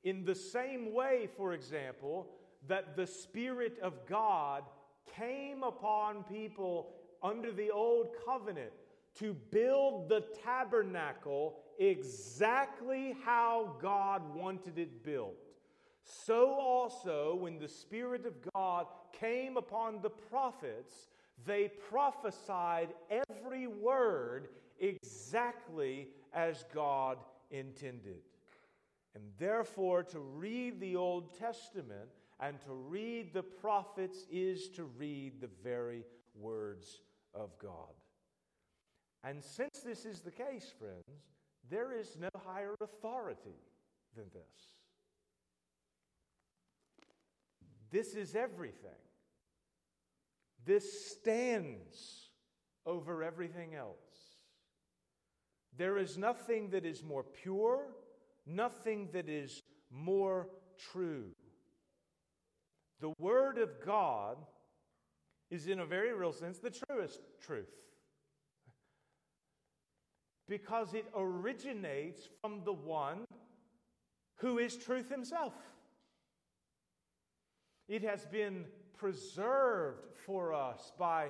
In 0.04 0.24
the 0.26 0.36
same 0.36 0.94
way, 0.94 1.28
for 1.36 1.54
example, 1.54 2.28
that 2.68 2.96
the 2.96 3.08
Spirit 3.08 3.78
of 3.82 4.06
God 4.08 4.64
came 5.18 5.64
upon 5.64 6.24
people 6.24 6.92
under 7.22 7.52
the 7.52 7.72
old 7.72 8.10
covenant 8.26 8.72
to 9.16 9.34
build 9.52 10.08
the 10.08 10.24
tabernacle 10.44 11.58
exactly 11.80 13.16
how 13.26 13.76
God 13.82 14.36
wanted 14.36 14.78
it 14.78 15.04
built. 15.04 15.36
So 16.04 16.52
also, 16.54 17.36
when 17.36 17.60
the 17.60 17.68
Spirit 17.68 18.26
of 18.26 18.34
God 18.56 18.88
came 19.12 19.58
upon 19.58 20.02
the 20.02 20.10
prophets, 20.10 21.10
they 21.46 21.70
prophesied 21.90 22.90
every 23.30 23.68
word 23.68 24.50
exactly 24.80 26.10
as 26.34 26.66
God 26.74 27.18
intended. 27.52 28.22
And 29.20 29.32
therefore, 29.38 30.04
to 30.04 30.20
read 30.20 30.80
the 30.80 30.96
Old 30.96 31.38
Testament 31.38 32.10
and 32.40 32.58
to 32.62 32.72
read 32.72 33.34
the 33.34 33.44
prophets 33.44 34.26
is 34.32 34.70
to 34.70 34.86
read 34.86 35.42
the 35.42 35.50
very 35.62 36.06
words 36.36 37.02
of 37.34 37.50
God. 37.60 37.94
And 39.26 39.44
since 39.44 39.82
this 39.84 40.06
is 40.06 40.22
the 40.22 40.32
case, 40.32 40.74
friends, 40.80 41.04
there 41.70 41.92
is 41.92 42.16
no 42.18 42.30
higher 42.46 42.76
authority 42.80 43.60
than 44.16 44.26
this. 44.34 44.78
This 47.92 48.14
is 48.14 48.36
everything. 48.36 49.04
This 50.66 51.10
stands 51.10 52.30
over 52.86 53.22
everything 53.22 53.76
else. 53.76 53.98
There 55.78 55.98
is 55.98 56.18
nothing 56.18 56.70
that 56.70 56.86
is 56.86 57.04
more 57.04 57.24
pure, 57.24 57.88
nothing 58.50 59.10
that 59.14 59.30
is 59.30 59.62
more 59.92 60.50
true. 60.92 61.32
The 63.02 63.14
Word 63.20 63.58
of 63.58 63.70
God 63.86 64.38
is, 65.50 65.68
in 65.68 65.80
a 65.80 65.86
very 65.86 66.14
real 66.14 66.34
sense, 66.34 66.60
the 66.60 66.72
truest 66.72 67.22
truth 67.46 67.70
because 70.50 70.96
it 70.96 71.06
originates 71.16 72.28
from 72.42 72.62
the 72.66 72.74
one 72.74 73.20
who 74.38 74.58
is 74.58 74.76
truth 74.76 75.10
himself. 75.10 75.54
It 77.88 78.04
has 78.04 78.26
been 78.26 78.66
preserved 78.98 80.06
for 80.26 80.54
us 80.54 80.92
by 80.98 81.30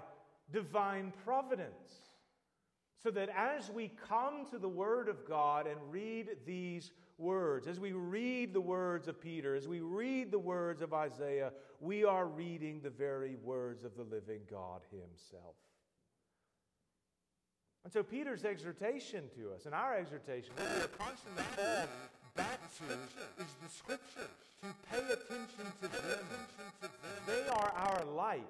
divine 0.52 1.14
providence. 1.24 2.14
So 3.04 3.12
that 3.12 3.30
as 3.30 3.70
we 3.70 3.92
come 4.10 4.46
to 4.52 4.58
the 4.58 4.68
Word 4.68 5.08
of 5.08 5.26
God 5.28 5.68
and 5.68 5.78
read 5.90 6.30
these 6.46 6.92
words, 7.20 7.68
as 7.68 7.80
we 7.80 7.92
read 7.92 8.54
the 8.54 8.62
words 8.62 9.08
of 9.08 9.20
Peter, 9.20 9.56
as 9.56 9.68
we 9.68 9.82
read 9.82 10.32
the 10.32 10.40
words 10.40 10.82
of 10.82 10.94
Isaiah, 10.94 11.52
we 11.80 12.04
are 12.04 12.26
reading 12.26 12.80
the 12.82 12.90
very 12.90 13.36
words 13.44 13.84
of 13.84 13.96
the 13.96 14.04
living 14.04 14.42
God 14.50 14.82
Himself. 14.92 15.56
And 17.84 17.94
so 17.94 18.04
Peter's 18.04 18.46
exhortation 18.46 19.24
to 19.36 19.54
us, 19.54 19.66
and 19.66 19.74
our 19.74 19.96
exhortation, 19.96 20.52
what 20.56 20.68
we 20.76 20.82
are 20.84 20.88
constantly 20.88 21.44
called 21.56 21.90
back 22.36 22.60
to, 22.78 22.84
is 23.42 23.50
the 23.64 23.70
Scriptures, 23.70 24.30
to 24.62 24.68
pay 24.92 25.06
attention 25.06 25.72
to 25.82 25.88
them. 25.88 26.26
They 27.26 27.48
are 27.48 27.72
our 27.76 28.04
light. 28.06 28.48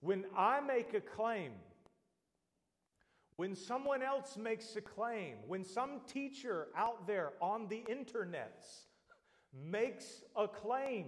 When 0.00 0.24
I 0.36 0.60
make 0.60 0.94
a 0.94 1.00
claim, 1.00 1.52
when 3.36 3.54
someone 3.54 4.02
else 4.02 4.36
makes 4.36 4.76
a 4.76 4.80
claim, 4.80 5.36
when 5.46 5.64
some 5.64 6.00
teacher 6.06 6.68
out 6.76 7.06
there 7.06 7.32
on 7.40 7.68
the 7.68 7.82
internets 7.90 8.86
makes 9.52 10.22
a 10.34 10.48
claim, 10.48 11.06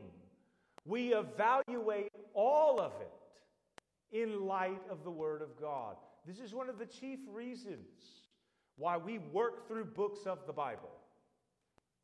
we 0.84 1.14
evaluate 1.14 2.12
all 2.34 2.80
of 2.80 2.92
it 3.00 3.12
in 4.12 4.46
light 4.46 4.82
of 4.90 5.04
the 5.04 5.10
Word 5.10 5.42
of 5.42 5.58
God. 5.60 5.96
This 6.26 6.38
is 6.38 6.54
one 6.54 6.68
of 6.68 6.78
the 6.78 6.86
chief 6.86 7.18
reasons 7.30 7.88
why 8.76 8.96
we 8.96 9.18
work 9.18 9.66
through 9.66 9.86
books 9.86 10.26
of 10.26 10.46
the 10.46 10.52
Bible. 10.52 10.90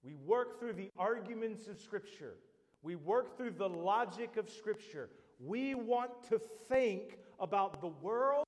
We 0.02 0.14
work 0.14 0.58
through 0.58 0.74
the 0.74 0.90
arguments 0.98 1.66
of 1.66 1.78
Scripture. 1.78 2.34
We 2.82 2.96
work 2.96 3.36
through 3.36 3.52
the 3.52 3.68
logic 3.68 4.36
of 4.36 4.50
Scripture. 4.50 5.08
We 5.38 5.74
want 5.74 6.10
to 6.30 6.38
think 6.68 7.18
about 7.40 7.80
the 7.80 7.88
world 7.88 8.44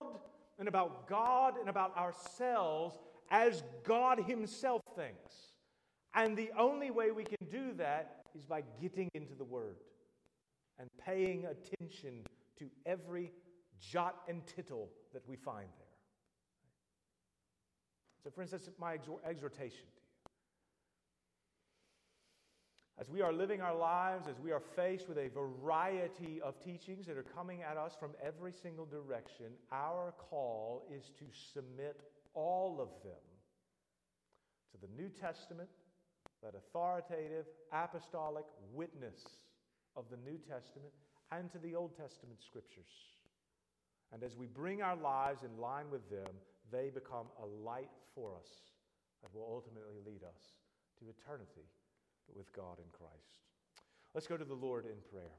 and 0.59 0.69
about 0.69 1.09
God 1.09 1.55
and 1.59 1.69
about 1.69 1.97
ourselves 1.97 2.99
as 3.31 3.63
God 3.85 4.21
Himself 4.21 4.83
thinks. 4.97 5.35
And 6.15 6.37
the 6.37 6.51
only 6.59 6.91
way 6.91 7.11
we 7.11 7.25
can 7.25 7.47
do 7.51 7.75
that 7.75 8.23
is 8.37 8.45
by 8.45 8.63
getting 8.81 9.09
into 9.15 9.35
the 9.35 9.45
Word 9.45 9.77
and 10.79 10.89
paying 11.05 11.47
attention 11.47 12.25
to 12.59 12.71
every 12.87 13.33
jot 13.81 14.17
and 14.29 14.47
tittle 14.47 14.89
that 15.13 15.23
we 15.29 15.37
find 15.37 15.69
there. 15.79 15.87
So, 18.25 18.31
for 18.31 18.43
instance, 18.43 18.69
my 18.79 18.99
exhortation 19.29 19.85
to 19.95 20.01
you. 20.01 20.07
As 22.99 23.11
we 23.11 23.21
are 23.21 23.33
living 23.33 23.61
our 23.61 23.77
lives, 23.77 24.27
as 24.27 24.41
we 24.41 24.53
are 24.53 24.63
faced 24.75 25.07
with 25.07 25.19
a 25.19 25.29
variety 25.29 26.41
of 26.41 26.59
teachings 26.65 27.07
that 27.07 27.19
are 27.19 27.23
coming 27.23 27.63
at 27.63 27.77
us 27.77 27.95
from 28.01 28.13
every 28.25 28.53
single 28.53 28.87
direction, 28.87 29.53
our 29.71 30.15
call 30.31 30.83
is 30.91 31.11
to 31.19 31.25
submit 31.53 32.01
all 32.33 32.81
of 32.81 32.89
them 33.05 33.21
to 34.73 34.79
the 34.81 34.89
New 34.97 35.11
Testament, 35.11 35.69
that 36.43 36.55
authoritative 36.55 37.45
apostolic 37.71 38.47
witness 38.73 39.21
of 39.95 40.05
the 40.11 40.17
New 40.17 40.39
Testament, 40.39 40.93
and 41.33 41.51
to 41.53 41.59
the 41.59 41.75
Old 41.75 41.95
Testament 41.99 42.41
scriptures. 42.43 43.13
And 44.11 44.23
as 44.23 44.37
we 44.37 44.47
bring 44.47 44.81
our 44.81 44.97
lives 44.97 45.43
in 45.43 45.61
line 45.61 45.91
with 45.91 46.09
them, 46.09 46.33
they 46.73 46.89
become 46.89 47.27
a 47.43 47.47
light 47.47 47.91
for 48.15 48.35
us 48.35 48.49
that 49.21 49.35
will 49.35 49.47
ultimately 49.51 49.97
lead 50.07 50.23
us 50.23 50.41
to 50.99 51.05
eternity 51.11 51.69
with 52.35 52.53
God 52.53 52.79
in 52.79 52.91
Christ. 52.93 53.41
Let's 54.15 54.27
go 54.27 54.37
to 54.37 54.45
the 54.45 54.55
Lord 54.55 54.87
in 54.87 54.97
prayer. 55.11 55.33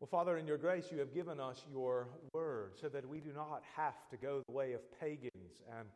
Well, 0.00 0.08
Father, 0.08 0.36
in 0.36 0.48
your 0.48 0.58
grace, 0.58 0.86
you 0.90 0.98
have 0.98 1.14
given 1.14 1.38
us 1.38 1.62
your 1.70 2.08
word 2.34 2.72
so 2.80 2.88
that 2.88 3.08
we 3.08 3.20
do 3.20 3.32
not 3.32 3.62
have 3.76 4.08
to 4.10 4.16
go 4.16 4.42
the 4.48 4.52
way 4.52 4.72
of 4.72 4.80
pagans 4.98 5.62
and 5.78 5.86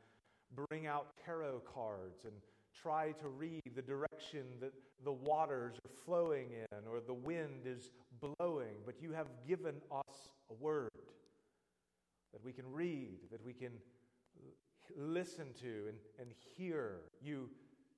bring 0.68 0.86
out 0.86 1.08
tarot 1.24 1.62
cards 1.74 2.24
and 2.24 2.34
try 2.80 3.12
to 3.20 3.28
read 3.28 3.62
the 3.74 3.82
direction 3.82 4.44
that 4.60 4.72
the 5.04 5.10
waters 5.10 5.74
are 5.84 5.94
flowing 6.04 6.50
in 6.52 6.78
or 6.88 7.00
the 7.00 7.14
wind 7.14 7.62
is 7.64 7.90
blowing, 8.20 8.76
but 8.84 8.94
you 9.02 9.10
have 9.12 9.26
given 9.48 9.74
us 9.90 10.30
a 10.50 10.54
word 10.62 10.90
that 12.36 12.44
we 12.44 12.52
can 12.52 12.70
read, 12.70 13.16
that 13.32 13.42
we 13.42 13.54
can 13.54 13.72
listen 14.94 15.46
to 15.62 15.88
and, 15.88 15.96
and 16.20 16.28
hear. 16.54 17.00
You 17.22 17.48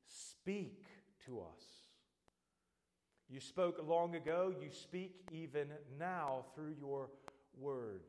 speak 0.06 0.84
to 1.26 1.40
us. 1.40 1.64
You 3.28 3.40
spoke 3.40 3.84
long 3.84 4.14
ago, 4.14 4.54
you 4.62 4.70
speak 4.70 5.16
even 5.32 5.66
now 5.98 6.44
through 6.54 6.76
your 6.78 7.10
word. 7.58 8.02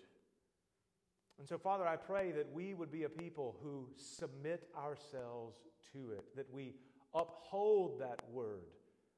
And 1.39 1.47
so, 1.47 1.57
Father, 1.57 1.88
I 1.88 1.95
pray 1.95 2.32
that 2.34 2.53
we 2.53 2.75
would 2.75 2.91
be 2.91 3.05
a 3.05 3.09
people 3.09 3.55
who 3.63 3.88
submit 3.97 4.69
ourselves 4.77 5.57
to 5.93 6.11
it, 6.11 6.25
that 6.36 6.53
we 6.53 6.75
uphold 7.15 7.99
that 8.01 8.21
word 8.32 8.67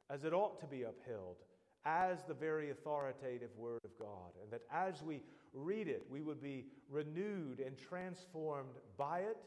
as 0.10 0.24
it 0.24 0.32
ought 0.32 0.62
to 0.62 0.66
be 0.66 0.84
upheld, 0.84 1.36
as 1.84 2.24
the 2.24 2.34
very 2.34 2.70
authoritative 2.70 3.50
word 3.58 3.82
of 3.84 3.92
God, 4.00 4.32
and 4.42 4.50
that 4.50 4.62
as 4.72 5.04
we 5.04 5.22
read 5.54 5.88
it, 5.88 6.06
we 6.10 6.22
would 6.22 6.42
be 6.42 6.66
renewed 6.90 7.60
and 7.60 7.78
transformed 7.78 8.76
by 8.98 9.20
it, 9.20 9.38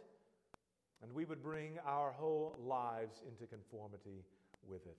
and 1.03 1.13
we 1.15 1.25
would 1.25 1.43
bring 1.43 1.79
our 1.87 2.13
whole 2.13 2.57
lives 2.59 3.23
into 3.27 3.47
conformity 3.47 4.25
with 4.67 4.87
it. 4.87 4.99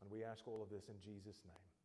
And 0.00 0.10
we 0.10 0.24
ask 0.24 0.46
all 0.46 0.62
of 0.62 0.68
this 0.70 0.88
in 0.88 0.94
Jesus' 1.00 1.42
name. 1.44 1.75